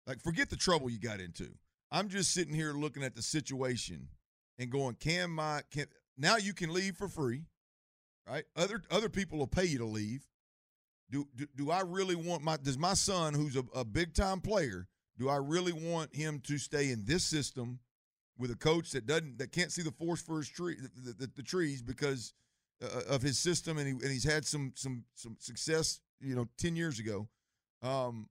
like 0.07 0.23
forget 0.23 0.49
the 0.49 0.57
trouble 0.57 0.89
you 0.89 0.99
got 0.99 1.21
into. 1.21 1.49
I'm 1.91 2.09
just 2.09 2.33
sitting 2.33 2.55
here 2.55 2.73
looking 2.73 3.03
at 3.03 3.15
the 3.15 3.21
situation 3.23 4.09
and 4.59 4.71
going, 4.71 4.95
can 4.95 5.31
my 5.31 5.61
can 5.71 5.87
now 6.17 6.37
you 6.37 6.55
can 6.55 6.73
leave 6.73 6.97
for 6.97 7.07
free, 7.09 7.45
right? 8.29 8.45
Other 8.57 8.83
other 8.91 9.09
people 9.09 9.39
will 9.39 9.47
pay 9.47 9.65
you 9.65 9.79
to 9.79 9.87
leave. 9.87 10.27
Do, 11.11 11.27
do, 11.37 11.47
do 11.55 11.71
I 11.71 11.81
really 11.81 12.15
want 12.15 12.43
my 12.43 12.57
does 12.57 12.79
my 12.79 12.95
son 12.95 13.35
who's 13.35 13.57
a, 13.57 13.65
a 13.75 13.85
big 13.85 14.15
time 14.15 14.41
player 14.41 14.89
do 15.19 15.29
I 15.29 15.37
really 15.37 15.73
want 15.73 16.15
him 16.15 16.41
to 16.47 16.59
stay 16.59 16.91
in 16.91 17.05
this 17.05 17.23
system 17.23 17.81
with 18.39 18.51
a 18.51 18.57
coach 18.57 18.93
that 18.93 19.07
doesn't 19.07 19.39
that 19.39 19.53
can't 19.53 19.71
see 19.71 19.83
the 19.83 19.91
forest 19.91 20.25
for 20.25 20.39
his 20.39 20.49
tree 20.49 20.77
the, 20.81 21.13
the, 21.13 21.31
the 21.37 21.43
trees 21.43 21.83
because 21.83 22.33
uh, 22.83 23.03
of 23.09 23.23
his 23.23 23.39
system 23.39 23.79
and, 23.79 23.87
he, 23.87 23.93
and 23.93 24.11
he's 24.11 24.25
had 24.25 24.45
some 24.45 24.73
some 24.75 25.05
some 25.15 25.37
success 25.39 26.01
you 26.21 26.35
know 26.35 26.49
10 26.59 26.77
years 26.77 26.99
ago 26.99 27.29
um 27.83 28.29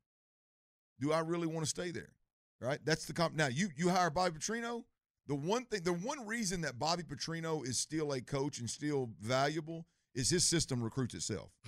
do 1.00 1.12
I 1.12 1.20
really 1.20 1.48
want 1.48 1.66
to 1.66 1.70
stay 1.70 1.92
there 1.92 2.10
right 2.60 2.80
that's 2.84 3.06
the 3.06 3.14
comp 3.14 3.36
now 3.36 3.48
you 3.48 3.70
you 3.76 3.90
hire 3.90 4.10
Bobby 4.10 4.40
Petrino 4.40 4.84
the 5.32 5.36
one 5.36 5.64
thing 5.64 5.82
the 5.84 5.94
one 5.94 6.28
reason 6.28 6.60
that 6.60 6.78
Bobby 6.78 7.04
Petrino 7.04 7.66
is 7.66 7.80
still 7.80 8.12
a 8.12 8.20
coach 8.20 8.60
and 8.60 8.70
still 8.70 9.10
valuable 9.22 9.86
is 10.14 10.30
his 10.30 10.44
system 10.44 10.84
recruits 10.84 11.14
itself 11.14 11.52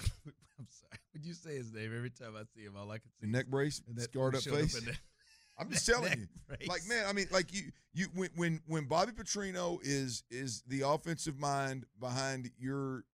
I'm 0.59 0.67
sorry. 0.69 0.99
Would 1.13 1.25
you 1.25 1.33
say 1.33 1.55
his 1.55 1.71
name 1.71 1.93
every 1.95 2.09
time 2.09 2.33
I 2.35 2.43
see 2.53 2.65
him? 2.65 2.73
All 2.77 2.91
I 2.91 2.97
can 2.97 3.09
see 3.21 3.27
neck 3.27 3.47
brace 3.47 3.81
scarred 3.99 4.35
up 4.35 4.41
face 4.41 4.77
there. 4.81 4.93
I'm 5.57 5.69
just 5.69 5.85
telling 5.85 6.11
you, 6.17 6.67
like 6.67 6.81
man, 6.89 7.05
I 7.07 7.13
mean, 7.13 7.27
like 7.31 7.53
you, 7.53 7.71
you 7.93 8.07
when 8.13 8.29
when 8.35 8.61
when 8.67 8.83
Bobby 8.83 9.13
Petrino 9.13 9.79
is 9.81 10.23
is 10.29 10.61
the 10.67 10.81
offensive 10.81 11.39
mind 11.39 11.85
behind 11.99 12.51
your 12.59 13.05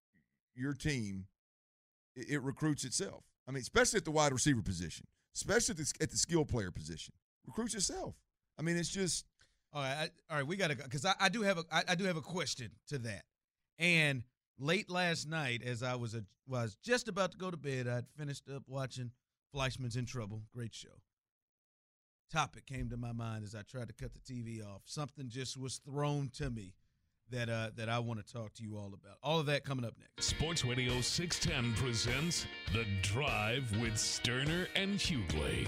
your 0.54 0.72
team, 0.72 1.26
it, 2.16 2.30
it 2.30 2.42
recruits 2.42 2.84
itself. 2.84 3.22
I 3.46 3.50
mean, 3.50 3.60
especially 3.60 3.98
at 3.98 4.04
the 4.04 4.12
wide 4.12 4.32
receiver 4.32 4.62
position, 4.62 5.06
especially 5.34 5.72
at 5.72 5.78
the, 5.78 5.92
at 6.00 6.10
the 6.10 6.16
skill 6.16 6.44
player 6.44 6.70
position, 6.70 7.12
recruits 7.46 7.74
itself. 7.74 8.14
I 8.58 8.62
mean, 8.62 8.76
it's 8.76 8.88
just 8.88 9.26
All 9.72 9.82
right, 9.82 9.92
I, 9.92 10.32
all 10.32 10.38
right, 10.38 10.46
we 10.46 10.56
gotta 10.56 10.74
go 10.74 10.84
because 10.84 11.04
I, 11.04 11.14
I 11.20 11.28
do 11.28 11.42
have 11.42 11.58
a 11.58 11.64
I, 11.70 11.82
I 11.88 11.94
do 11.94 12.04
have 12.04 12.16
a 12.16 12.22
question 12.22 12.70
to 12.88 12.98
that. 12.98 13.24
And 13.78 14.22
late 14.58 14.90
last 14.90 15.28
night, 15.28 15.62
as 15.64 15.82
I 15.82 15.94
was 15.94 16.14
a, 16.14 16.24
was 16.46 16.76
just 16.82 17.08
about 17.08 17.32
to 17.32 17.38
go 17.38 17.50
to 17.50 17.56
bed, 17.56 17.86
I'd 17.86 18.08
finished 18.16 18.44
up 18.54 18.62
watching 18.66 19.10
Fleishman's 19.52 19.96
in 19.96 20.06
Trouble, 20.06 20.42
great 20.52 20.74
show. 20.74 21.02
Topic 22.32 22.66
came 22.66 22.90
to 22.90 22.96
my 22.96 23.12
mind 23.12 23.44
as 23.44 23.54
I 23.54 23.62
tried 23.62 23.88
to 23.88 23.94
cut 23.94 24.12
the 24.12 24.20
TV 24.20 24.62
off. 24.62 24.82
Something 24.84 25.28
just 25.28 25.56
was 25.56 25.80
thrown 25.84 26.30
to 26.36 26.50
me 26.50 26.74
that 27.30 27.48
uh, 27.48 27.70
that 27.76 27.88
I 27.88 27.98
want 27.98 28.24
to 28.24 28.32
talk 28.32 28.54
to 28.54 28.62
you 28.62 28.76
all 28.76 28.88
about. 28.88 29.16
All 29.22 29.40
of 29.40 29.46
that 29.46 29.64
coming 29.64 29.84
up 29.84 29.94
next. 29.98 30.28
Sports 30.28 30.64
Radio 30.64 31.00
610 31.00 31.74
presents 31.74 32.46
The 32.72 32.84
Drive 33.02 33.70
with 33.80 33.94
Stoerner 33.94 34.66
and 34.76 34.98
Hughley. 34.98 35.66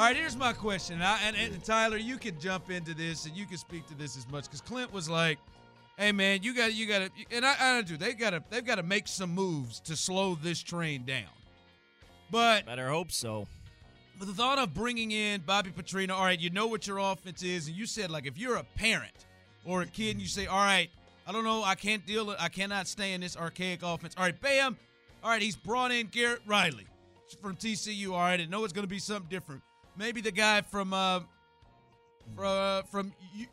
All 0.00 0.06
right, 0.06 0.16
here's 0.16 0.34
my 0.34 0.54
question. 0.54 0.94
And, 0.94 1.04
I, 1.04 1.18
and, 1.26 1.36
and 1.36 1.62
Tyler, 1.62 1.98
you 1.98 2.16
can 2.16 2.40
jump 2.40 2.70
into 2.70 2.94
this 2.94 3.26
and 3.26 3.36
you 3.36 3.44
can 3.44 3.58
speak 3.58 3.86
to 3.88 3.94
this 3.94 4.16
as 4.16 4.26
much 4.30 4.44
because 4.44 4.62
Clint 4.62 4.90
was 4.94 5.10
like, 5.10 5.38
"Hey, 5.98 6.10
man, 6.10 6.42
you 6.42 6.54
got 6.54 6.72
you 6.72 6.86
got 6.86 7.00
to," 7.00 7.10
and 7.36 7.44
I, 7.44 7.54
I 7.60 7.82
do. 7.82 7.98
They 7.98 8.14
got 8.14 8.30
to 8.30 8.42
they've 8.48 8.64
got 8.64 8.76
to 8.76 8.82
make 8.82 9.06
some 9.06 9.28
moves 9.28 9.78
to 9.80 9.96
slow 9.96 10.36
this 10.36 10.62
train 10.62 11.04
down. 11.04 11.28
But 12.30 12.64
better 12.64 12.88
hope 12.88 13.12
so. 13.12 13.46
But 14.18 14.28
the 14.28 14.32
thought 14.32 14.58
of 14.58 14.72
bringing 14.72 15.10
in 15.10 15.42
Bobby 15.42 15.68
Petrino, 15.68 16.12
all 16.12 16.24
right, 16.24 16.40
you 16.40 16.48
know 16.48 16.66
what 16.66 16.86
your 16.86 16.96
offense 16.96 17.42
is, 17.42 17.68
and 17.68 17.76
you 17.76 17.84
said 17.84 18.10
like 18.10 18.24
if 18.24 18.38
you're 18.38 18.56
a 18.56 18.64
parent 18.76 19.26
or 19.66 19.82
a 19.82 19.86
kid 19.86 20.12
and 20.12 20.22
you 20.22 20.28
say, 20.28 20.46
all 20.46 20.64
right, 20.64 20.88
I 21.26 21.32
don't 21.32 21.44
know, 21.44 21.62
I 21.62 21.74
can't 21.74 22.06
deal 22.06 22.30
it, 22.30 22.38
I 22.40 22.48
cannot 22.48 22.88
stay 22.88 23.12
in 23.12 23.20
this 23.20 23.36
archaic 23.36 23.82
offense. 23.82 24.14
All 24.16 24.24
right, 24.24 24.40
bam, 24.40 24.78
all 25.22 25.28
right, 25.28 25.42
he's 25.42 25.56
brought 25.56 25.92
in 25.92 26.06
Garrett 26.06 26.40
Riley 26.46 26.86
from 27.42 27.54
TCU. 27.56 28.12
All 28.12 28.20
right, 28.20 28.40
I 28.40 28.46
know 28.46 28.64
it's 28.64 28.72
going 28.72 28.86
to 28.86 28.88
be 28.88 28.98
something 28.98 29.28
different. 29.28 29.60
Maybe 29.96 30.20
the 30.20 30.32
guy 30.32 30.62
from 30.62 30.92
uh, 30.92 31.20
from 32.34 32.44
uh, 32.44 32.82
from 32.82 33.12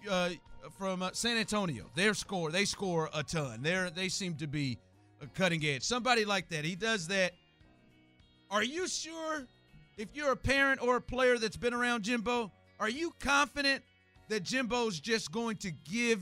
uh, 0.10 0.30
from 0.78 1.02
uh, 1.02 1.10
San 1.14 1.38
Antonio. 1.38 1.86
Their 1.96 2.14
score, 2.14 2.52
they 2.52 2.66
score 2.66 3.10
a 3.14 3.24
ton. 3.24 3.62
They 3.62 3.90
they 3.94 4.10
seem 4.10 4.36
to 4.36 4.48
be 4.48 4.78
a 5.22 5.28
cutting 5.28 5.64
edge. 5.66 5.84
Somebody 5.84 6.26
like 6.26 6.50
that. 6.50 6.66
He 6.66 6.76
does 6.76 7.08
that. 7.08 7.34
Are 8.50 8.64
you 8.64 8.88
sure? 8.88 9.46
If 9.98 10.10
you're 10.14 10.32
a 10.32 10.38
parent 10.38 10.82
or 10.82 10.98
a 10.98 11.02
player 11.02 11.40
that's 11.40 11.58
been 11.58 11.74
around 11.74 12.04
Jimbo, 12.04 12.52
are 12.80 12.90
you 12.90 13.14
confident 13.20 13.84
that 14.30 14.44
Jimbo's 14.44 15.00
just 15.00 15.32
going 15.32 15.58
to 15.58 15.72
give 15.72 16.22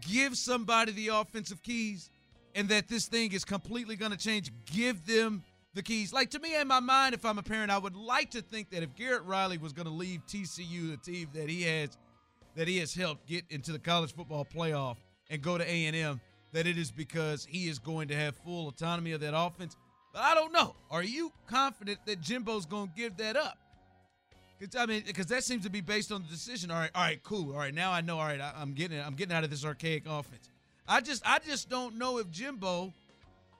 give 0.00 0.36
somebody 0.36 0.92
the 0.92 1.08
offensive 1.08 1.62
keys 1.62 2.08
and 2.54 2.70
that 2.70 2.88
this 2.88 3.06
thing 3.06 3.32
is 3.32 3.44
completely 3.44 3.96
going 3.96 4.12
to 4.12 4.16
change? 4.16 4.50
Give 4.64 5.04
them 5.06 5.44
the 5.74 5.82
keys. 5.82 6.12
Like 6.12 6.30
to 6.30 6.38
me, 6.38 6.58
in 6.58 6.68
my 6.68 6.80
mind, 6.80 7.14
if 7.14 7.24
I'm 7.24 7.38
a 7.38 7.42
parent, 7.42 7.70
I 7.70 7.78
would 7.78 7.96
like 7.96 8.30
to 8.32 8.42
think 8.42 8.70
that 8.70 8.82
if 8.82 8.94
Garrett 8.94 9.24
Riley 9.24 9.58
was 9.58 9.72
going 9.72 9.86
to 9.86 9.92
leave 9.92 10.20
TCU, 10.26 10.90
the 10.90 10.96
team 10.96 11.28
that 11.34 11.48
he 11.48 11.62
has 11.62 11.96
that 12.56 12.66
he 12.66 12.78
has 12.78 12.92
helped 12.92 13.26
get 13.26 13.44
into 13.50 13.72
the 13.72 13.78
college 13.78 14.14
football 14.14 14.44
playoff 14.44 14.96
and 15.30 15.40
go 15.40 15.56
to 15.56 15.64
A&M, 15.64 16.20
that 16.52 16.66
it 16.66 16.76
is 16.76 16.90
because 16.90 17.44
he 17.44 17.68
is 17.68 17.78
going 17.78 18.08
to 18.08 18.16
have 18.16 18.34
full 18.36 18.68
autonomy 18.68 19.12
of 19.12 19.20
that 19.20 19.36
offense. 19.36 19.76
But 20.12 20.22
I 20.22 20.34
don't 20.34 20.52
know. 20.52 20.74
Are 20.90 21.04
you 21.04 21.32
confident 21.46 22.00
that 22.06 22.20
Jimbo's 22.20 22.66
going 22.66 22.88
to 22.88 22.94
give 22.94 23.16
that 23.18 23.36
up? 23.36 23.56
Cause, 24.58 24.76
I 24.76 24.84
mean, 24.84 25.04
because 25.06 25.26
that 25.26 25.44
seems 25.44 25.64
to 25.64 25.70
be 25.70 25.80
based 25.80 26.12
on 26.12 26.22
the 26.22 26.28
decision. 26.28 26.70
All 26.70 26.78
right, 26.78 26.90
all 26.94 27.02
right, 27.02 27.22
cool. 27.22 27.52
All 27.52 27.58
right, 27.58 27.72
now 27.72 27.92
I 27.92 28.02
know. 28.02 28.18
All 28.18 28.26
right, 28.26 28.40
I, 28.40 28.60
am 28.60 28.74
getting. 28.74 29.00
I'm 29.00 29.14
getting 29.14 29.34
out 29.34 29.42
of 29.42 29.48
this 29.48 29.64
archaic 29.64 30.02
offense. 30.06 30.50
I 30.86 31.00
just, 31.00 31.22
I 31.24 31.38
just 31.38 31.70
don't 31.70 31.96
know 31.96 32.18
if 32.18 32.30
Jimbo 32.30 32.92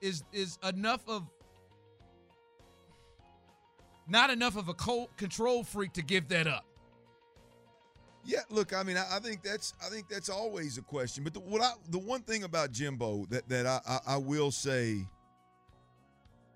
is 0.02 0.24
is 0.32 0.58
enough 0.62 1.00
of 1.08 1.26
not 4.10 4.30
enough 4.30 4.56
of 4.56 4.68
a 4.68 4.74
control 4.74 5.64
freak 5.64 5.92
to 5.94 6.02
give 6.02 6.28
that 6.28 6.46
up. 6.46 6.64
Yeah, 8.24 8.40
look, 8.50 8.74
I 8.74 8.82
mean, 8.82 8.96
I, 8.96 9.16
I, 9.16 9.18
think 9.18 9.42
that's 9.42 9.72
I 9.84 9.88
think 9.88 10.08
that's 10.08 10.28
always 10.28 10.76
a 10.76 10.82
question. 10.82 11.24
But 11.24 11.32
the, 11.32 11.40
what 11.40 11.62
I, 11.62 11.72
the 11.88 11.98
one 11.98 12.20
thing 12.20 12.42
about 12.42 12.70
Jimbo 12.70 13.26
that 13.30 13.48
that 13.48 13.66
I, 13.66 13.80
I, 13.88 13.98
I 14.14 14.16
will 14.18 14.50
say 14.50 15.06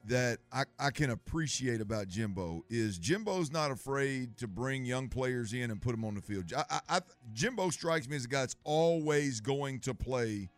that 0.06 0.38
I, 0.52 0.64
I 0.78 0.90
can 0.90 1.10
appreciate 1.10 1.80
about 1.80 2.08
Jimbo 2.08 2.64
is 2.68 2.98
Jimbo's 2.98 3.50
not 3.50 3.70
afraid 3.70 4.36
to 4.38 4.46
bring 4.46 4.84
young 4.84 5.08
players 5.08 5.54
in 5.54 5.70
and 5.70 5.80
put 5.80 5.92
them 5.92 6.04
on 6.04 6.14
the 6.14 6.20
field. 6.20 6.52
I, 6.54 6.80
I, 6.88 7.00
Jimbo 7.32 7.70
strikes 7.70 8.08
me 8.08 8.16
as 8.16 8.26
a 8.26 8.28
guy 8.28 8.40
that's 8.40 8.56
always 8.64 9.40
going 9.40 9.80
to 9.80 9.94
play 9.94 10.50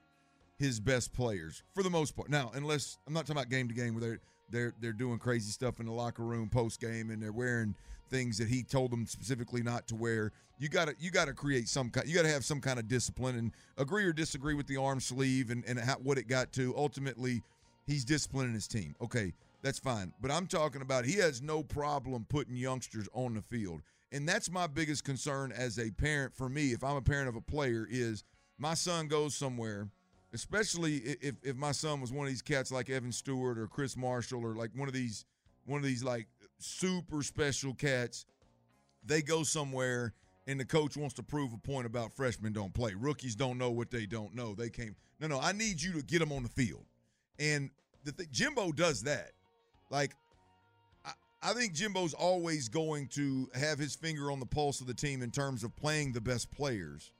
his 0.58 0.80
best 0.80 1.12
players 1.12 1.62
for 1.74 1.84
the 1.84 1.90
most 1.90 2.16
part. 2.16 2.28
Now, 2.28 2.50
unless 2.54 2.98
I'm 3.06 3.12
not 3.12 3.26
talking 3.26 3.36
about 3.36 3.50
game 3.50 3.68
to 3.68 3.74
game 3.74 3.94
where 3.94 4.18
they're 4.50 4.74
they're 4.80 4.92
doing 4.92 5.18
crazy 5.18 5.50
stuff 5.50 5.80
in 5.80 5.86
the 5.86 5.92
locker 5.92 6.22
room 6.22 6.48
post 6.48 6.80
game 6.80 7.10
and 7.10 7.22
they're 7.22 7.32
wearing 7.32 7.74
things 8.10 8.38
that 8.38 8.48
he 8.48 8.62
told 8.62 8.90
them 8.90 9.06
specifically 9.06 9.62
not 9.62 9.86
to 9.88 9.94
wear. 9.94 10.32
You 10.58 10.68
got 10.68 10.88
to 10.88 10.94
you 10.98 11.10
got 11.10 11.26
to 11.26 11.34
create 11.34 11.68
some 11.68 11.90
kind. 11.90 12.08
You 12.08 12.14
got 12.14 12.22
to 12.22 12.30
have 12.30 12.44
some 12.44 12.60
kind 12.60 12.78
of 12.78 12.88
discipline 12.88 13.36
and 13.36 13.52
agree 13.76 14.04
or 14.04 14.12
disagree 14.12 14.54
with 14.54 14.66
the 14.66 14.76
arm 14.76 15.00
sleeve 15.00 15.50
and 15.50 15.64
and 15.66 15.78
how, 15.78 15.94
what 15.94 16.18
it 16.18 16.28
got 16.28 16.52
to. 16.52 16.74
Ultimately, 16.76 17.42
he's 17.86 18.04
disciplining 18.04 18.54
his 18.54 18.66
team. 18.66 18.94
Okay, 19.02 19.32
that's 19.62 19.78
fine. 19.78 20.12
But 20.20 20.30
I'm 20.30 20.46
talking 20.46 20.82
about 20.82 21.04
he 21.04 21.16
has 21.16 21.42
no 21.42 21.62
problem 21.62 22.26
putting 22.28 22.56
youngsters 22.56 23.08
on 23.12 23.34
the 23.34 23.42
field. 23.42 23.82
And 24.12 24.26
that's 24.26 24.50
my 24.50 24.66
biggest 24.66 25.04
concern 25.04 25.52
as 25.52 25.78
a 25.78 25.90
parent 25.90 26.32
for 26.34 26.48
me, 26.48 26.72
if 26.72 26.84
I'm 26.84 26.96
a 26.96 27.02
parent 27.02 27.28
of 27.28 27.36
a 27.36 27.40
player, 27.40 27.86
is 27.90 28.22
my 28.56 28.74
son 28.74 29.08
goes 29.08 29.34
somewhere 29.34 29.88
especially 30.32 30.96
if 30.96 31.36
if 31.42 31.56
my 31.56 31.72
son 31.72 32.00
was 32.00 32.12
one 32.12 32.26
of 32.26 32.32
these 32.32 32.42
cats 32.42 32.70
like 32.70 32.90
Evan 32.90 33.12
Stewart 33.12 33.58
or 33.58 33.66
Chris 33.66 33.96
Marshall 33.96 34.44
or 34.44 34.54
like 34.54 34.70
one 34.74 34.88
of 34.88 34.94
these 34.94 35.24
one 35.64 35.78
of 35.78 35.84
these 35.84 36.04
like 36.04 36.26
super 36.58 37.22
special 37.22 37.74
cats. 37.74 38.26
They 39.04 39.22
go 39.22 39.42
somewhere 39.42 40.14
and 40.46 40.58
the 40.58 40.64
coach 40.64 40.96
wants 40.96 41.14
to 41.14 41.22
prove 41.22 41.52
a 41.52 41.58
point 41.58 41.86
about 41.86 42.12
freshmen 42.12 42.52
don't 42.52 42.72
play. 42.72 42.94
Rookies 42.94 43.34
don't 43.34 43.58
know 43.58 43.70
what 43.70 43.90
they 43.90 44.06
don't 44.06 44.34
know. 44.34 44.54
They 44.54 44.70
came. 44.70 44.96
No, 45.20 45.26
no, 45.28 45.40
I 45.40 45.52
need 45.52 45.80
you 45.80 45.92
to 45.94 46.02
get 46.02 46.20
them 46.20 46.32
on 46.32 46.42
the 46.42 46.48
field. 46.48 46.84
And 47.38 47.70
the 48.04 48.12
thing, 48.12 48.28
Jimbo 48.30 48.72
does 48.72 49.02
that. 49.02 49.32
Like 49.90 50.12
I, 51.04 51.12
I 51.42 51.52
think 51.52 51.74
Jimbo's 51.74 52.14
always 52.14 52.68
going 52.68 53.08
to 53.08 53.48
have 53.54 53.78
his 53.78 53.94
finger 53.94 54.30
on 54.30 54.40
the 54.40 54.46
pulse 54.46 54.80
of 54.80 54.86
the 54.86 54.94
team 54.94 55.22
in 55.22 55.30
terms 55.30 55.64
of 55.64 55.74
playing 55.76 56.12
the 56.12 56.20
best 56.20 56.50
players. 56.50 57.12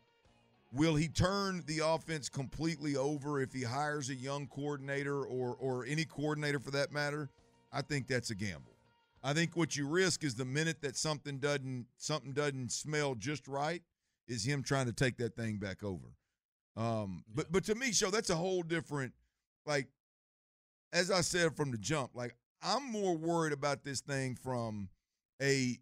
Will 0.77 0.95
he 0.95 1.09
turn 1.09 1.65
the 1.67 1.79
offense 1.79 2.29
completely 2.29 2.97
over 2.97 3.41
if 3.41 3.55
he 3.55 3.63
hires 3.63 4.11
a 4.11 4.15
young 4.15 4.47
coordinator 4.47 5.25
or 5.25 5.57
or 5.59 5.87
any 5.87 6.05
coordinator 6.05 6.59
for 6.59 6.71
that 6.73 6.93
matter? 6.93 7.31
I 7.73 7.81
think 7.81 8.07
that's 8.07 8.29
a 8.29 8.35
gamble. 8.35 8.77
I 9.23 9.33
think 9.33 9.57
what 9.57 9.75
you 9.75 9.89
risk 9.89 10.23
is 10.23 10.35
the 10.35 10.45
minute 10.45 10.83
that 10.83 10.97
something 10.97 11.39
doesn't 11.39 11.87
something 11.97 12.33
doesn't 12.35 12.73
smell 12.73 13.15
just 13.15 13.49
right 13.49 13.83
is 14.29 14.45
him 14.45 14.63
trying 14.63 14.85
to 14.85 14.93
take 14.93 15.17
that 15.17 15.35
thing 15.35 15.57
back 15.57 15.83
over. 15.83 16.09
Um, 16.77 17.25
yeah. 17.27 17.33
but 17.37 17.53
but 17.53 17.65
to 17.65 17.75
me, 17.75 17.93
show 17.93 18.11
that's 18.11 18.29
a 18.29 18.37
whole 18.37 18.63
different 18.63 19.15
like 19.65 19.89
as 20.93 21.11
I 21.11 21.23
said 21.23 21.57
from 21.57 21.71
the 21.71 21.79
jump, 21.79 22.11
like 22.15 22.37
I'm 22.63 22.93
more 22.93 23.17
worried 23.17 23.55
about 23.55 23.83
this 23.83 24.03
thing 24.03 24.35
from 24.35 24.91
a 25.41 25.79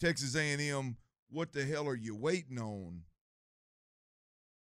Texas 0.00 0.34
A&M 0.34 0.96
what 1.30 1.52
the 1.52 1.66
hell 1.66 1.86
are 1.86 1.94
you 1.94 2.16
waiting 2.16 2.58
on 2.58 3.02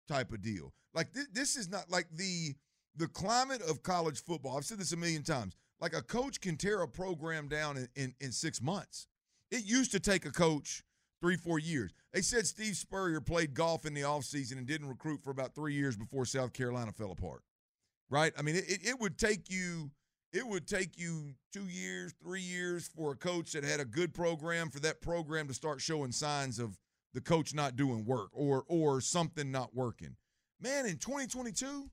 type 0.08 0.32
of 0.32 0.41
deal. 0.41 0.74
Like 0.93 1.13
th- 1.13 1.28
this 1.34 1.56
is 1.56 1.70
not 1.70 1.89
like 1.89 2.08
the 2.15 2.56
the 2.96 3.08
climate 3.08 3.62
of 3.62 3.84
college 3.84 4.24
football. 4.24 4.58
I've 4.58 4.65
said 4.65 4.80
this 4.80 4.91
a 4.91 4.98
million 4.98 5.24
times. 5.24 5.56
Like 5.80 5.96
a 5.96 6.02
coach 6.02 6.41
can 6.41 6.58
tear 6.58 6.82
a 6.82 6.88
program 6.88 7.48
down 7.48 7.78
in, 7.78 7.88
in, 7.96 8.15
in 8.20 8.32
six 8.32 8.62
months. 8.62 9.08
It 9.52 9.63
used 9.63 9.91
to 9.91 10.00
take 10.00 10.26
a 10.26 10.32
coach 10.32 10.84
three, 11.22 11.38
four 11.38 11.60
years. 11.60 11.93
They 12.13 12.22
said 12.22 12.48
Steve 12.48 12.76
Spurrier 12.76 13.22
played 13.22 13.54
golf 13.54 13.86
in 13.86 13.93
the 13.93 14.02
offseason 14.02 14.54
and 14.54 14.65
didn't 14.65 14.89
recruit 14.89 15.24
for 15.24 15.30
about 15.30 15.54
three 15.54 15.74
years 15.74 15.96
before 15.96 16.26
South 16.26 16.54
Carolina 16.54 16.91
fell 16.91 17.12
apart. 17.12 17.43
Right? 18.10 18.34
I 18.38 18.41
mean, 18.41 18.56
it, 18.56 18.80
it 18.84 19.00
would 19.00 19.17
take 19.17 19.50
you 19.52 19.91
it 20.34 20.46
would 20.46 20.67
take 20.67 21.00
you 21.00 21.34
two 21.54 21.67
years, 21.67 22.13
three 22.22 22.41
years 22.41 22.88
for 22.88 23.13
a 23.13 23.15
coach 23.15 23.54
that 23.54 23.63
had 23.63 23.80
a 23.80 23.86
good 23.86 24.13
program 24.13 24.70
for 24.70 24.80
that 24.82 25.02
program 25.02 25.48
to 25.48 25.54
start 25.54 25.80
showing 25.80 26.12
signs 26.12 26.60
of 26.60 26.78
the 27.13 27.22
coach 27.22 27.54
not 27.54 27.76
doing 27.76 28.06
work 28.06 28.30
or 28.34 28.63
or 28.67 29.02
something 29.02 29.52
not 29.52 29.76
working. 29.76 30.15
Man, 30.60 30.86
in 30.86 30.98
2022, 30.98 31.89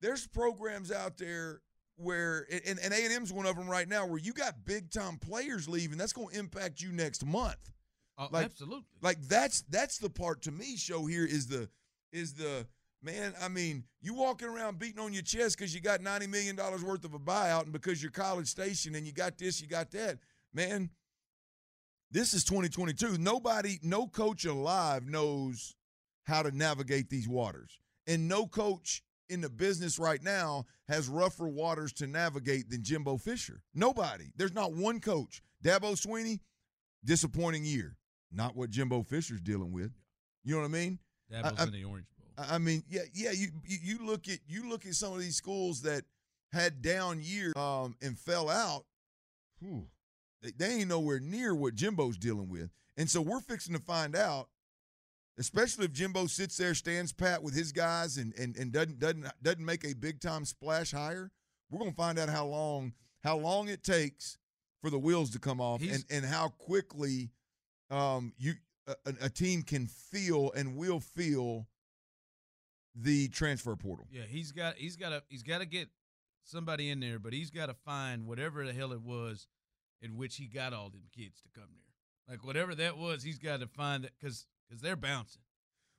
there's 0.00 0.26
programs 0.26 0.92
out 0.92 1.16
there 1.16 1.60
where 1.96 2.46
and, 2.66 2.78
and 2.78 2.92
A&M's 2.92 3.32
one 3.32 3.46
of 3.46 3.56
them 3.56 3.68
right 3.68 3.88
now 3.88 4.06
where 4.06 4.18
you 4.18 4.32
got 4.32 4.64
big 4.64 4.90
time 4.90 5.18
players 5.18 5.68
leaving. 5.68 5.98
That's 5.98 6.12
going 6.12 6.28
to 6.28 6.38
impact 6.38 6.80
you 6.80 6.92
next 6.92 7.24
month. 7.24 7.72
Uh, 8.18 8.28
like, 8.30 8.46
absolutely. 8.46 8.84
Like 9.02 9.20
that's 9.22 9.62
that's 9.68 9.98
the 9.98 10.10
part 10.10 10.42
to 10.42 10.52
me 10.52 10.76
show 10.76 11.06
here 11.06 11.26
is 11.26 11.46
the 11.46 11.68
is 12.12 12.34
the 12.34 12.66
man, 13.02 13.34
I 13.40 13.48
mean, 13.48 13.84
you 14.00 14.14
walking 14.14 14.48
around 14.48 14.78
beating 14.78 15.00
on 15.00 15.12
your 15.12 15.22
chest 15.22 15.56
because 15.56 15.74
you 15.74 15.80
got 15.80 16.00
$90 16.00 16.28
million 16.28 16.56
worth 16.56 17.04
of 17.04 17.14
a 17.14 17.18
buyout 17.18 17.62
and 17.62 17.72
because 17.72 18.02
you're 18.02 18.10
college 18.10 18.48
station 18.48 18.94
and 18.94 19.06
you 19.06 19.12
got 19.12 19.38
this, 19.38 19.60
you 19.60 19.68
got 19.68 19.90
that. 19.92 20.18
Man, 20.52 20.90
this 22.10 22.34
is 22.34 22.44
2022. 22.44 23.18
Nobody, 23.18 23.78
no 23.82 24.06
coach 24.06 24.44
alive 24.44 25.06
knows 25.06 25.74
how 26.24 26.42
to 26.42 26.50
navigate 26.56 27.08
these 27.10 27.28
waters. 27.28 27.78
And 28.06 28.28
no 28.28 28.46
coach 28.46 29.02
in 29.28 29.40
the 29.40 29.50
business 29.50 29.98
right 29.98 30.22
now 30.22 30.64
has 30.88 31.08
rougher 31.08 31.48
waters 31.48 31.92
to 31.94 32.06
navigate 32.06 32.70
than 32.70 32.82
Jimbo 32.82 33.16
Fisher. 33.18 33.62
Nobody. 33.74 34.26
There's 34.36 34.54
not 34.54 34.72
one 34.72 35.00
coach. 35.00 35.42
Dabo 35.64 35.92
Swinney, 35.94 36.40
disappointing 37.04 37.64
year. 37.64 37.96
Not 38.32 38.56
what 38.56 38.70
Jimbo 38.70 39.02
Fisher's 39.02 39.40
dealing 39.40 39.72
with. 39.72 39.92
You 40.44 40.54
know 40.54 40.60
what 40.60 40.66
I 40.66 40.70
mean? 40.70 40.98
Dabo's 41.32 41.58
I, 41.58 41.64
in 41.64 41.72
the 41.72 41.84
Orange 41.84 42.06
Bowl. 42.18 42.46
I 42.50 42.58
mean, 42.58 42.84
yeah, 42.88 43.02
yeah. 43.14 43.30
You, 43.32 43.48
you 43.64 44.04
look 44.04 44.28
at 44.28 44.38
you 44.46 44.68
look 44.68 44.84
at 44.84 44.94
some 44.94 45.12
of 45.12 45.20
these 45.20 45.36
schools 45.36 45.82
that 45.82 46.04
had 46.52 46.82
down 46.82 47.20
years 47.22 47.54
um, 47.56 47.96
and 48.02 48.18
fell 48.18 48.50
out. 48.50 48.84
Whew, 49.60 49.86
they 50.58 50.68
ain't 50.74 50.88
nowhere 50.88 51.20
near 51.20 51.54
what 51.54 51.74
Jimbo's 51.74 52.16
dealing 52.18 52.48
with. 52.48 52.70
And 52.96 53.10
so 53.10 53.20
we're 53.20 53.40
fixing 53.40 53.74
to 53.74 53.80
find 53.80 54.16
out, 54.16 54.48
especially 55.38 55.84
if 55.84 55.92
Jimbo 55.92 56.26
sits 56.26 56.56
there, 56.56 56.74
stands 56.74 57.12
pat 57.12 57.42
with 57.42 57.54
his 57.54 57.72
guys 57.72 58.16
and 58.16 58.32
and, 58.38 58.56
and 58.56 58.72
doesn't 58.72 58.98
doesn't 58.98 59.26
doesn't 59.42 59.64
make 59.64 59.84
a 59.84 59.94
big 59.94 60.20
time 60.20 60.44
splash 60.44 60.92
hire. 60.92 61.30
We're 61.70 61.78
gonna 61.80 61.92
find 61.92 62.18
out 62.18 62.28
how 62.28 62.46
long 62.46 62.94
how 63.22 63.36
long 63.36 63.68
it 63.68 63.82
takes 63.82 64.38
for 64.80 64.90
the 64.90 64.98
wheels 64.98 65.30
to 65.30 65.38
come 65.38 65.60
off, 65.60 65.80
He's- 65.80 65.94
and 66.10 66.24
and 66.24 66.24
how 66.32 66.48
quickly 66.48 67.30
um, 67.90 68.32
you 68.38 68.54
a, 68.86 69.14
a 69.22 69.28
team 69.28 69.62
can 69.62 69.86
feel 69.86 70.52
and 70.52 70.76
will 70.76 71.00
feel 71.00 71.66
the 72.94 73.28
transfer 73.28 73.76
portal. 73.76 74.06
Yeah, 74.10 74.22
he's 74.28 74.52
got 74.52 74.76
he's 74.76 74.96
got 74.96 75.10
to 75.10 75.22
he's 75.28 75.42
got 75.42 75.58
to 75.58 75.66
get 75.66 75.88
somebody 76.44 76.88
in 76.90 77.00
there, 77.00 77.18
but 77.18 77.32
he's 77.32 77.50
got 77.50 77.66
to 77.66 77.74
find 77.74 78.26
whatever 78.26 78.64
the 78.64 78.72
hell 78.72 78.92
it 78.92 79.02
was 79.02 79.46
in 80.02 80.16
which 80.16 80.36
he 80.36 80.46
got 80.46 80.72
all 80.72 80.90
them 80.90 81.02
kids 81.14 81.40
to 81.42 81.48
come 81.58 81.68
there. 81.74 82.34
Like 82.36 82.44
whatever 82.44 82.74
that 82.74 82.96
was, 82.98 83.22
he's 83.22 83.38
got 83.38 83.60
to 83.60 83.66
find 83.66 84.04
that 84.04 84.12
because 84.18 84.46
because 84.68 84.82
they're 84.82 84.96
bouncing. 84.96 85.42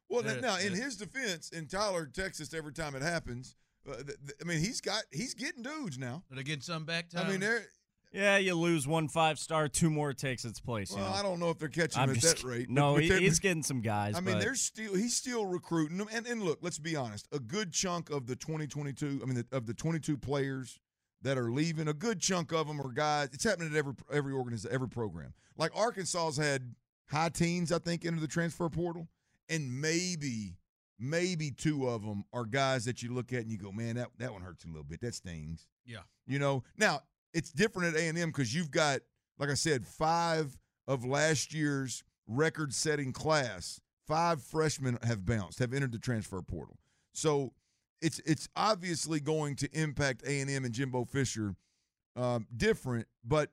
Well, 0.10 0.22
They're- 0.24 0.40
now 0.42 0.58
in 0.58 0.74
his 0.74 0.96
defense, 0.98 1.50
in 1.50 1.68
Tyler, 1.68 2.06
Texas, 2.06 2.54
every 2.54 2.72
time 2.74 2.96
it 2.96 3.02
happens, 3.02 3.56
uh, 3.88 3.96
th- 3.96 4.06
th- 4.08 4.38
I 4.42 4.44
mean, 4.46 4.60
he's 4.60 4.82
got 4.82 5.04
he's 5.12 5.34
getting 5.34 5.64
dudes 5.64 5.98
now. 5.98 6.24
But 6.30 6.38
they 6.38 6.44
getting 6.44 6.62
some 6.62 6.86
back? 6.86 7.08
I 7.16 7.30
mean, 7.30 7.40
they're 7.40 7.66
Yeah, 8.14 8.38
you 8.38 8.56
lose 8.56 8.88
one 8.88 9.08
five 9.10 9.38
star, 9.38 9.68
two 9.68 9.90
more 9.90 10.14
takes 10.14 10.46
its 10.46 10.60
place. 10.62 10.92
you 10.92 10.98
well, 10.98 11.10
know? 11.10 11.16
I 11.16 11.22
don't 11.24 11.40
know 11.40 11.50
if 11.50 11.60
they're 11.60 11.68
catching 11.70 12.02
I'm 12.02 12.10
him 12.10 12.16
at 12.16 12.22
just 12.22 12.38
that 12.42 12.48
rate. 12.48 12.70
No, 12.70 12.96
but- 12.96 13.08
but 13.08 13.20
he's 13.22 13.40
getting 13.40 13.64
some 13.64 13.82
guys. 13.82 14.16
I 14.16 14.22
mean, 14.22 14.36
but- 14.36 14.42
they're 14.44 14.56
still 14.56 14.96
he's 14.96 15.16
still 15.16 15.46
recruiting 15.46 15.98
them. 15.98 16.08
And 16.12 16.26
and 16.26 16.42
look, 16.44 16.60
let's 16.62 16.80
be 16.80 16.96
honest. 16.96 17.28
A 17.32 17.40
good 17.40 17.74
chunk 17.74 18.10
of 18.10 18.28
the 18.28 18.36
2022, 18.36 19.20
I 19.22 19.26
mean, 19.26 19.36
the, 19.50 19.56
of 19.56 19.66
the 19.66 19.74
22 19.74 20.18
players 20.18 20.80
that 21.22 21.38
are 21.38 21.52
leaving, 21.52 21.88
a 21.88 21.94
good 21.94 22.20
chunk 22.20 22.52
of 22.54 22.68
them 22.68 22.80
are 22.80 22.92
guys. 22.92 23.30
It's 23.34 23.44
happening 23.44 23.72
at 23.72 23.78
every 23.78 23.94
every 24.12 24.34
organization, 24.34 24.74
every 24.74 24.90
program. 24.90 25.34
Like 25.58 25.76
Arkansas's 25.76 26.38
had 26.38 26.76
high 27.10 27.30
teens, 27.30 27.72
I 27.72 27.80
think, 27.80 28.06
into 28.06 28.20
the 28.22 28.28
transfer 28.28 28.70
portal, 28.70 29.08
and 29.50 29.82
maybe 29.82 30.58
maybe 31.00 31.52
two 31.52 31.88
of 31.88 32.04
them 32.04 32.24
are 32.34 32.46
guys 32.46 32.86
that 32.86 33.04
you 33.04 33.14
look 33.14 33.34
at 33.34 33.42
and 33.42 33.52
you 33.52 33.58
go, 33.58 33.72
man, 33.72 33.96
that 33.96 34.10
that 34.18 34.34
one 34.34 34.42
hurts 34.42 34.66
a 34.66 34.68
little 34.68 34.84
bit. 34.84 35.02
That 35.02 35.16
stings. 35.16 35.68
Yeah. 35.86 36.02
You 36.26 36.40
know, 36.40 36.64
now 36.78 37.02
it's 37.34 37.52
different 37.52 37.96
at 37.96 38.02
A 38.02 38.08
and 38.08 38.18
M 38.18 38.30
because 38.30 38.54
you've 38.54 38.72
got, 38.72 39.00
like 39.40 39.50
I 39.50 39.56
said, 39.56 39.86
five 39.86 40.58
of 40.88 41.06
last 41.06 41.54
year's 41.54 42.04
record-setting 42.28 43.14
class. 43.14 43.80
Five 44.06 44.42
freshmen 44.42 44.98
have 45.04 45.26
bounced, 45.26 45.60
have 45.60 45.74
entered 45.74 45.92
the 45.92 46.00
transfer 46.00 46.42
portal. 46.42 46.78
So 47.12 47.54
it's 48.02 48.20
it's 48.20 48.48
obviously 48.56 49.20
going 49.20 49.56
to 49.58 49.70
impact 49.74 50.24
A 50.26 50.42
and 50.42 50.50
M 50.50 50.66
and 50.66 50.74
Jimbo 50.74 51.06
Fisher 51.06 51.56
um, 52.16 52.48
different. 52.56 53.08
But 53.24 53.52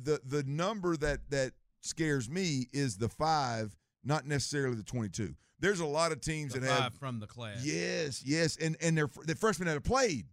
the 0.00 0.20
the 0.24 0.42
number 0.44 0.96
that 0.96 1.30
that 1.30 1.52
scares 1.80 2.28
me 2.28 2.66
is 2.72 2.98
the 2.98 3.08
five, 3.08 3.76
not 4.04 4.26
necessarily 4.26 4.76
the 4.76 4.82
twenty-two. 4.82 5.34
There's 5.58 5.80
a 5.80 5.86
lot 5.86 6.12
of 6.12 6.20
teams 6.20 6.54
The 6.54 6.60
that 6.60 6.68
five 6.70 6.82
have 6.82 6.94
from 6.94 7.20
the 7.20 7.26
class. 7.26 7.64
Yes, 7.64 8.22
yes, 8.24 8.56
and 8.56 8.76
and 8.80 8.96
they're 8.96 9.10
the 9.26 9.34
freshmen 9.34 9.66
that 9.66 9.74
have 9.74 9.84
played, 9.84 10.26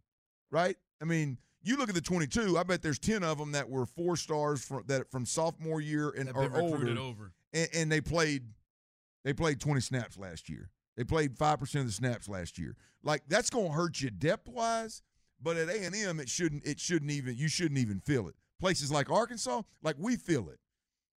right? 0.51 0.78
I 1.01 1.05
mean, 1.05 1.38
you 1.62 1.78
look 1.78 1.89
at 1.89 1.95
the 1.95 2.01
22. 2.01 2.58
I 2.58 2.64
bet 2.64 2.82
there's 2.82 2.97
10 2.97 3.24
of 3.24 3.38
them 3.38 3.51
that 3.51 3.70
were 3.70 3.86
four 3.86 4.16
stars 4.16 4.64
from 4.64 4.84
that 4.88 5.12
from 5.12 5.26
sophomore 5.26 5.82
year 5.82 6.10
and 6.10 6.28
That 6.28 6.36
or 6.36 6.49
been 6.49 6.53
recruited 6.53 6.97
older, 6.97 7.01
over. 7.01 7.32
And, 7.53 7.70
and 7.74 7.91
they 7.91 8.01
played 8.01 8.43
they 9.24 9.34
played 9.34 9.60
20 9.60 9.82
snaps 9.82 10.18
last 10.18 10.49
year. 10.49 10.70
They 10.98 11.04
played 11.04 11.38
five 11.38 11.60
percent 11.60 11.82
of 11.82 11.88
the 11.88 11.93
snaps 11.93 12.28
last 12.28 12.58
year. 12.58 12.76
Like 13.04 13.22
that's 13.30 13.50
going 13.50 13.68
to 13.68 13.74
hurt 13.74 14.02
you 14.02 14.10
depth 14.10 14.50
wise. 14.50 15.04
But 15.41 15.56
at 15.56 15.70
A 15.70 15.86
and 15.86 15.95
M, 15.95 16.20
it 16.20 16.28
shouldn't. 16.28 16.66
It 16.66 16.80
shouldn't 16.80 17.12
even. 17.12 17.38
You 17.38 17.48
shouldn't 17.48 17.80
even 17.80 18.00
feel 18.00 18.28
it. 18.28 18.36
Places 18.60 18.91
like 18.91 19.10
Arkansas, 19.12 19.62
like 19.84 19.95
we 20.00 20.16
feel 20.16 20.50
it. 20.50 20.60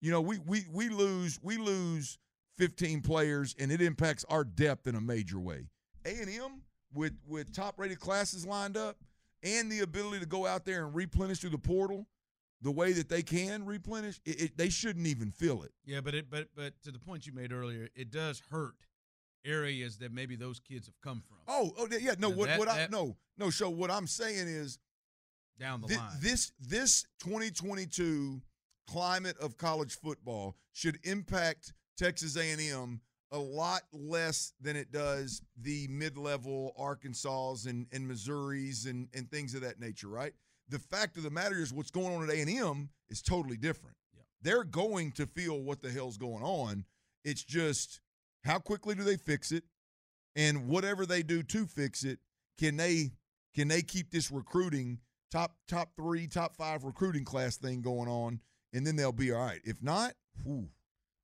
You 0.00 0.10
know, 0.10 0.20
we 0.20 0.38
we 0.40 0.64
we 0.72 0.88
lose 0.88 1.38
we 1.42 1.56
lose 1.56 2.18
15 2.58 3.00
players, 3.02 3.54
and 3.58 3.70
it 3.70 3.80
impacts 3.80 4.24
our 4.28 4.44
depth 4.44 4.88
in 4.88 4.96
a 4.96 5.00
major 5.00 5.38
way. 5.38 5.68
A 6.04 6.10
and 6.10 6.28
M 6.28 6.62
with 6.92 7.14
with 7.26 7.52
top 7.52 7.78
rated 7.78 8.00
classes 8.00 8.44
lined 8.44 8.76
up, 8.76 8.96
and 9.44 9.70
the 9.70 9.80
ability 9.80 10.20
to 10.20 10.26
go 10.26 10.46
out 10.46 10.64
there 10.64 10.84
and 10.84 10.94
replenish 10.94 11.38
through 11.38 11.50
the 11.50 11.58
portal, 11.58 12.06
the 12.60 12.72
way 12.72 12.92
that 12.92 13.08
they 13.08 13.22
can 13.22 13.64
replenish, 13.64 14.20
it, 14.24 14.42
it, 14.42 14.56
they 14.56 14.68
shouldn't 14.68 15.06
even 15.06 15.30
feel 15.30 15.62
it. 15.62 15.70
Yeah, 15.84 16.00
but 16.00 16.14
it 16.14 16.28
but 16.28 16.48
but 16.56 16.74
to 16.82 16.90
the 16.90 16.98
point 16.98 17.26
you 17.26 17.32
made 17.32 17.52
earlier, 17.52 17.88
it 17.94 18.10
does 18.10 18.42
hurt 18.50 18.74
areas 19.44 19.98
that 19.98 20.12
maybe 20.12 20.36
those 20.36 20.60
kids 20.60 20.86
have 20.86 21.00
come 21.02 21.22
from 21.26 21.36
Oh, 21.46 21.72
oh 21.78 21.88
yeah, 22.00 22.14
no. 22.18 22.28
What 22.30 22.48
that- 22.48 22.58
what 22.58 22.68
I 22.68 22.76
that- 22.78 22.90
no 22.90 23.16
no. 23.36 23.50
So 23.50 23.70
what 23.70 23.90
I'm 23.90 24.06
saying 24.06 24.48
is 24.48 24.78
down 25.58 25.80
the 25.80 25.88
thi- 25.88 25.96
line. 25.96 26.16
this 26.20 26.52
this 26.60 27.04
2022 27.20 28.40
climate 28.88 29.36
of 29.38 29.56
college 29.56 29.94
football 29.98 30.56
should 30.72 30.98
impact 31.04 31.72
Texas 31.96 32.36
A&M 32.36 33.00
a 33.32 33.38
lot 33.38 33.82
less 33.92 34.54
than 34.60 34.76
it 34.76 34.90
does 34.90 35.42
the 35.60 35.86
mid-level 35.88 36.72
Arkansas 36.78 37.56
and, 37.66 37.86
and 37.92 38.10
Missouris 38.10 38.88
and, 38.88 39.08
and 39.12 39.30
things 39.30 39.54
of 39.54 39.60
that 39.60 39.78
nature, 39.78 40.08
right? 40.08 40.32
The 40.70 40.78
fact 40.78 41.16
of 41.18 41.22
the 41.24 41.30
matter 41.30 41.56
is 41.60 41.72
what's 41.72 41.90
going 41.90 42.14
on 42.14 42.24
at 42.30 42.34
A&M 42.34 42.88
is 43.10 43.20
totally 43.20 43.58
different. 43.58 43.96
Yeah. 44.14 44.22
They're 44.40 44.64
going 44.64 45.12
to 45.12 45.26
feel 45.26 45.60
what 45.60 45.82
the 45.82 45.90
hell's 45.90 46.16
going 46.16 46.42
on. 46.42 46.86
It's 47.24 47.44
just 47.44 48.00
how 48.48 48.58
quickly 48.58 48.94
do 48.94 49.04
they 49.04 49.16
fix 49.16 49.52
it? 49.52 49.62
And 50.34 50.68
whatever 50.68 51.04
they 51.04 51.22
do 51.22 51.42
to 51.42 51.66
fix 51.66 52.02
it, 52.02 52.18
can 52.58 52.76
they 52.76 53.10
can 53.54 53.68
they 53.68 53.82
keep 53.82 54.10
this 54.10 54.30
recruiting 54.30 54.98
top 55.30 55.54
top 55.68 55.90
three, 55.96 56.26
top 56.26 56.56
five 56.56 56.84
recruiting 56.84 57.24
class 57.24 57.56
thing 57.56 57.82
going 57.82 58.08
on, 58.08 58.40
and 58.72 58.86
then 58.86 58.96
they'll 58.96 59.12
be 59.12 59.32
all 59.32 59.44
right. 59.44 59.60
If 59.64 59.82
not, 59.82 60.14
whew, 60.44 60.68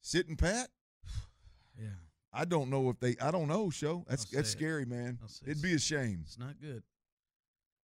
sitting 0.02 0.36
pat. 0.36 0.68
yeah, 1.80 1.88
I 2.32 2.44
don't 2.44 2.70
know 2.70 2.90
if 2.90 3.00
they. 3.00 3.16
I 3.20 3.30
don't 3.30 3.48
know. 3.48 3.70
Show 3.70 4.04
that's 4.08 4.26
I'll 4.26 4.36
that's 4.36 4.50
it. 4.50 4.52
scary, 4.52 4.84
man. 4.84 5.18
I'll 5.22 5.30
It'd 5.50 5.62
be 5.62 5.74
a 5.74 5.78
shame. 5.78 6.20
it's 6.24 6.38
not 6.38 6.60
good. 6.60 6.82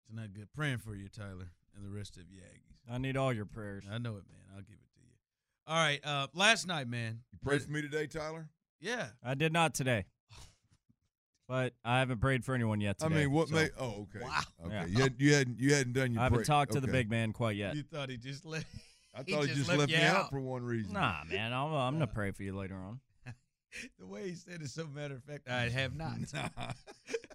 It's 0.09 0.15
not 0.15 0.33
good. 0.33 0.49
Praying 0.55 0.79
for 0.79 0.95
you, 0.95 1.09
Tyler, 1.09 1.51
and 1.75 1.85
the 1.85 1.91
rest 1.91 2.17
of 2.17 2.23
you 2.31 2.41
Aggies. 2.41 2.95
I 2.95 2.99
need 2.99 3.17
all 3.17 3.33
your 3.33 3.47
prayers. 3.47 3.85
I 3.91 3.99
know 3.99 4.13
it, 4.13 4.25
man. 4.31 4.47
I'll 4.55 4.63
give 4.63 4.77
it 4.77 4.95
to 4.95 5.01
you. 5.03 5.11
All 5.67 5.77
right. 5.77 6.01
Uh, 6.05 6.29
last 6.33 6.67
night, 6.67 6.89
man. 6.89 7.21
You 7.33 7.39
pray 7.43 7.59
for 7.59 7.71
me 7.71 7.83
today, 7.83 8.07
Tyler. 8.07 8.49
Yeah. 8.81 9.09
I 9.25 9.35
did 9.35 9.53
not 9.53 9.75
today, 9.75 10.05
but 11.49 11.75
I 11.85 11.99
haven't 12.01 12.21
prayed 12.21 12.45
for 12.45 12.55
anyone 12.55 12.81
yet. 12.81 12.99
Today, 12.99 13.15
I 13.15 13.19
mean, 13.21 13.33
what 13.33 13.49
so 13.49 13.55
may? 13.55 13.69
Oh, 13.79 14.07
okay. 14.15 14.25
Wow. 14.25 14.41
Okay. 14.67 14.75
Yeah. 14.75 14.87
You, 14.87 15.03
had, 15.03 15.15
you 15.19 15.35
hadn't 15.35 15.61
you 15.61 15.75
hadn't 15.75 15.93
done 15.93 16.13
your. 16.13 16.21
I 16.21 16.25
haven't 16.25 16.39
pray- 16.39 16.45
talked 16.45 16.73
to 16.73 16.81
the 16.81 16.89
big 16.89 17.11
man 17.11 17.33
quite 17.33 17.57
yet. 17.57 17.77
You 17.77 17.83
thought 17.83 18.11
he 18.11 18.17
just 18.17 18.45
let. 18.45 18.65
I 19.15 19.23
thought 19.23 19.47
he 19.47 19.55
just, 19.55 19.71
left, 19.71 19.91
me 19.91 19.97
out. 19.97 20.29
for 20.29 20.41
one 20.41 20.63
reason. 20.63 20.93
Nah, 20.93 21.21
man, 21.31 21.51
I'm, 21.51 21.73
I'm 21.73 21.95
gonna 21.95 22.07
pray 22.15 22.33
for 22.33 22.43
you 22.43 22.55
later 22.55 22.75
on. 22.75 23.01
the 23.99 24.07
way 24.07 24.29
he 24.29 24.35
said 24.35 24.61
it, 24.61 24.69
so 24.69 24.87
matter 24.87 25.15
of 25.15 25.25
fact, 25.25 25.49
I 25.49 25.71
have 25.71 25.97
not. 25.97 26.19
Nah. 26.35 26.49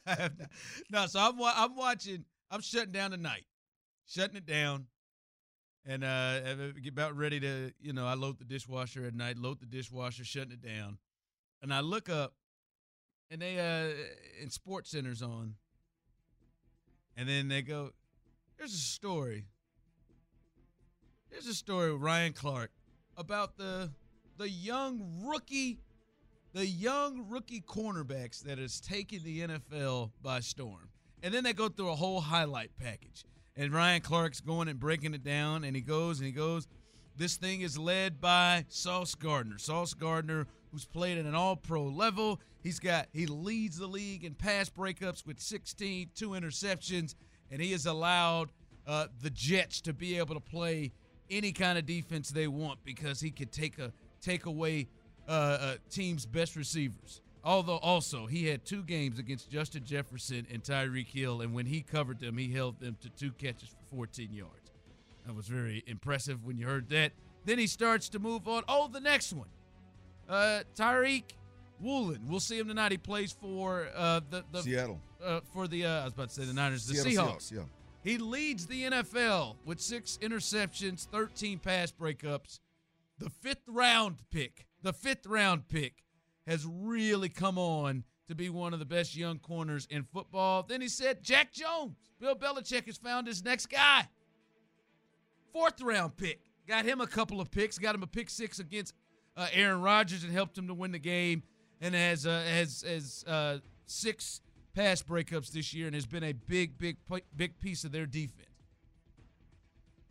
I 0.05 0.15
have 0.15 0.37
not. 0.37 0.49
No, 0.91 1.05
so 1.07 1.19
I'm 1.19 1.41
I'm 1.41 1.75
watching. 1.75 2.25
I'm 2.51 2.61
shutting 2.61 2.91
down 2.91 3.11
tonight, 3.11 3.45
shutting 4.05 4.35
it 4.35 4.45
down, 4.45 4.87
and 5.85 6.03
uh, 6.03 6.41
I'm 6.47 6.73
about 6.87 7.17
ready 7.17 7.39
to. 7.39 7.73
You 7.79 7.93
know, 7.93 8.05
I 8.05 8.13
load 8.13 8.37
the 8.37 8.45
dishwasher 8.45 9.05
at 9.05 9.15
night, 9.15 9.37
load 9.37 9.59
the 9.59 9.65
dishwasher, 9.65 10.23
shutting 10.23 10.51
it 10.51 10.61
down, 10.61 10.99
and 11.61 11.73
I 11.73 11.81
look 11.81 12.09
up, 12.09 12.33
and 13.29 13.41
they 13.41 13.59
uh, 13.59 13.93
in 14.41 14.49
SportsCenter's 14.49 15.21
on, 15.21 15.55
and 17.15 17.27
then 17.27 17.47
they 17.47 17.61
go, 17.61 17.91
"There's 18.57 18.73
a 18.73 18.77
story. 18.77 19.45
There's 21.29 21.47
a 21.47 21.53
story 21.53 21.93
with 21.93 22.01
Ryan 22.01 22.33
Clark 22.33 22.71
about 23.15 23.57
the 23.57 23.91
the 24.37 24.49
young 24.49 25.21
rookie, 25.23 25.79
the 26.53 26.65
young 26.65 27.27
rookie 27.29 27.61
cornerbacks 27.61 28.41
that 28.43 28.57
has 28.57 28.81
taken 28.81 29.23
the 29.23 29.41
NFL 29.41 30.11
by 30.21 30.39
storm. 30.39 30.89
And 31.23 31.33
then 31.33 31.43
they 31.43 31.53
go 31.53 31.69
through 31.69 31.91
a 31.91 31.95
whole 31.95 32.21
highlight 32.21 32.71
package. 32.77 33.23
And 33.55 33.71
Ryan 33.71 34.01
Clark's 34.01 34.41
going 34.41 34.67
and 34.67 34.79
breaking 34.79 35.13
it 35.13 35.23
down, 35.23 35.63
and 35.63 35.75
he 35.75 35.81
goes 35.81 36.19
and 36.19 36.25
he 36.25 36.31
goes. 36.31 36.67
This 37.17 37.35
thing 37.35 37.61
is 37.61 37.77
led 37.77 38.19
by 38.19 38.65
Sauce 38.69 39.13
Gardner. 39.15 39.57
Sauce 39.59 39.93
Gardner, 39.93 40.47
who's 40.71 40.85
played 40.85 41.17
at 41.17 41.25
an 41.25 41.35
all-pro 41.35 41.85
level. 41.85 42.39
He's 42.63 42.79
got 42.79 43.07
he 43.13 43.25
leads 43.25 43.77
the 43.77 43.87
league 43.87 44.23
in 44.23 44.33
pass 44.33 44.69
breakups 44.69 45.25
with 45.25 45.39
16, 45.39 46.11
two 46.15 46.29
interceptions, 46.29 47.15
and 47.51 47.61
he 47.61 47.71
has 47.71 47.85
allowed 47.85 48.49
uh, 48.87 49.07
the 49.21 49.29
Jets 49.29 49.81
to 49.81 49.93
be 49.93 50.17
able 50.17 50.35
to 50.35 50.41
play 50.41 50.91
any 51.29 51.51
kind 51.51 51.77
of 51.77 51.85
defense 51.85 52.29
they 52.29 52.47
want 52.47 52.83
because 52.83 53.21
he 53.21 53.31
could 53.31 53.51
take 53.51 53.79
a 53.79 53.91
take 54.21 54.45
away 54.45 54.87
uh, 55.27 55.31
uh, 55.31 55.75
teams' 55.89 56.25
best 56.25 56.55
receivers. 56.55 57.21
Although 57.43 57.77
also 57.77 58.27
he 58.27 58.45
had 58.45 58.65
two 58.65 58.83
games 58.83 59.17
against 59.17 59.49
Justin 59.49 59.83
Jefferson 59.83 60.45
and 60.51 60.63
Tyreek 60.63 61.07
Hill, 61.07 61.41
and 61.41 61.53
when 61.53 61.65
he 61.65 61.81
covered 61.81 62.19
them, 62.19 62.37
he 62.37 62.51
held 62.51 62.79
them 62.79 62.97
to 63.01 63.09
two 63.09 63.31
catches 63.31 63.69
for 63.69 63.95
14 63.95 64.31
yards. 64.31 64.71
That 65.25 65.35
was 65.35 65.47
very 65.47 65.83
impressive 65.87 66.45
when 66.45 66.57
you 66.57 66.67
heard 66.67 66.89
that. 66.89 67.13
Then 67.45 67.57
he 67.57 67.67
starts 67.67 68.09
to 68.09 68.19
move 68.19 68.47
on. 68.47 68.63
Oh, 68.67 68.87
the 68.87 68.99
next 68.99 69.33
one, 69.33 69.47
uh, 70.31 70.63
Tariq 70.75 71.23
Woolen. 71.79 72.21
We'll 72.27 72.39
see 72.39 72.57
him 72.57 72.67
tonight. 72.67 72.91
He 72.91 72.97
plays 72.97 73.31
for 73.31 73.87
uh, 73.95 74.21
the, 74.29 74.43
the 74.51 74.61
Seattle. 74.63 74.99
uh, 75.23 75.41
for 75.53 75.67
the 75.67 75.85
uh, 75.85 76.01
I 76.01 76.03
was 76.05 76.13
about 76.13 76.29
to 76.29 76.33
say 76.35 76.45
the 76.45 76.53
Niners, 76.53 76.87
the 76.87 76.95
Seattle 76.95 77.25
Seahawks. 77.25 77.51
Seahawks, 77.51 77.51
yeah. 77.51 77.63
He 78.03 78.17
leads 78.17 78.65
the 78.65 78.83
NFL 78.83 79.57
with 79.65 79.79
six 79.79 80.17
interceptions, 80.21 81.07
13 81.09 81.59
pass 81.59 81.91
breakups. 81.91 82.59
The 83.19 83.29
fifth 83.29 83.67
round 83.67 84.17
pick, 84.31 84.65
the 84.81 84.93
fifth 84.93 85.27
round 85.27 85.67
pick, 85.67 86.03
has 86.47 86.65
really 86.65 87.29
come 87.29 87.59
on 87.59 88.03
to 88.27 88.33
be 88.33 88.49
one 88.49 88.73
of 88.73 88.79
the 88.79 88.85
best 88.85 89.15
young 89.15 89.37
corners 89.37 89.87
in 89.91 90.03
football. 90.03 90.63
Then 90.63 90.81
he 90.81 90.87
said, 90.87 91.21
Jack 91.21 91.51
Jones. 91.53 91.97
Bill 92.19 92.35
Belichick 92.35 92.85
has 92.85 92.97
found 92.97 93.27
his 93.27 93.43
next 93.43 93.67
guy. 93.67 94.07
Fourth 95.53 95.81
round 95.81 96.15
pick. 96.17 96.39
got 96.67 96.85
him 96.85 97.01
a 97.01 97.07
couple 97.07 97.41
of 97.41 97.51
picks, 97.51 97.77
got 97.77 97.93
him 97.93 98.03
a 98.03 98.07
pick 98.07 98.29
six 98.29 98.59
against 98.59 98.93
uh, 99.37 99.47
Aaron 99.53 99.81
Rodgers 99.81 100.23
and 100.23 100.31
helped 100.31 100.57
him 100.57 100.67
to 100.67 100.73
win 100.73 100.91
the 100.91 100.99
game, 100.99 101.43
and 101.79 101.95
has 101.95 102.25
uh, 102.25 102.43
has 102.47 102.83
has 102.87 103.23
uh, 103.27 103.59
six 103.85 104.41
pass 104.73 105.01
breakups 105.01 105.51
this 105.51 105.73
year, 105.73 105.87
and 105.87 105.95
has 105.95 106.05
been 106.05 106.23
a 106.23 106.33
big, 106.33 106.77
big, 106.77 106.97
big 107.35 107.59
piece 107.59 107.83
of 107.83 107.91
their 107.91 108.05
defense. 108.05 108.47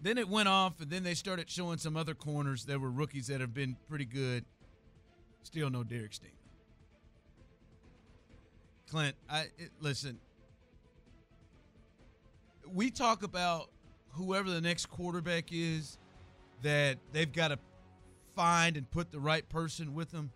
Then 0.02 0.16
it 0.16 0.28
went 0.28 0.48
off, 0.48 0.80
and 0.80 0.90
then 0.90 1.02
they 1.02 1.14
started 1.14 1.50
showing 1.50 1.78
some 1.78 1.96
other 1.96 2.14
corners 2.14 2.64
that 2.64 2.80
were 2.80 2.90
rookies 2.90 3.26
that 3.26 3.40
have 3.40 3.52
been 3.52 3.76
pretty 3.88 4.06
good. 4.06 4.44
Still 5.42 5.70
no 5.70 5.82
Derek 5.82 6.12
Stingley. 6.12 6.32
Clint, 8.90 9.16
I 9.28 9.42
it, 9.58 9.70
listen. 9.80 10.18
We 12.72 12.90
talk 12.90 13.22
about 13.22 13.70
whoever 14.12 14.50
the 14.50 14.60
next 14.60 14.86
quarterback 14.86 15.46
is 15.50 15.98
that 16.62 16.98
they've 17.12 17.32
got 17.32 17.48
to 17.48 17.58
find 18.34 18.76
and 18.76 18.90
put 18.90 19.10
the 19.10 19.20
right 19.20 19.48
person 19.48 19.94
with 19.94 20.10
them. 20.10 20.30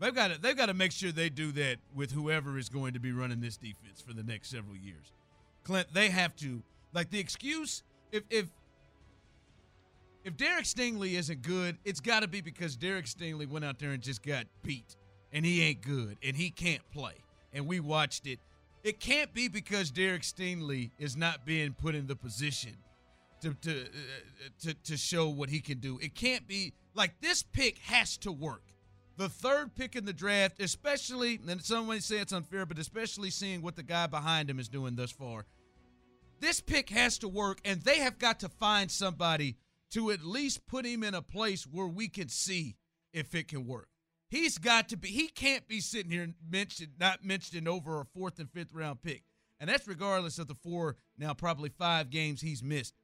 They've 0.00 0.14
got 0.14 0.32
to 0.32 0.40
they've 0.40 0.56
got 0.56 0.66
to 0.66 0.74
make 0.74 0.92
sure 0.92 1.12
they 1.12 1.28
do 1.28 1.52
that 1.52 1.76
with 1.94 2.10
whoever 2.10 2.58
is 2.58 2.68
going 2.68 2.94
to 2.94 3.00
be 3.00 3.12
running 3.12 3.40
this 3.40 3.56
defense 3.56 4.00
for 4.00 4.12
the 4.12 4.22
next 4.22 4.50
several 4.50 4.76
years. 4.76 5.12
Clint, 5.64 5.88
they 5.92 6.08
have 6.08 6.34
to 6.36 6.62
like 6.92 7.10
the 7.10 7.20
excuse 7.20 7.84
if 8.10 8.24
if 8.30 8.46
if 10.24 10.36
Derek 10.36 10.64
Stingley 10.64 11.18
isn't 11.18 11.42
good, 11.42 11.78
it's 11.84 12.00
got 12.00 12.20
to 12.20 12.28
be 12.28 12.40
because 12.40 12.76
Derek 12.76 13.06
Stingley 13.06 13.48
went 13.48 13.64
out 13.64 13.78
there 13.78 13.90
and 13.90 14.02
just 14.02 14.22
got 14.22 14.46
beat 14.62 14.96
and 15.32 15.44
he 15.44 15.62
ain't 15.62 15.82
good 15.82 16.16
and 16.22 16.36
he 16.36 16.50
can't 16.50 16.82
play. 16.92 17.14
And 17.52 17.66
we 17.66 17.80
watched 17.80 18.26
it. 18.26 18.38
It 18.84 19.00
can't 19.00 19.32
be 19.32 19.48
because 19.48 19.90
Derek 19.90 20.22
Stingley 20.22 20.90
is 20.98 21.16
not 21.16 21.44
being 21.44 21.72
put 21.72 21.94
in 21.94 22.06
the 22.06 22.16
position 22.16 22.76
to 23.42 23.54
to 23.54 23.82
uh, 23.82 24.48
to 24.60 24.74
to 24.74 24.96
show 24.96 25.28
what 25.28 25.50
he 25.50 25.60
can 25.60 25.78
do. 25.78 25.98
It 26.00 26.14
can't 26.14 26.46
be 26.46 26.72
like 26.94 27.20
this 27.20 27.42
pick 27.42 27.78
has 27.78 28.16
to 28.18 28.32
work. 28.32 28.62
The 29.16 29.28
third 29.28 29.74
pick 29.74 29.94
in 29.94 30.06
the 30.06 30.12
draft, 30.12 30.60
especially, 30.60 31.38
and 31.46 31.62
some 31.62 31.86
may 31.86 31.98
say 31.98 32.16
it's 32.16 32.32
unfair, 32.32 32.64
but 32.64 32.78
especially 32.78 33.30
seeing 33.30 33.60
what 33.60 33.76
the 33.76 33.82
guy 33.82 34.06
behind 34.06 34.48
him 34.48 34.58
is 34.58 34.68
doing 34.68 34.96
thus 34.96 35.12
far. 35.12 35.44
This 36.40 36.60
pick 36.60 36.90
has 36.90 37.18
to 37.18 37.28
work, 37.28 37.60
and 37.64 37.82
they 37.82 37.98
have 37.98 38.18
got 38.18 38.40
to 38.40 38.48
find 38.48 38.90
somebody 38.90 39.58
to 39.92 40.10
at 40.10 40.24
least 40.24 40.66
put 40.66 40.86
him 40.86 41.04
in 41.04 41.14
a 41.14 41.22
place 41.22 41.64
where 41.64 41.86
we 41.86 42.08
can 42.08 42.28
see 42.28 42.76
if 43.12 43.34
it 43.34 43.48
can 43.48 43.66
work. 43.66 43.88
He's 44.28 44.56
got 44.56 44.88
to 44.88 44.96
be. 44.96 45.08
He 45.08 45.28
can't 45.28 45.68
be 45.68 45.80
sitting 45.80 46.10
here 46.10 46.32
mentioned, 46.50 46.92
not 46.98 47.22
mentioned 47.22 47.68
over 47.68 48.00
a 48.00 48.06
fourth 48.06 48.38
and 48.38 48.50
fifth 48.50 48.72
round 48.72 49.02
pick, 49.02 49.24
and 49.60 49.68
that's 49.68 49.86
regardless 49.86 50.38
of 50.38 50.48
the 50.48 50.54
four 50.54 50.96
now 51.18 51.34
probably 51.34 51.68
five 51.68 52.08
games 52.08 52.40
he's 52.40 52.62
missed. 52.62 52.94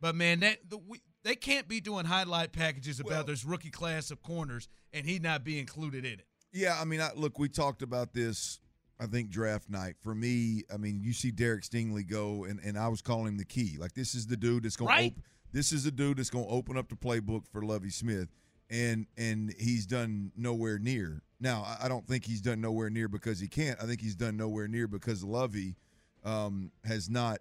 But 0.00 0.14
man, 0.14 0.40
that 0.40 0.58
the, 0.68 0.78
we, 0.78 1.00
they 1.24 1.34
can't 1.34 1.68
be 1.68 1.80
doing 1.80 2.04
highlight 2.04 2.52
packages 2.52 3.00
about 3.00 3.10
well, 3.10 3.24
this 3.24 3.44
rookie 3.44 3.70
class 3.70 4.10
of 4.10 4.22
corners 4.22 4.68
and 4.92 5.06
he 5.06 5.18
not 5.18 5.44
be 5.44 5.58
included 5.58 6.04
in 6.04 6.14
it. 6.14 6.26
Yeah, 6.52 6.78
I 6.80 6.84
mean, 6.84 7.00
I, 7.00 7.10
look, 7.14 7.38
we 7.38 7.48
talked 7.48 7.82
about 7.82 8.14
this. 8.14 8.60
I 9.00 9.06
think 9.06 9.30
draft 9.30 9.70
night 9.70 9.94
for 10.02 10.12
me. 10.14 10.64
I 10.72 10.76
mean, 10.76 11.00
you 11.00 11.12
see 11.12 11.30
Derek 11.30 11.62
Stingley 11.62 12.08
go, 12.08 12.44
and, 12.44 12.58
and 12.64 12.76
I 12.76 12.88
was 12.88 13.00
calling 13.00 13.28
him 13.28 13.38
the 13.38 13.44
key. 13.44 13.76
Like 13.78 13.92
this 13.92 14.14
is 14.14 14.26
the 14.26 14.36
dude 14.36 14.64
that's 14.64 14.76
going 14.76 14.88
right? 14.88 15.14
to 15.14 15.22
this 15.52 15.72
is 15.72 15.84
the 15.84 15.90
dude 15.90 16.18
that's 16.18 16.30
going 16.30 16.46
to 16.46 16.50
open 16.50 16.76
up 16.76 16.88
the 16.88 16.96
playbook 16.96 17.46
for 17.50 17.62
Lovie 17.62 17.90
Smith, 17.90 18.28
and 18.70 19.06
and 19.16 19.54
he's 19.58 19.86
done 19.86 20.32
nowhere 20.36 20.78
near. 20.78 21.22
Now, 21.40 21.64
I 21.80 21.88
don't 21.88 22.06
think 22.06 22.24
he's 22.24 22.40
done 22.40 22.60
nowhere 22.60 22.90
near 22.90 23.08
because 23.08 23.38
he 23.38 23.48
can't. 23.48 23.80
I 23.80 23.86
think 23.86 24.00
he's 24.00 24.16
done 24.16 24.36
nowhere 24.36 24.68
near 24.68 24.88
because 24.88 25.22
Lovey 25.22 25.76
um, 26.24 26.72
has 26.84 27.08
not 27.08 27.38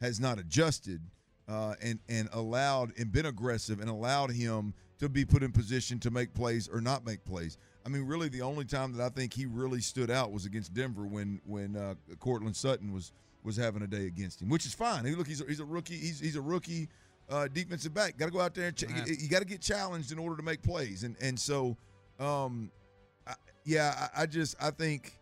has 0.00 0.20
not 0.20 0.38
adjusted 0.38 1.02
uh, 1.50 1.74
and 1.82 1.98
and 2.08 2.28
allowed 2.32 2.92
and 2.98 3.10
been 3.10 3.26
aggressive 3.26 3.80
and 3.80 3.90
allowed 3.90 4.30
him 4.30 4.72
to 5.00 5.08
be 5.08 5.24
put 5.24 5.42
in 5.42 5.50
position 5.50 5.98
to 5.98 6.10
make 6.10 6.32
plays 6.34 6.68
or 6.68 6.80
not 6.80 7.04
make 7.04 7.24
plays. 7.24 7.58
I 7.84 7.88
mean, 7.88 8.02
really, 8.06 8.28
the 8.28 8.42
only 8.42 8.64
time 8.64 8.92
that 8.96 9.04
I 9.04 9.08
think 9.08 9.32
he 9.32 9.46
really 9.46 9.80
stood 9.80 10.10
out 10.10 10.30
was 10.30 10.46
against 10.46 10.74
Denver 10.74 11.06
when 11.06 11.40
when 11.44 11.76
uh, 11.76 11.94
Courtland 12.20 12.54
Sutton 12.56 12.92
was 12.92 13.12
was 13.42 13.56
having 13.56 13.82
a 13.82 13.86
day 13.86 14.06
against 14.06 14.40
him, 14.40 14.48
which 14.48 14.66
is 14.66 14.74
fine. 14.74 15.04
Look, 15.16 15.26
he's 15.26 15.40
a, 15.40 15.46
he's 15.46 15.60
a 15.60 15.64
rookie. 15.64 15.96
He's 15.96 16.20
he's 16.20 16.36
a 16.36 16.40
rookie 16.40 16.88
uh, 17.28 17.48
defensive 17.48 17.94
back. 17.94 18.16
Got 18.18 18.26
to 18.26 18.32
go 18.32 18.40
out 18.40 18.54
there 18.54 18.68
and 18.68 18.76
ch- 18.76 18.84
you, 19.06 19.16
you 19.18 19.28
got 19.28 19.40
to 19.40 19.46
get 19.46 19.60
challenged 19.60 20.12
in 20.12 20.18
order 20.18 20.36
to 20.36 20.42
make 20.42 20.62
plays. 20.62 21.02
And 21.02 21.16
and 21.20 21.38
so, 21.38 21.76
um, 22.18 22.70
I, 23.26 23.34
yeah, 23.64 24.08
I, 24.14 24.22
I 24.22 24.26
just 24.26 24.56
I 24.62 24.70
think 24.70 25.18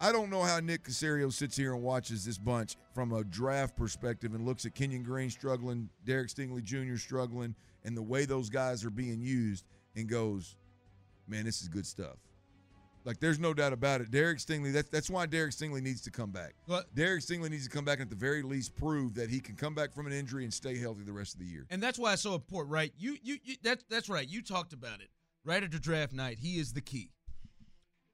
I 0.00 0.12
don't 0.12 0.30
know 0.30 0.42
how 0.42 0.60
Nick 0.60 0.84
Caserio 0.84 1.32
sits 1.32 1.56
here 1.56 1.72
and 1.72 1.82
watches 1.82 2.24
this 2.24 2.36
bunch 2.36 2.76
from 2.94 3.12
a 3.12 3.24
draft 3.24 3.76
perspective 3.76 4.34
and 4.34 4.44
looks 4.44 4.66
at 4.66 4.74
Kenyon 4.74 5.02
Green 5.02 5.30
struggling, 5.30 5.88
Derek 6.04 6.28
Stingley 6.28 6.62
Jr. 6.62 6.96
struggling, 6.96 7.54
and 7.84 7.96
the 7.96 8.02
way 8.02 8.26
those 8.26 8.50
guys 8.50 8.84
are 8.84 8.90
being 8.90 9.22
used 9.22 9.64
and 9.94 10.08
goes, 10.08 10.56
man, 11.26 11.44
this 11.44 11.62
is 11.62 11.68
good 11.68 11.86
stuff. 11.86 12.16
Like, 13.06 13.20
there's 13.20 13.38
no 13.38 13.54
doubt 13.54 13.72
about 13.72 14.00
it. 14.00 14.10
Derek 14.10 14.38
Stingley, 14.38 14.72
that's, 14.72 14.88
that's 14.90 15.08
why 15.08 15.26
Derek 15.26 15.52
Stingley 15.52 15.80
needs 15.80 16.00
to 16.02 16.10
come 16.10 16.30
back. 16.32 16.54
What? 16.66 16.92
Derek 16.94 17.22
Stingley 17.22 17.48
needs 17.48 17.62
to 17.64 17.70
come 17.70 17.84
back 17.84 18.00
and 18.00 18.06
at 18.06 18.10
the 18.10 18.16
very 18.16 18.42
least 18.42 18.74
prove 18.74 19.14
that 19.14 19.30
he 19.30 19.38
can 19.38 19.54
come 19.54 19.74
back 19.74 19.94
from 19.94 20.08
an 20.08 20.12
injury 20.12 20.42
and 20.42 20.52
stay 20.52 20.76
healthy 20.76 21.04
the 21.04 21.12
rest 21.12 21.34
of 21.34 21.40
the 21.40 21.46
year. 21.46 21.66
And 21.70 21.80
that's 21.80 22.00
why 22.00 22.14
it's 22.14 22.22
so 22.22 22.34
important, 22.34 22.72
right? 22.72 22.92
You, 22.98 23.16
you, 23.22 23.36
you 23.44 23.54
that's, 23.62 23.84
that's 23.88 24.08
right. 24.08 24.28
You 24.28 24.42
talked 24.42 24.72
about 24.72 25.00
it 25.00 25.08
right 25.44 25.62
after 25.62 25.78
draft 25.78 26.12
night. 26.12 26.38
He 26.40 26.58
is 26.58 26.72
the 26.72 26.80
key. 26.80 27.10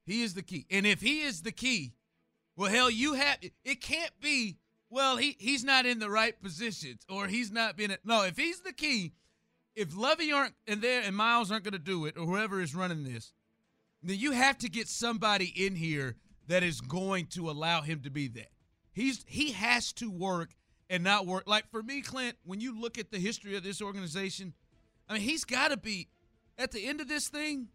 He 0.05 0.23
is 0.23 0.35
the 0.35 0.43
key. 0.43 0.67
And 0.71 0.87
if 0.87 1.01
he 1.01 1.23
is 1.23 1.43
the 1.43 1.53
key, 1.53 1.95
well, 2.57 2.71
hell, 2.71 2.91
you 2.91 3.15
have 3.15 3.39
it 3.65 3.81
can't 3.81 4.13
be, 4.21 4.59
well, 4.91 5.17
he 5.17 5.37
he's 5.39 5.65
not 5.65 5.87
in 5.87 5.99
the 5.99 6.11
right 6.11 6.41
positions 6.43 7.05
or 7.09 7.27
he's 7.27 7.51
not 7.51 7.77
being 7.77 7.95
no, 8.05 8.25
if 8.25 8.37
he's 8.37 8.61
the 8.61 8.73
key, 8.73 9.13
if 9.75 9.97
Lovie 9.97 10.33
aren't 10.33 10.55
in 10.67 10.81
there 10.81 11.03
and 11.03 11.17
Miles 11.17 11.51
aren't 11.51 11.65
gonna 11.65 11.79
do 11.79 12.05
it, 12.07 12.17
or 12.19 12.27
whoever 12.27 12.61
is 12.61 12.75
running 12.75 13.05
this, 13.05 13.33
then 14.03 14.19
you 14.19 14.33
have 14.33 14.59
to 14.59 14.69
get 14.69 14.89
somebody 14.89 15.47
in 15.47 15.77
here 15.77 16.17
that 16.49 16.63
is 16.63 16.81
going 16.81 17.27
to 17.27 17.51
allow 17.51 17.81
him 17.81 18.01
to 18.01 18.11
be 18.11 18.29
that. 18.29 18.51
He's 18.93 19.25
he 19.27 19.53
has 19.53 19.93
to 19.95 20.11
work 20.11 20.51
and 20.91 21.03
not 21.03 21.27
work. 21.27 21.45
Like 21.47 21.71
for 21.71 21.83
me, 21.83 22.03
Clint, 22.03 22.37
when 22.45 22.61
you 22.61 22.79
look 22.79 22.99
at 22.99 23.11
the 23.11 23.19
history 23.19 23.57
of 23.57 23.63
this 23.63 23.81
organization, 23.81 24.53
I 25.09 25.15
mean, 25.15 25.23
he's 25.23 25.45
got 25.45 25.69
to 25.69 25.77
be 25.77 26.09
at 26.59 26.73
the 26.73 26.87
end 26.87 27.01
of 27.01 27.09
this 27.09 27.29
thing 27.29 27.69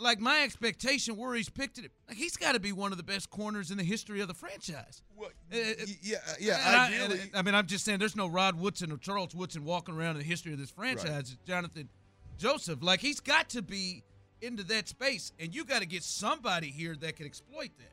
like 0.00 0.20
my 0.20 0.42
expectation 0.42 1.16
where 1.16 1.34
he's 1.34 1.48
picked 1.48 1.78
it, 1.78 1.90
like 2.08 2.16
he's 2.16 2.36
got 2.36 2.52
to 2.52 2.60
be 2.60 2.72
one 2.72 2.92
of 2.92 2.98
the 2.98 3.04
best 3.04 3.30
corners 3.30 3.70
in 3.70 3.76
the 3.76 3.84
history 3.84 4.20
of 4.20 4.28
the 4.28 4.34
franchise. 4.34 5.02
Well, 5.16 5.30
uh, 5.52 5.56
yeah, 6.02 6.16
yeah. 6.40 6.58
I, 6.64 7.38
I, 7.38 7.42
mean, 7.42 7.54
I'm 7.54 7.66
just 7.66 7.84
saying, 7.84 7.98
there's 7.98 8.16
no 8.16 8.26
Rod 8.26 8.58
Woodson 8.58 8.90
or 8.90 8.96
Charles 8.96 9.34
Woodson 9.34 9.64
walking 9.64 9.94
around 9.94 10.12
in 10.12 10.18
the 10.18 10.24
history 10.24 10.52
of 10.52 10.58
this 10.58 10.70
franchise. 10.70 11.10
Right. 11.10 11.20
It's 11.20 11.36
Johnathan 11.46 11.88
Joseph. 12.38 12.82
Like 12.82 13.00
he's 13.00 13.20
got 13.20 13.50
to 13.50 13.62
be 13.62 14.02
into 14.40 14.64
that 14.64 14.88
space, 14.88 15.32
and 15.38 15.54
you 15.54 15.64
got 15.64 15.80
to 15.80 15.86
get 15.86 16.02
somebody 16.02 16.68
here 16.68 16.96
that 17.00 17.16
can 17.16 17.26
exploit 17.26 17.70
that. 17.78 17.92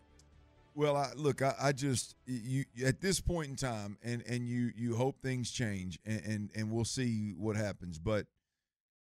Well, 0.75 0.95
I, 0.95 1.11
look, 1.15 1.41
I, 1.41 1.55
I, 1.59 1.71
just 1.71 2.15
you 2.27 2.65
at 2.85 3.01
this 3.01 3.19
point 3.19 3.49
in 3.49 3.55
time, 3.55 3.97
and 4.03 4.23
and 4.27 4.47
you 4.47 4.71
you 4.75 4.95
hope 4.95 5.19
things 5.21 5.51
change, 5.51 5.99
and, 6.05 6.21
and 6.23 6.49
and 6.55 6.71
we'll 6.71 6.85
see 6.85 7.33
what 7.37 7.55
happens. 7.55 7.97
But 7.97 8.27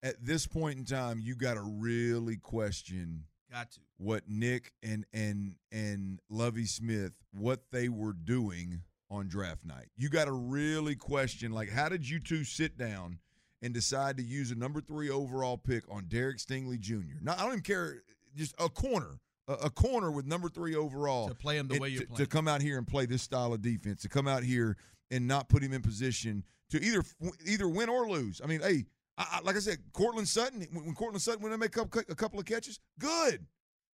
at 0.04 0.24
this 0.24 0.46
point 0.46 0.78
in 0.78 0.84
time, 0.84 1.18
you 1.20 1.34
got 1.34 1.54
to 1.54 1.62
really 1.62 2.36
question 2.36 3.24
got 3.50 3.72
to 3.72 3.80
what 3.98 4.22
Nick 4.28 4.72
and 4.82 5.04
and 5.12 5.56
and 5.72 6.20
Lovie 6.28 6.66
Smith 6.66 7.12
what 7.32 7.62
they 7.72 7.88
were 7.88 8.12
doing 8.12 8.82
on 9.10 9.28
draft 9.28 9.64
night. 9.64 9.86
You 9.96 10.08
got 10.08 10.26
to 10.26 10.32
really 10.32 10.94
question 10.94 11.50
like 11.50 11.70
how 11.70 11.88
did 11.88 12.08
you 12.08 12.20
two 12.20 12.44
sit 12.44 12.76
down 12.76 13.18
and 13.62 13.72
decide 13.72 14.18
to 14.18 14.22
use 14.22 14.50
a 14.50 14.54
number 14.54 14.80
3 14.80 15.08
overall 15.08 15.56
pick 15.56 15.84
on 15.90 16.04
Derek 16.08 16.36
Stingley 16.36 16.78
Jr. 16.78 17.16
Now, 17.22 17.32
I 17.32 17.38
don't 17.38 17.52
even 17.52 17.62
care 17.62 18.02
just 18.36 18.54
a 18.60 18.68
corner 18.68 19.18
a, 19.46 19.70
corner 19.70 20.10
with 20.10 20.26
number 20.26 20.48
three 20.48 20.74
overall 20.74 21.28
to 21.28 21.34
play 21.34 21.58
him 21.58 21.68
the 21.68 21.78
way 21.78 21.90
you 21.90 22.00
to, 22.00 22.14
to 22.14 22.26
come 22.26 22.48
out 22.48 22.62
here 22.62 22.78
and 22.78 22.86
play 22.86 23.06
this 23.06 23.22
style 23.22 23.52
of 23.52 23.60
defense 23.60 24.02
to 24.02 24.08
come 24.08 24.26
out 24.26 24.42
here 24.42 24.76
and 25.10 25.28
not 25.28 25.48
put 25.48 25.62
him 25.62 25.72
in 25.72 25.82
position 25.82 26.42
to 26.70 26.82
either 26.82 27.02
either 27.44 27.68
win 27.68 27.88
or 27.88 28.08
lose. 28.08 28.40
I 28.42 28.46
mean, 28.46 28.60
hey, 28.60 28.86
I, 29.16 29.40
like 29.44 29.56
I 29.56 29.60
said, 29.60 29.78
Courtland 29.92 30.28
Sutton, 30.28 30.66
when 30.72 30.94
Courtland 30.94 31.22
Sutton 31.22 31.42
went 31.42 31.54
to 31.54 31.58
make 31.58 31.76
a 31.76 32.14
couple 32.14 32.40
of 32.40 32.46
catches, 32.46 32.80
good, 32.98 33.46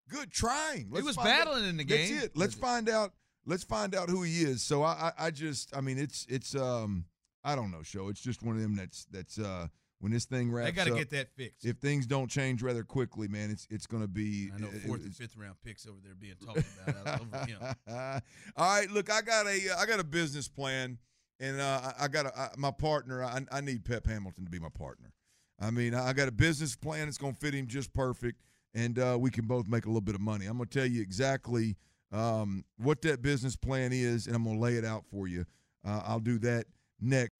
good, 0.08 0.30
trying. 0.30 0.88
Let's 0.90 1.02
he 1.02 1.06
was 1.06 1.16
battling 1.16 1.64
out. 1.64 1.68
in 1.68 1.76
the 1.76 1.84
game. 1.84 2.14
That's 2.14 2.26
it. 2.26 2.36
Let's 2.36 2.54
find 2.54 2.88
out. 2.88 3.12
Let's 3.46 3.64
find 3.64 3.94
out 3.94 4.08
who 4.08 4.22
he 4.22 4.42
is. 4.42 4.62
So 4.62 4.82
I, 4.82 5.12
I, 5.18 5.26
I 5.26 5.30
just, 5.30 5.74
I 5.76 5.80
mean, 5.80 5.98
it's, 5.98 6.26
it's, 6.28 6.54
um, 6.54 7.04
I 7.42 7.54
don't 7.54 7.70
know, 7.70 7.82
show. 7.82 8.08
It's 8.08 8.20
just 8.20 8.42
one 8.42 8.56
of 8.56 8.62
them 8.62 8.76
that's, 8.76 9.06
that's, 9.10 9.38
uh, 9.38 9.66
when 10.00 10.12
this 10.12 10.24
thing 10.24 10.50
wraps, 10.50 10.70
they 10.70 10.72
got 10.72 10.86
to 10.86 10.94
get 10.94 11.10
that 11.10 11.28
fixed. 11.36 11.64
If 11.64 11.76
things 11.76 12.06
don't 12.06 12.28
change 12.28 12.62
rather 12.62 12.82
quickly, 12.82 13.28
man, 13.28 13.50
it's 13.50 13.66
it's 13.70 13.86
going 13.86 14.02
to 14.02 14.08
be. 14.08 14.50
I 14.54 14.58
know 14.58 14.68
fourth 14.86 15.04
and 15.04 15.14
fifth 15.14 15.36
round 15.36 15.56
picks 15.62 15.86
over 15.86 15.98
there 16.02 16.14
being 16.14 16.36
talked 16.42 16.64
about 16.88 17.20
over 17.20 17.46
him. 17.46 17.58
All 18.56 18.66
right, 18.66 18.90
look, 18.90 19.10
I 19.10 19.20
got 19.20 19.46
a 19.46 19.60
I 19.78 19.84
got 19.84 20.00
a 20.00 20.04
business 20.04 20.48
plan, 20.48 20.98
and 21.40 21.60
uh, 21.60 21.92
I 21.98 22.08
got 22.08 22.26
a, 22.26 22.38
I, 22.38 22.48
my 22.56 22.70
partner. 22.70 23.24
I, 23.24 23.40
I 23.50 23.60
need 23.60 23.84
Pep 23.84 24.06
Hamilton 24.06 24.44
to 24.44 24.50
be 24.50 24.58
my 24.58 24.68
partner. 24.68 25.12
I 25.58 25.70
mean, 25.70 25.94
I 25.94 26.12
got 26.12 26.28
a 26.28 26.32
business 26.32 26.76
plan 26.76 27.06
that's 27.06 27.18
going 27.18 27.34
to 27.34 27.38
fit 27.38 27.54
him 27.54 27.66
just 27.66 27.92
perfect, 27.92 28.40
and 28.74 28.98
uh, 28.98 29.16
we 29.20 29.30
can 29.30 29.46
both 29.46 29.66
make 29.66 29.84
a 29.84 29.88
little 29.88 30.00
bit 30.00 30.14
of 30.14 30.20
money. 30.20 30.46
I'm 30.46 30.56
going 30.56 30.68
to 30.68 30.78
tell 30.78 30.86
you 30.86 31.02
exactly 31.02 31.76
um, 32.12 32.64
what 32.78 33.02
that 33.02 33.22
business 33.22 33.56
plan 33.56 33.92
is, 33.92 34.26
and 34.26 34.34
I'm 34.36 34.44
going 34.44 34.56
to 34.56 34.62
lay 34.62 34.74
it 34.76 34.84
out 34.84 35.04
for 35.10 35.28
you. 35.28 35.44
Uh, 35.86 36.02
I'll 36.04 36.20
do 36.20 36.38
that 36.40 36.66
next. 37.00 37.34